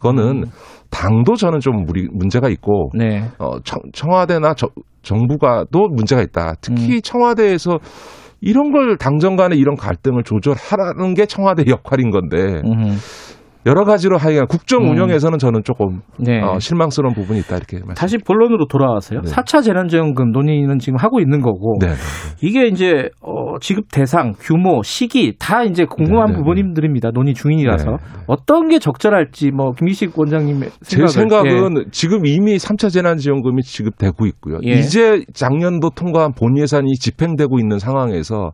[0.06, 0.44] 거는
[0.90, 3.24] 당도 저는 좀 무리, 문제가 있고 네.
[3.38, 4.68] 어, 청, 청와대나 저-
[5.02, 6.54] 정부가도 문제가 있다.
[6.60, 7.78] 특히 청와대에서
[8.40, 12.96] 이런 걸 당정 간에 이런 갈등을 조절하라는 게 청와대 역할인 건데 음.
[13.66, 14.90] 여러 가지로 하여간 국정 음.
[14.90, 16.40] 운영에서는 저는 조금 네.
[16.40, 17.94] 어, 실망스러운 부분이 있다 이렇게 말씀.
[17.94, 19.22] 다시 본론으로 돌아와서요.
[19.22, 19.30] 네.
[19.30, 21.94] 4차 재난지원금 논의는 지금 하고 있는 거고 네, 네,
[22.42, 27.10] 이게 이제 어, 지급 대상, 규모, 시기 다 이제 궁금한 네, 네, 부분들입니다.
[27.12, 27.96] 논의 중이라서 네,
[28.28, 31.90] 어떤 게 적절할지 뭐 김기식 원장님의 제 생각을 생각은 예.
[31.90, 34.58] 지금 이미 3차 재난지원금이 지급되고 있고요.
[34.64, 34.74] 예.
[34.74, 38.52] 이제 작년도 통과한 본 예산이 집행되고 있는 상황에서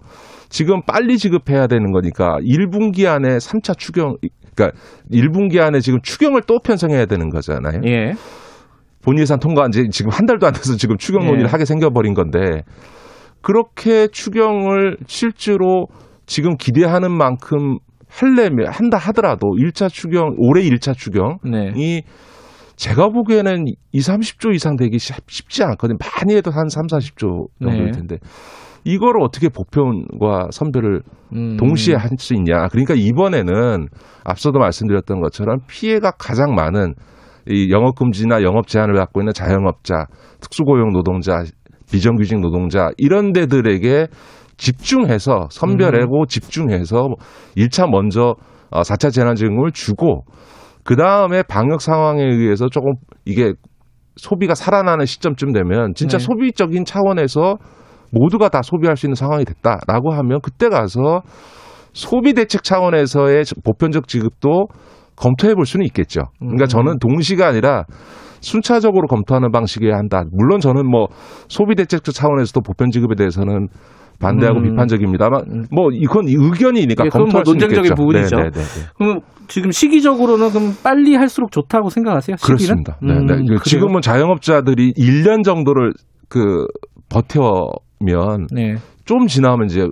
[0.48, 4.16] 지금 빨리 지급해야 되는 거니까 1분기 안에 3차 추경,
[4.54, 4.78] 그러니까
[5.10, 7.80] 1분기 안에 지금 추경을 또 편성해야 되는 거잖아요.
[7.86, 8.12] 예.
[9.02, 11.50] 본 예산 통과한 지 지금 한 달도 안 돼서 지금 추경 논의를 예.
[11.50, 12.62] 하게 생겨버린 건데
[13.40, 15.86] 그렇게 추경을 실제로
[16.26, 22.02] 지금 기대하는 만큼 할려면 한다 하더라도 1차 추경 올해 1차 추경이 네.
[22.76, 25.98] 제가 보기에는 2, 30조 이상 되기 쉽- 쉽지 않거든요.
[25.98, 27.90] 많이 해도 한 3, 40조 정도일 네.
[27.92, 28.16] 텐데
[28.84, 31.02] 이거를 어떻게 보편과 선별을
[31.34, 31.56] 음.
[31.56, 32.68] 동시에 할 수 있냐.
[32.68, 33.88] 그러니까 이번에는
[34.24, 36.94] 앞서도 말씀드렸던 것처럼 피해가 가장 많은
[37.48, 40.06] 이 영업 금지나 영업 제한을 갖고 있는 자영업자,
[40.40, 41.42] 특수고용 노동자,
[41.90, 44.06] 비정규직 노동자 이런 데들에게
[44.56, 47.08] 집중해서 선별하고 집중해서
[47.56, 48.36] 1차 먼저
[48.70, 50.24] 어, 4차 재난지원금을 주고
[50.84, 52.92] 그 다음에 방역 상황에 의해서 조금
[53.24, 53.52] 이게
[54.16, 56.24] 소비가 살아나는 시점쯤 되면 진짜 네.
[56.24, 57.56] 소비적인 차원에서
[58.12, 61.22] 모두가 다 소비할 수 있는 상황이 됐다라고 하면 그때 가서
[61.92, 64.66] 소비 대책 차원에서의 보편적 지급도
[65.16, 66.22] 검토해 볼 수는 있겠죠.
[66.38, 66.68] 그러니까 음.
[66.68, 67.84] 저는 동시가 아니라
[68.40, 70.22] 순차적으로 검토하는 방식이어야 한다.
[70.32, 71.06] 물론 저는 뭐
[71.48, 73.68] 소비 대책 차원에서도 보편 지급에 대해서는
[74.20, 74.62] 반대하고 음.
[74.62, 77.94] 비판적입니다만 뭐 이건 의견이니까 예, 뭐 검토할 수는 논쟁적인 있겠죠.
[77.94, 78.36] 부분이죠.
[78.36, 78.86] 네, 네, 네, 네.
[78.96, 82.36] 그럼 지금 시기적으로는 그럼 빨리 할수록 좋다고 생각하세요?
[82.36, 82.56] 시기는?
[82.84, 82.96] 그렇습니다.
[83.02, 83.56] 네, 음?
[83.64, 85.92] 지금은 자영업자들이 1년 정도를
[86.28, 86.66] 그
[87.08, 87.68] 버텨
[88.04, 88.76] 면 네.
[89.04, 89.88] 좀 지나면 이제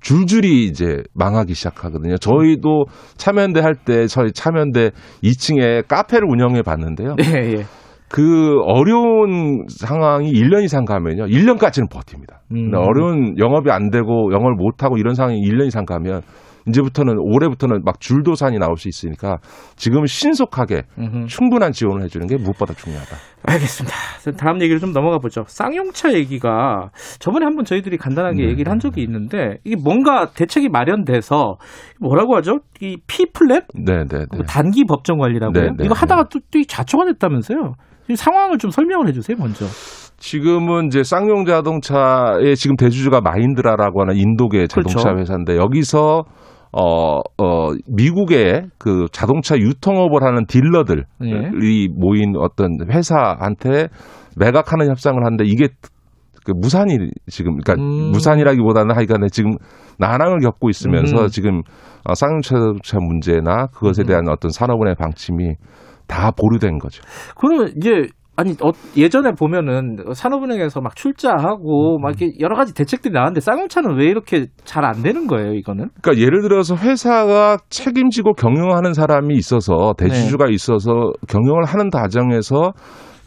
[0.00, 2.16] 줄줄이 이제 망하기 시작하거든요.
[2.16, 4.90] 저희도 참여연대 할 때 저희 참여연대
[5.22, 7.16] 2층에 카페를 운영해 봤는데요.
[7.24, 7.64] 예, 예.
[8.08, 11.24] 그 어려운 상황이 1년 이상 가면요.
[11.26, 12.40] 1년까지는 버팁니다.
[12.52, 12.70] 음.
[12.70, 16.20] 근데 어려운 영업이 안 되고 영업을 못 하고 이런 상황이 1년 이상 가면
[16.68, 19.38] 이제부터는 올해부터는 막 줄도산이 나올 수 있으니까
[19.76, 21.26] 지금 신속하게 음흠.
[21.26, 23.16] 충분한 지원을 해주는 게 무엇보다 중요하다.
[23.44, 23.96] 알겠습니다.
[24.38, 25.42] 다음 얘기를 좀 넘어가 보죠.
[25.46, 28.48] 쌍용차 얘기가 저번에 한번 저희들이 간단하게 네.
[28.50, 31.56] 얘기를 한 적이 있는데 이게 뭔가 대책이 마련돼서
[32.00, 32.60] 뭐라고 하죠?
[32.80, 33.64] 이 P플랩?
[33.74, 34.38] 네, 네, 네.
[34.46, 35.60] 단기 법정 관리라고요?
[35.60, 37.74] 네, 네, 이거 하다가 또, 또 좌초가 됐다면서요?
[38.14, 39.64] 상황을 좀 설명을 해주세요, 먼저.
[40.18, 45.20] 지금은 이제 쌍용 자동차의 지금 대주주가 마인드라라고 하는 인도계 자동차 그렇죠.
[45.20, 46.22] 회사인데 여기서
[46.72, 51.88] 어, 어, 미국의 그 자동차 유통업을 하는 딜러들이 예.
[51.94, 53.88] 모인 어떤 회사한테
[54.38, 55.68] 매각하는 협상을 하는데 이게
[56.44, 58.10] 그 무산이 지금 그러니까 음.
[58.10, 59.52] 무산이라기보다는 하여간에 지금
[59.98, 61.28] 난항을 겪고 있으면서 음.
[61.28, 61.60] 지금
[62.04, 65.54] 어, 쌍용 자동차 문제나 그것에 대한 어떤 산업은행 방침이
[66.08, 67.02] 다 보류된 거죠.
[67.36, 73.40] 그러면 이제 아니 어, 예전에 보면은 산업은행에서 막 출자하고 막 이렇게 여러 가지 대책들이 나왔는데
[73.40, 75.90] 쌍용차는 왜 이렇게 잘 안 되는 거예요, 이거는?
[76.02, 80.52] 그러니까 예를 들어서 회사가 책임지고 경영하는 사람이 있어서 대주주가 네.
[80.54, 82.72] 있어서 경영을 하는 과정에서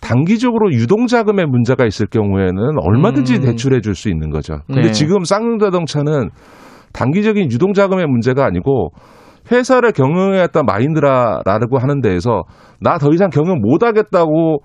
[0.01, 3.41] 단기적으로 유동자금에 문제가 있을 경우에는 얼마든지 음.
[3.41, 4.57] 대출해 줄 수 있는 거죠.
[4.67, 4.91] 근데 네.
[4.91, 6.29] 지금 쌍용자동차는
[6.93, 8.89] 단기적인 유동자금의 문제가 아니고
[9.51, 12.43] 회사를 경영했던 마인드라라고 하는 데에서
[12.81, 14.59] 나 더 이상 경영 못 하겠다고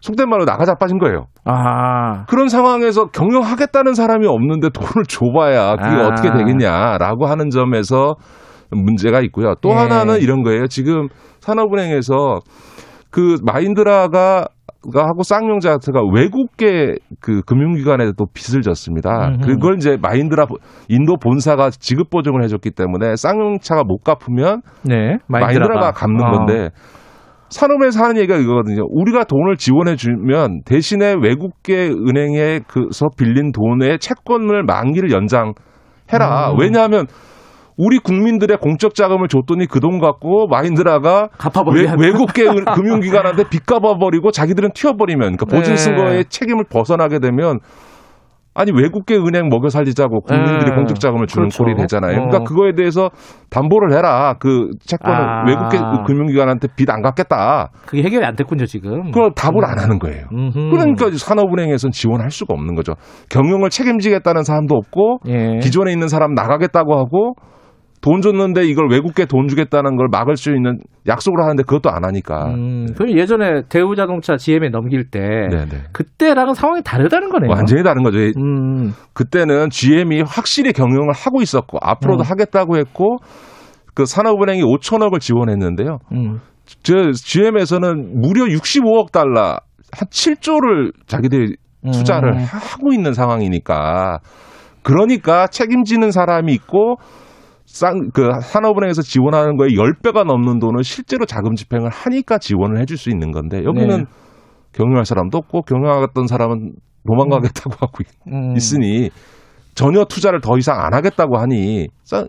[0.00, 1.26] 속된 말로 나가 자빠진 거예요.
[1.44, 2.24] 아.
[2.26, 6.06] 그런 상황에서 경영하겠다는 사람이 없는데 돈을 줘봐야 그게 아.
[6.06, 8.14] 어떻게 되겠냐라고 하는 점에서
[8.70, 9.54] 문제가 있고요.
[9.60, 9.74] 또 예.
[9.74, 10.66] 하나는 이런 거예요.
[10.66, 11.08] 지금
[11.40, 12.38] 산업은행에서
[13.10, 14.48] 그 마인드라가
[14.94, 19.28] 가 하고 쌍용자트가 외국계 그 금융기관에 또 빚을 졌습니다.
[19.28, 19.46] 음흠.
[19.46, 20.46] 그걸 이제 마인드라
[20.88, 25.18] 인도 본사가 지급 보증을 해줬기 때문에 쌍용차가 못 갚으면 네.
[25.26, 26.30] 마인드라가 갚는 어.
[26.30, 26.70] 건데
[27.50, 28.82] 산업에서 하는 얘기가 이거거든요.
[28.90, 36.52] 우리가 돈을 지원해 주면 대신에 외국계 은행에서 빌린 돈의 채권을 만기를 연장해라.
[36.52, 36.60] 음.
[36.60, 37.06] 왜냐하면
[37.78, 41.28] 우리 국민들의 공적 자금을 줬더니 그 돈 갖고 마인드라가
[41.96, 42.44] 외, 국계
[42.74, 46.02] 금융기관한테 빚 갚아버리고 자기들은 튀어버리면 그러니까 보증 쓴 네.
[46.02, 47.60] 거에 책임을 벗어나게 되면
[48.54, 50.74] 아니 외국계 은행 먹여 살리자고 국민들이 네.
[50.74, 51.62] 공적 자금을 주는 그렇죠.
[51.62, 52.12] 꼴이 되잖아요.
[52.12, 52.26] 어.
[52.26, 53.10] 그러니까 그거에 대해서
[53.50, 54.34] 담보를 해라.
[54.40, 55.44] 그 채권을 아.
[55.46, 57.70] 외국계 금융기관한테 빚 안 갚겠다.
[57.86, 59.10] 그게 해결이 안 됐군요, 지금.
[59.12, 60.24] 그걸 답을 안 하는 거예요.
[60.32, 60.70] 음흠.
[60.70, 62.94] 그러니까 산업은행에서는 지원할 수가 없는 거죠.
[63.30, 65.58] 경영을 책임지겠다는 사람도 없고 예.
[65.62, 67.34] 기존에 있는 사람 나가겠다고 하고
[68.00, 72.46] 돈 줬는데 이걸 외국계 돈 주겠다는 걸 막을 수 있는 약속을 하는데 그것도 안 하니까.
[72.46, 75.84] 음, 그럼 예전에 대우자동차 GM에 넘길 때 네네.
[75.92, 77.50] 그때랑은 상황이 다르다는 거네요.
[77.50, 78.18] 완전히 다른 거죠.
[78.18, 82.30] 음, 그때는 GM이 확실히 경영을 하고 있었고 앞으로도 음.
[82.30, 83.18] 하겠다고 했고
[83.94, 85.98] 그 산업은행이 5천억을 지원했는데요.
[86.12, 86.38] 음.
[86.82, 89.58] 저 GM에서는 무려 65억 달러
[89.90, 91.56] 한 7조를 자기들이
[91.92, 92.44] 투자를 음.
[92.44, 94.18] 하고 있는 상황이니까
[94.82, 96.96] 그러니까 책임지는 사람이 있고
[97.68, 103.10] 쌍, 그 산업은행에서 지원하는 거에 10배가 넘는 돈을 실제로 자금 집행을 하니까 지원을 해줄 수
[103.10, 104.04] 있는 건데 여기는 네.
[104.72, 106.72] 경영할 사람도 없고 경영하겠던 사람은
[107.06, 108.56] 도망가겠다고 하고 있- 음.
[108.56, 109.10] 있으니
[109.74, 112.26] 전혀 투자를 더 이상 안 하겠다고 하니 싸-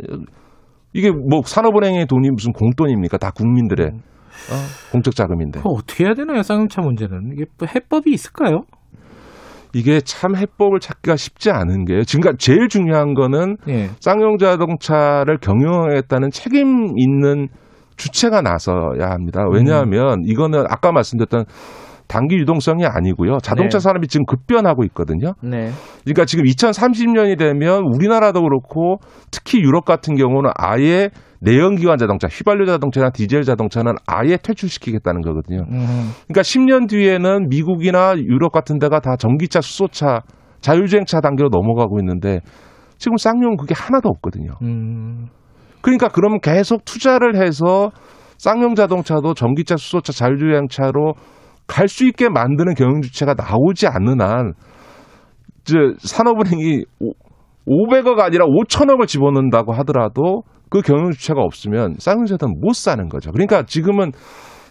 [0.93, 3.17] 이게 뭐 산업은행의 돈이 무슨 공돈입니까?
[3.17, 7.31] 다 국민들의 어, 공적 자금인데 어떻게 해야 되나요, 쌍용차 문제는?
[7.33, 8.63] 이게 뭐 해법이 있을까요?
[9.73, 12.03] 이게 참 해법을 찾기가 쉽지 않은 게요.
[12.03, 13.89] 지금 제일 중요한 거는 예.
[13.99, 17.47] 쌍용 자동차를 경영하겠다는 책임 있는
[17.97, 19.43] 주체가 나서야 합니다.
[19.51, 21.45] 왜냐하면 이거는 아까 말씀드렸던
[22.07, 23.37] 단기 유동성이 아니고요.
[23.37, 23.83] 자동차 네.
[23.83, 25.33] 산업이 지금 급변하고 있거든요.
[25.43, 25.69] 네.
[26.03, 28.97] 그러니까 지금 2030년이 되면 우리나라도 그렇고
[29.29, 35.61] 특히 유럽 같은 경우는 아예 내연기관 자동차, 휘발유 자동차나 디젤 자동차는 아예 퇴출시키겠다는 거거든요.
[35.71, 36.11] 음.
[36.27, 40.21] 그러니까 10년 뒤에는 미국이나 유럽 같은 데가 다 전기차, 수소차,
[40.61, 42.41] 자율주행차 단계로 넘어가고 있는데
[42.97, 44.51] 지금 쌍용 그게 하나도 없거든요.
[44.61, 45.27] 음.
[45.81, 47.91] 그러니까 그러면 계속 투자를 해서
[48.37, 51.13] 쌍용 자동차도 전기차, 수소차, 자율주행차로
[51.67, 54.53] 갈 수 있게 만드는 경영 주체가 나오지 않는 한,
[55.99, 56.83] 산업은행이
[57.67, 63.31] 500억 아니라 5천억을 집어넣는다고 하더라도 그 경영 주체가 없으면 쌍용 자동차는 못 사는 거죠.
[63.31, 64.11] 그러니까 지금은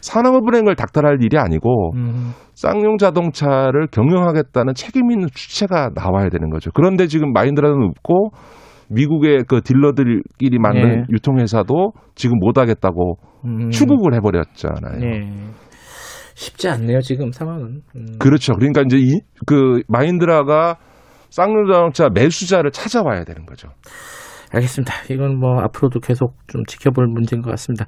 [0.01, 2.33] 산업은행을 닥달할 일이 아니고 음.
[2.55, 6.71] 쌍용 자동차를 경영하겠다는 책임 있는 주체가 나와야 되는 거죠.
[6.73, 8.31] 그런데 지금 마인드라는 없고
[8.91, 11.05] 미국의 그 딜러들끼리 만든 네.
[11.11, 13.71] 유통회사도 지금 못 하겠다고 음.
[13.71, 14.99] 추국을 해버렸잖아요.
[14.99, 15.31] 네.
[16.35, 17.83] 쉽지 않네요, 지금 상황은.
[17.97, 18.07] 음.
[18.19, 18.55] 그렇죠.
[18.55, 20.77] 그러니까 이제 이, 그 마인드라가
[21.31, 23.69] 쌍용 자동차 매수자를 찾아와야 되는 거죠.
[24.53, 24.93] 알겠습니다.
[25.11, 27.87] 이건 뭐 앞으로도 계속 좀 지켜볼 문제인 것 같습니다.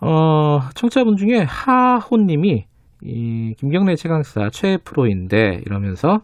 [0.00, 2.66] 어, 청취자분 중에 하호님이
[3.02, 6.20] 이 김경래 최강사 최 프로인데 이러면서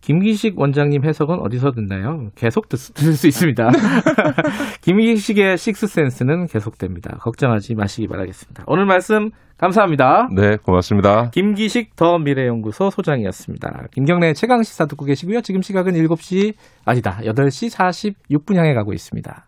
[0.00, 2.30] 김기식 원장님 해석은 어디서 듣나요?
[2.34, 3.70] 계속 듣, 들을 수 있습니다.
[4.80, 7.18] 김기식의 식스센스는 계속됩니다.
[7.18, 8.64] 걱정하지 마시기 바라겠습니다.
[8.66, 10.28] 오늘 말씀 감사합니다.
[10.34, 11.30] 네, 고맙습니다.
[11.30, 13.88] 김기식 더 미래연구소 소장이었습니다.
[13.92, 15.42] 김경래 최강 시사 듣고 계시고요.
[15.42, 17.20] 지금 시각은 7시 아니다.
[17.22, 19.46] 8시 46분 향해 가고 있습니다.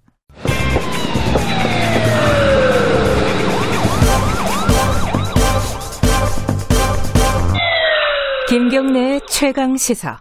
[8.58, 10.20] 김경래 최강 시사.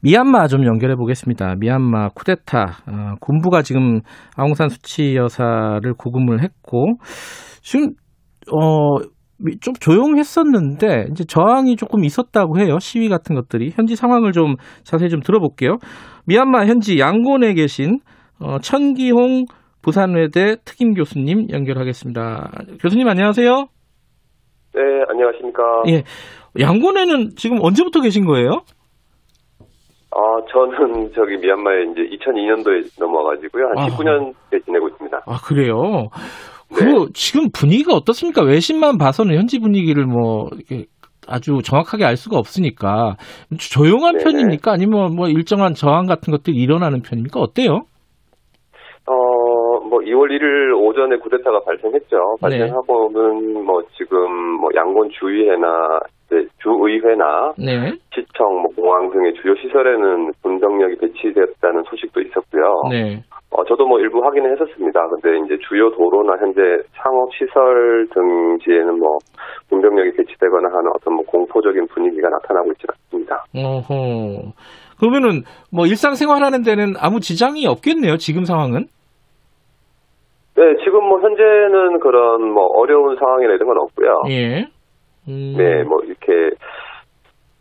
[0.00, 1.56] 미얀마 좀 연결해 보겠습니다.
[1.58, 3.98] 미얀마 쿠데타 어, 군부가 지금
[4.36, 6.94] 아웅산 수치 여사를 구금을 했고
[7.62, 7.88] 지금
[8.52, 8.98] 어,
[9.40, 12.78] 미- 좀 조용했었는데 이제 저항이 조금 있었다고 해요.
[12.78, 15.78] 시위 같은 것들이 현지 상황을 좀 자세히 좀 들어볼게요.
[16.26, 17.98] 미얀마 현지 양곤에 계신
[18.38, 19.46] 어, 천기홍
[19.82, 22.52] 부산외대 특임 교수님 연결하겠습니다.
[22.80, 23.66] 교수님 안녕하세요.
[24.76, 25.62] 네, 안녕하십니까.
[25.88, 26.02] 예,
[26.58, 28.62] 양곤에는 지금 언제부터 계신 거예요?
[30.10, 30.18] 아,
[30.52, 33.64] 저는 저기 미얀마에 이제 2002년도에 넘어가지고요.
[33.74, 33.86] 한 아.
[33.86, 35.22] 19년째 지내고 있습니다.
[35.26, 36.08] 아 그래요.
[36.72, 38.42] 그 지금 분위기가 어떻습니까?
[38.42, 40.86] 외신만 봐서는 현지 분위기를 뭐 이렇게
[41.26, 43.16] 아주 정확하게 알 수가 없으니까
[43.58, 44.24] 조용한 네네.
[44.24, 44.72] 편입니까?
[44.72, 47.40] 아니면 뭐 일정한 저항 같은 것들이 일어나는 편입니까?
[47.40, 47.82] 어때요?
[49.06, 49.14] 어,
[49.88, 52.16] 뭐 2월 1일 오전에 쿠데타가 발생했죠.
[52.16, 52.40] 네.
[52.40, 54.18] 발생하고는 뭐 지금
[54.60, 56.00] 뭐 양곤 주의회나
[56.34, 57.92] 이제 주의회나 네.
[58.12, 62.82] 시청, 뭐 공항 등의 주요 시설에는 군병력이 배치되었다는 소식도 있었고요.
[62.90, 63.22] 네.
[63.50, 65.00] 어, 저도 뭐 일부 확인을 했었습니다.
[65.08, 66.60] 근데 이제 주요 도로나 현재
[66.94, 69.18] 상업 시설 등지에는 뭐
[69.70, 73.44] 군병력이 배치되거나 하는 어떤 뭐 공포적인 분위기가 나타나고 있지 않습니다.
[73.54, 74.52] 어허.
[74.98, 75.42] 그러면은
[75.72, 78.16] 뭐 일상생활하는 데는 아무 지장이 없겠네요.
[78.16, 78.86] 지금 상황은.
[80.56, 84.22] 네, 지금 뭐 현재는 그런 뭐 어려운 상황이나 이런 건 없고요.
[84.30, 84.66] 예.
[85.28, 85.54] 음.
[85.56, 86.54] 네, 뭐 이렇게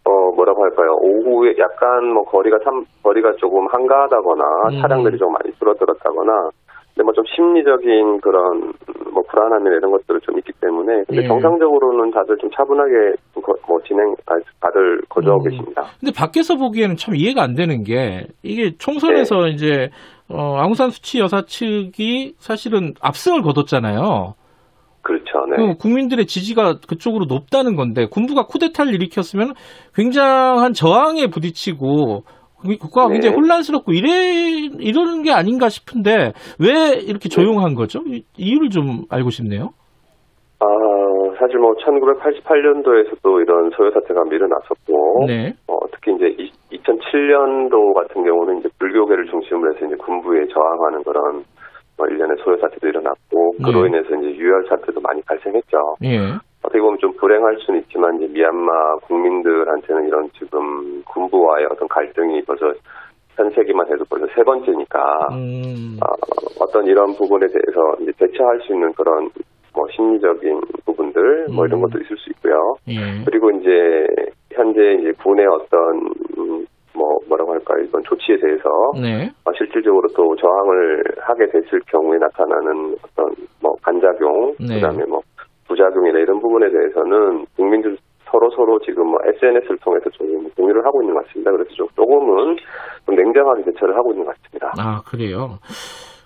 [0.06, 0.98] 어 뭐라고 할까요?
[1.02, 4.81] 오후에 약간 뭐 거리가 참 거리가 조금 한가하다거나 음.
[4.81, 6.49] 차량들이 좀 많이 줄어들었다거나
[6.94, 8.73] 근데 뭐 좀 심리적인 그런
[9.14, 11.27] 뭐 불안함이나 이런 것들이 좀 있기 때문에 근데 예.
[11.27, 15.49] 정상적으로는 다들 좀 차분하게 거- 뭐 진행 아, 다들 거주하고 음.
[15.49, 15.84] 계십니다.
[15.99, 19.90] 근데 밖에서 보기에는 참 이해가 안 되는 게 이게 총선에서 이제
[20.30, 24.34] 어, 아웅산 수치 여사 측이 사실은 압승을 거뒀잖아요.
[25.04, 25.46] 그렇죠.
[25.50, 25.58] 네.
[25.58, 29.54] 그 국민들의 지지가 그쪽으로 높다는 건데 군부가 쿠데타를 일으켰으면
[29.96, 32.24] 굉장한 저항에 부딪히고
[32.80, 33.16] 국가가 네.
[33.16, 34.10] 굉장히 혼란스럽고 이래
[34.80, 38.00] 이러는 게 아닌가 싶은데 왜 이렇게 조용한 거죠?
[38.08, 39.70] 이- 이유를 좀 알고 싶네요.
[40.60, 40.66] 아
[41.38, 45.54] 사실 뭐 1988년도에서도 이런 소요 사태가 일어났었고 네.
[45.68, 46.26] 어, 특히 이제
[46.72, 51.44] 2007년도 같은 경우는 이제 불교계를 중심으로 해서 이제 군부에 저항하는 그런
[51.98, 53.88] 뭐 일련의 소요 사태도 일어났고 그로 네.
[53.90, 55.95] 인해서 이제 유혈 사태도 많이 발생했죠.
[56.03, 56.20] 예.
[56.64, 62.74] 어떻게 보면 좀 불행할 수는 있지만 이제 미얀마 국민들한테는 이런 지금 군부와의 어떤 갈등이 벌써
[63.36, 65.98] 현 세기만 해도 벌써 세 번째니까 음.
[66.02, 69.30] 어, 어떤 이런 부분에 대해서 이제 대처할 수 있는 그런
[69.74, 71.82] 뭐 심리적인 부분들 뭐 이런 음.
[71.84, 72.76] 것도 있을 수 있고요.
[72.88, 73.24] 예.
[73.26, 74.07] 그리고 이제
[74.53, 75.80] 현재 이제 군의 어떤
[76.38, 76.65] 음,
[76.95, 78.70] 뭐 뭐라고 할까요 이번 조치에 대해서
[79.02, 79.30] 네.
[79.45, 84.76] 어, 실질적으로 또 저항을 하게 됐을 경우에 나타나는 어떤 뭐 반작용 네.
[84.76, 85.22] 그다음에 뭐
[85.68, 87.98] 부작용이나 이런 부분에 대해서는 국민들
[88.30, 91.52] 서로 서로 지금 뭐 SNS를 통해서 좀 공유를 하고 있는 것 같습니다.
[91.52, 92.56] 그래서 좀 조금은
[93.06, 94.72] 좀 냉정하게 대처를 하고 있는 것 같습니다.
[94.80, 95.60] 아 그래요.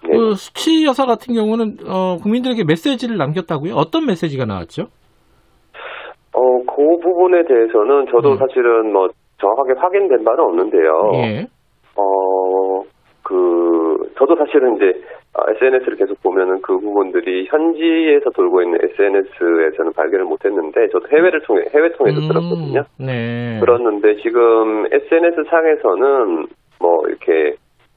[0.08, 0.16] 네.
[0.16, 3.74] 그 수치 여사 같은 경우는 어, 국민들에게 메시지를 남겼다고요?
[3.76, 4.84] 어떤 메시지가 나왔죠?
[6.34, 8.38] 어, 그 부분에 대해서는 저도 음.
[8.38, 11.12] 사실은 뭐 정확하게 확인된 바는 없는데요.
[11.16, 11.48] 예.
[11.96, 12.84] 어,
[13.24, 15.02] 그, 저도 사실은 이제
[15.38, 21.64] SNS를 계속 보면은 그 부분들이 현지에서 돌고 있는 SNS에서는 발견을 못 했는데, 저도 해외를 통해,
[21.74, 22.84] 해외 통해서 음, 들었거든요.
[23.00, 23.60] 네.
[23.60, 26.48] 들었는데, 지금 SNS 상에서는
[26.80, 27.56] 뭐 이렇게,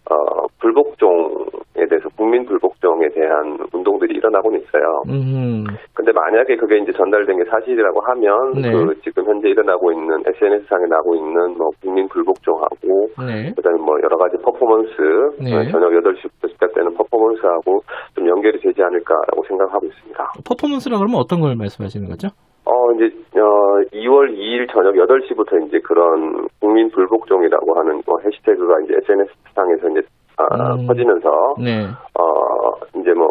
[0.09, 5.03] 어, 불복종에 대해서, 국민 불복종에 대한 운동들이 일어나고는 있어요.
[5.09, 5.65] 음.
[5.95, 8.73] 근데 만약에 그게 이제 전달된 게 사실이라고 하면 네.
[8.73, 13.53] 그 지금 현재 일어나고 있는 SNS 상에 나고 있는 뭐 국민 불복종하고 네.
[13.55, 14.91] 그다음에 뭐 여러 가지 퍼포먼스
[15.39, 15.55] 네.
[15.55, 17.81] 어, 저녁 8시부터 시작되는 퍼포먼스하고
[18.15, 20.33] 좀 연결이 되지 않을까라고 생각하고 있습니다.
[20.49, 22.29] 퍼포먼스라 그러면 어떤 걸 말씀하시는 거죠?
[22.65, 28.95] 어 이제 어 2월 2일 저녁 8시부터 이제 그런 국민 불복종이라고 하는 뭐 해시태그가 이제
[29.03, 30.03] SNS 상에서 이제
[30.37, 30.87] 아, 음.
[30.87, 31.87] 퍼지면서 네.
[32.19, 33.31] 어 이제 뭐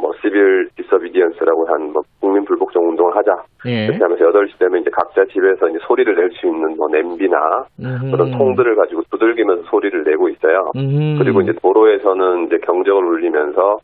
[0.00, 3.32] 뭐 civil disobedience라고 한 뭐 국민 불복종 운동을 하자
[3.66, 3.86] 예.
[3.86, 7.36] 그렇게 하면서 8시 되면 이제 각자 집에서 이제 소리를 낼 수 있는 뭐 냄비나
[7.80, 8.10] 음흠.
[8.10, 10.70] 그런 통들을 가지고 두들기면서 소리를 내고 있어요.
[10.76, 11.18] 음흠.
[11.18, 13.78] 그리고 이제 도로에서는 이제 경적을 울리면서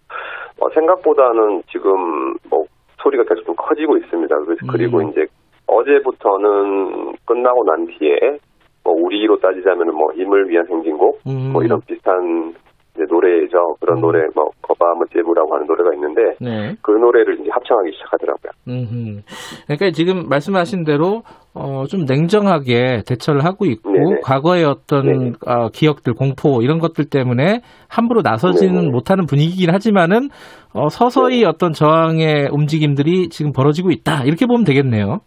[0.60, 2.64] 어, 생각보다는 지금 뭐
[3.04, 4.34] 소리가 계속 좀 커지고 있습니다.
[4.44, 5.10] 그래서 그리고 음.
[5.10, 5.26] 이제
[5.66, 8.38] 어제부터는 끝나고 난 뒤에
[8.82, 11.52] 뭐 우리로 따지자면은 뭐 힘을 위한 행진곡 음.
[11.52, 12.54] 뭐 이런 비슷한
[12.94, 13.76] 이제 노래죠.
[13.80, 14.00] 그런 음.
[14.00, 14.50] 노래 뭐
[14.84, 16.74] 거바하면 제부라고 하는 노래가 있는데 네.
[16.82, 18.52] 그 노래를 이제 합창하기 시작하더라고요.
[18.68, 19.22] 음흠.
[19.66, 21.22] 그러니까 지금 말씀하신 대로
[21.54, 24.20] 어, 좀 냉정하게 대처를 하고 있고 네네.
[24.22, 25.32] 과거의 어떤 네네.
[25.46, 28.90] 어, 기억들, 공포 이런 것들 때문에 함부로 나서지는 네네.
[28.90, 30.28] 못하는 분위기긴 하지만은
[30.74, 35.20] 어, 서서히 어떤 저항의 움직임들이 지금 벌어지고 있다 이렇게 보면 되겠네요.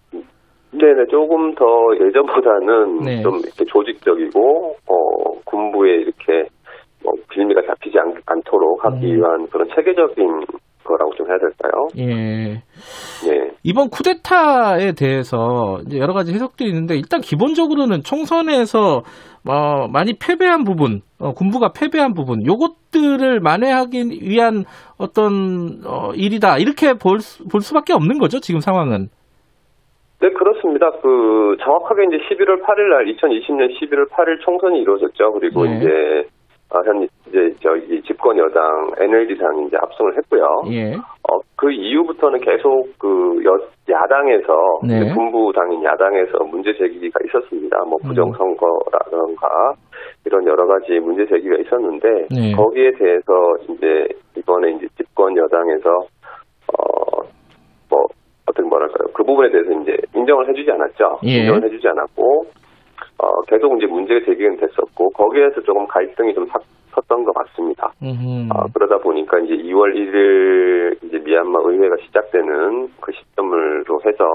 [0.72, 1.66] 네네, 조금 더
[1.96, 3.22] 예전보다는 네.
[3.24, 6.50] 좀 이렇게 조직적이고, 어, 군부에 이렇게
[7.08, 9.16] 뭐 빌미가 잡히지 않, 않도록 하기 음.
[9.16, 10.46] 위한 그런 체계적인
[10.84, 11.88] 거라고 좀 해야 될까요?
[11.98, 12.62] 예.
[13.28, 13.52] 네.
[13.64, 19.04] 이번 쿠데타에 대해서 여러 가지 해석들이 있는데 일단 기본적으로는 총선에서
[19.50, 24.66] 어, 많이 패배한 부분, 어, 군부가 패배한 부분, 요것들을 만회하기 위한
[24.98, 29.08] 어떤 어, 일이다 이렇게 볼, 수, 볼 수밖에 없는 거죠 지금 상황은.
[30.20, 30.90] 네, 그렇습니다.
[31.02, 35.32] 그, 정확하게 이제 11월 8일 날, 2020년 11월 8일 총선이 이루어졌죠.
[35.34, 35.78] 그리고 네.
[35.78, 35.88] 이제,
[36.70, 40.44] 아, 현, 이제, 저기, 집권 여당, NLD당이 이제 압승을 했고요.
[40.72, 40.94] 예.
[40.96, 43.58] 어, 그 이후부터는 계속 그 여,
[43.90, 44.54] 야당에서
[44.86, 45.14] 네.
[45.14, 47.78] 군부당인 야당에서 문제 제기가 있었습니다.
[47.86, 48.10] 뭐 음.
[48.10, 49.74] 부정 선거라든가
[50.26, 52.52] 이런 여러 가지 문제 제기가 있었는데 네.
[52.54, 53.34] 거기에 대해서
[53.70, 54.08] 이제
[54.38, 55.90] 이번에 이제 집- 집권 여당에서
[56.78, 58.04] 어뭐
[58.48, 61.20] 어떻게 뭐랄까요 그 부분에 대해서 이제 인정을 해주지 않았죠.
[61.26, 61.40] 예.
[61.40, 62.44] 인정을 해주지 않았고
[63.20, 66.62] 어 계속 이제 문제가 제기는 됐었고 거기에서 조금 갈등이 좀 삭-
[66.94, 67.92] 섰던 것 같습니다.
[68.52, 74.26] 아, 그러다 보니까 이제 2월 1일 이제 미얀마 의회가 시작되는 그 시점으로 해서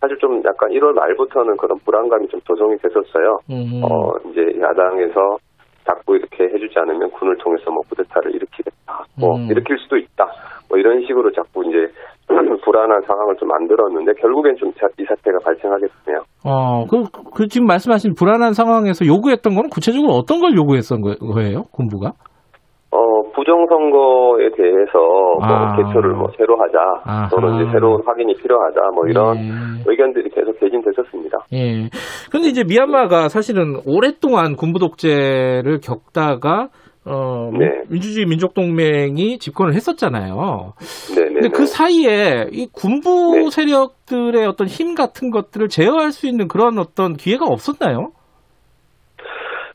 [0.00, 3.38] 사실 좀 약간 1월 말부터는 그런 불안감이 좀 조성이 됐었어요.
[3.50, 3.84] 음흠.
[3.84, 5.36] 어, 이제 야당에서
[5.86, 9.04] 자꾸 이렇게 해주지 않으면 군을 통해서 뭐 쿠데타를 일으키겠다.
[9.18, 9.48] 뭐 음.
[9.50, 10.26] 일으킬 수도 있다.
[10.68, 11.90] 뭐 이런 식으로 자꾸 이제
[12.64, 16.22] 불안한 상황을 좀 만들었는데 결국엔 좀 이 사태가 발생하게 됐네요.
[16.44, 17.04] 어, 그,
[17.34, 22.12] 그 지금 말씀하신 불안한 상황에서 요구했던 거는 구체적으로 어떤 걸 요구했던 거- 거예요, 군부가?
[22.90, 22.98] 어,
[23.34, 25.76] 부정선거에 대해서 뭐 아.
[25.76, 27.28] 개표를 뭐 새로 하자 아하.
[27.30, 29.50] 또는 이제 새로운 확인이 필요하다 뭐 이런 예.
[29.86, 31.38] 의견들이 계속 개진됐었습니다.
[31.54, 31.88] 예.
[32.30, 36.68] 근데 이제 미얀마가 사실은 오랫동안 군부 독재를 겪다가
[37.04, 37.82] 어, 민- 네.
[37.90, 40.74] 민주주의 민족동맹이 집권을 했었잖아요.
[41.16, 41.32] 네 네.
[41.34, 43.50] 근데 그 사이에 이 군부 네.
[43.50, 48.10] 세력들의 어떤 힘 같은 것들을 제어할 수 있는 그런 어떤 기회가 없었나요?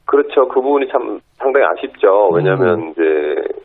[0.06, 0.48] 그렇죠.
[0.48, 2.30] 그 부분이 참 상당히 아쉽죠.
[2.34, 2.90] 왜냐하면 음.
[2.92, 3.02] 이제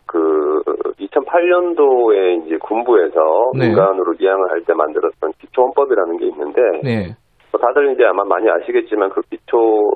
[0.07, 0.61] 그
[0.99, 3.69] 2008년도에 이제 군부에서 네.
[3.69, 7.15] 민간으로 이양을 할 때 만들었던 기초헌법이라는 게 있는데 네.
[7.53, 9.91] 뭐 다들 이제 아마 많이 아시겠지만 그 기초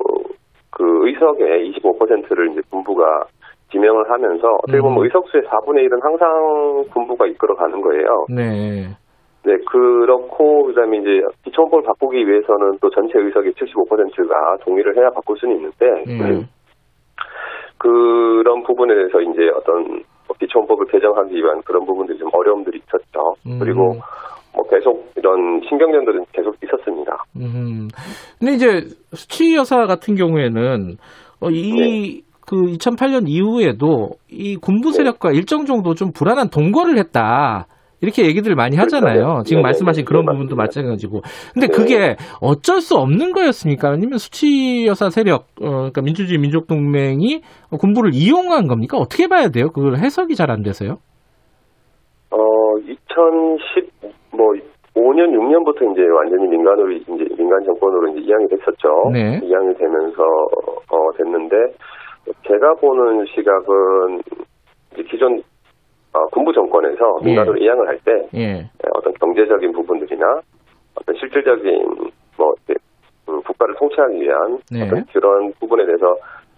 [0.70, 3.24] 그 의석의 25%를 이제 군부가
[3.70, 5.04] 지명을 하면서 어떻게 보면 음.
[5.04, 8.26] 의석수의 4분의 1은 항상 군부가 이끌어가는 거예요.
[8.28, 8.88] 네.
[9.44, 15.56] 네, 그렇고 그다음에 이제 기초헌법을 바꾸기 위해서는 또 전체 의석의 75%가 동의를 해야 바꿀 수는
[15.56, 16.48] 있는데 음.
[17.78, 23.34] 그런 부분에 대해서 이제 어떤 뭐 기초헌법을 개정하기 위한 그런 부분들이 좀 어려움들이 있었죠.
[23.46, 23.58] 음.
[23.60, 23.94] 그리고
[24.52, 27.24] 뭐 계속 이런 신경전들은 계속 있었습니다.
[27.36, 27.88] 음.
[28.40, 28.66] 근데 이제
[29.12, 30.96] 수치 여사 같은 경우에는
[31.40, 34.98] 어, 이 그 2008년 이후에도 이 군부 네.
[34.98, 37.66] 세력과 일정 정도 좀 불안한 동거를 했다.
[38.02, 39.42] 이렇게 얘기들 많이 하잖아요.
[39.44, 39.62] 지금 네네네.
[39.62, 40.62] 말씀하신 그런 네, 부분도 맞습니다.
[40.82, 41.20] 마찬가지고.
[41.54, 41.72] 근데 네.
[41.74, 43.88] 그게 어쩔 수 없는 거였습니까?
[43.88, 47.40] 아니면 수치 여사 세력, 어, 그러니까 민주주의 민족 동맹이
[47.80, 48.98] 군부를 이용한 겁니까?
[48.98, 49.70] 어떻게 봐야 돼요?
[49.74, 50.98] 그걸 해석이 잘 안 돼서요.
[52.30, 52.38] 어,
[52.78, 53.90] 2010,
[54.36, 54.52] 뭐,
[54.94, 59.10] 5년, 6년부터 이제 완전히 민간으로, 이제 민간 정권으로 이제 이양이 됐었죠.
[59.12, 59.40] 네.
[59.42, 60.22] 이양이 되면서,
[60.90, 61.56] 어, 됐는데,
[62.46, 64.22] 제가 보는 시각은,
[65.10, 65.42] 기존,
[66.12, 67.26] 어, 군부 정권에서 예.
[67.26, 68.70] 민간으로 이양을 할 때, 예.
[68.94, 70.40] 어떤 경제적인 부분들이나,
[70.94, 72.52] 어떤 실질적인, 뭐,
[73.28, 74.84] 음, 국가를 통치하기 위한 네.
[74.84, 76.14] 어떤 그런 부분에 대해서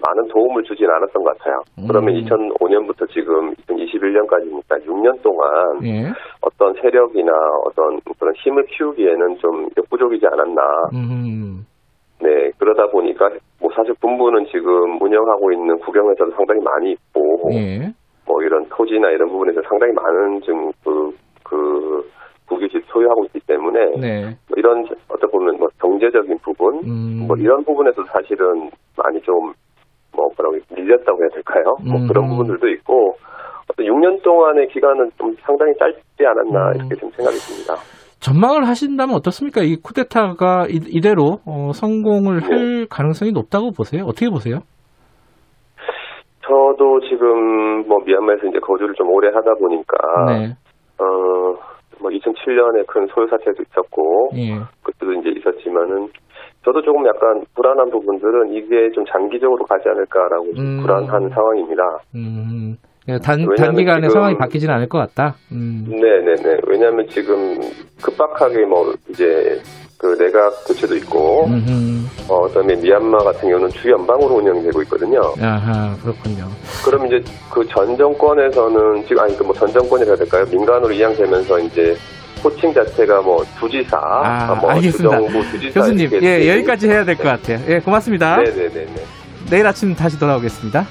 [0.07, 1.61] 많은 도움을 주진 않았던 것 같아요.
[1.89, 2.23] 그러면 음.
[2.23, 5.49] 2005년부터 지금 2021년까지니까 6년 동안
[5.85, 6.13] 예.
[6.41, 7.33] 어떤 세력이나
[7.65, 10.63] 어떤 그런 힘을 키우기에는 좀 역부족이지 않았나.
[10.95, 11.67] 음.
[12.21, 13.31] 네, 그러다 보니까
[13.61, 17.93] 뭐 사실 군부는 지금 운영하고 있는 국영에서도 상당히 많이 있고, 예.
[18.27, 21.11] 뭐 이런 토지나 이런 부분에서 상당히 많은 지금 그,
[21.45, 22.11] 그,
[22.47, 24.25] 국유지 소유하고 있기 때문에, 네.
[24.49, 27.27] 뭐 이런 어떻게 보면 뭐 경제적인 부분, 음.
[27.29, 29.53] 뭐 이런 부분에서 사실은 많이 좀,
[30.13, 31.77] 뭐 뭐라고 밀렸다고 해야 될까요?
[31.85, 32.31] 뭐 그런 음.
[32.31, 33.15] 부분들도 있고,
[33.71, 36.75] 어떤 6년 동안의 기간은 좀 상당히 짧지 않았나 음.
[36.77, 37.75] 이렇게 좀 생각이 듭니다.
[38.21, 39.63] 전망을 하신다면 어떻습니까?
[39.63, 44.05] 이 쿠데타가 이- 이대로 어, 성공을 할 가능성이 높다고 보세요?
[44.05, 44.59] 어떻게 보세요?
[46.43, 49.97] 저도 지금 뭐 미얀마에서 이제 거주를 좀 오래 하다 보니까
[50.29, 50.55] 네.
[50.99, 51.05] 어,
[52.01, 54.55] 뭐 2007년에 큰 소요 사태도 있었고 예.
[54.83, 56.09] 그때도 이제 있었지만은
[56.65, 60.81] 저도 조금 약간 불안한 부분들은 이게 좀 장기적으로 가지 않을까라고 좀 음.
[60.83, 61.83] 불안한 상황입니다.
[62.15, 62.77] 음.
[63.17, 65.37] 단, 왜냐하면 단기간에 지금- 상황이 바뀌지는 않을 것 같다.
[65.53, 65.87] 음.
[65.89, 66.61] 네네네.
[66.67, 67.59] 왜냐하면 지금
[68.03, 69.59] 급박하게 뭐 이제
[69.97, 72.07] 그 내각 교체도 있고 음흠.
[72.29, 75.21] 어, 그다음에 미얀마 같은 경우는 주연방으로 운영이 되고 있거든요.
[75.41, 76.47] 아하, 그렇군요.
[76.85, 80.45] 그럼 이제 그 전 정권에서는 지금 아니 그 뭐 전 정권이라 해야 될까요?
[80.51, 81.97] 민간으로 이양되면서 이제
[82.45, 85.17] 호칭 자체가 뭐 주지사, 아, 뭐 알겠습니다.
[85.19, 87.59] 주정부 주지사 교수님, 예, 여기까지 해야 될 것 같아요.
[87.69, 88.37] 예, 고맙습니다.
[88.37, 88.95] 네네네네.
[89.51, 90.87] 내일 아침 다시 돌아오겠습니다.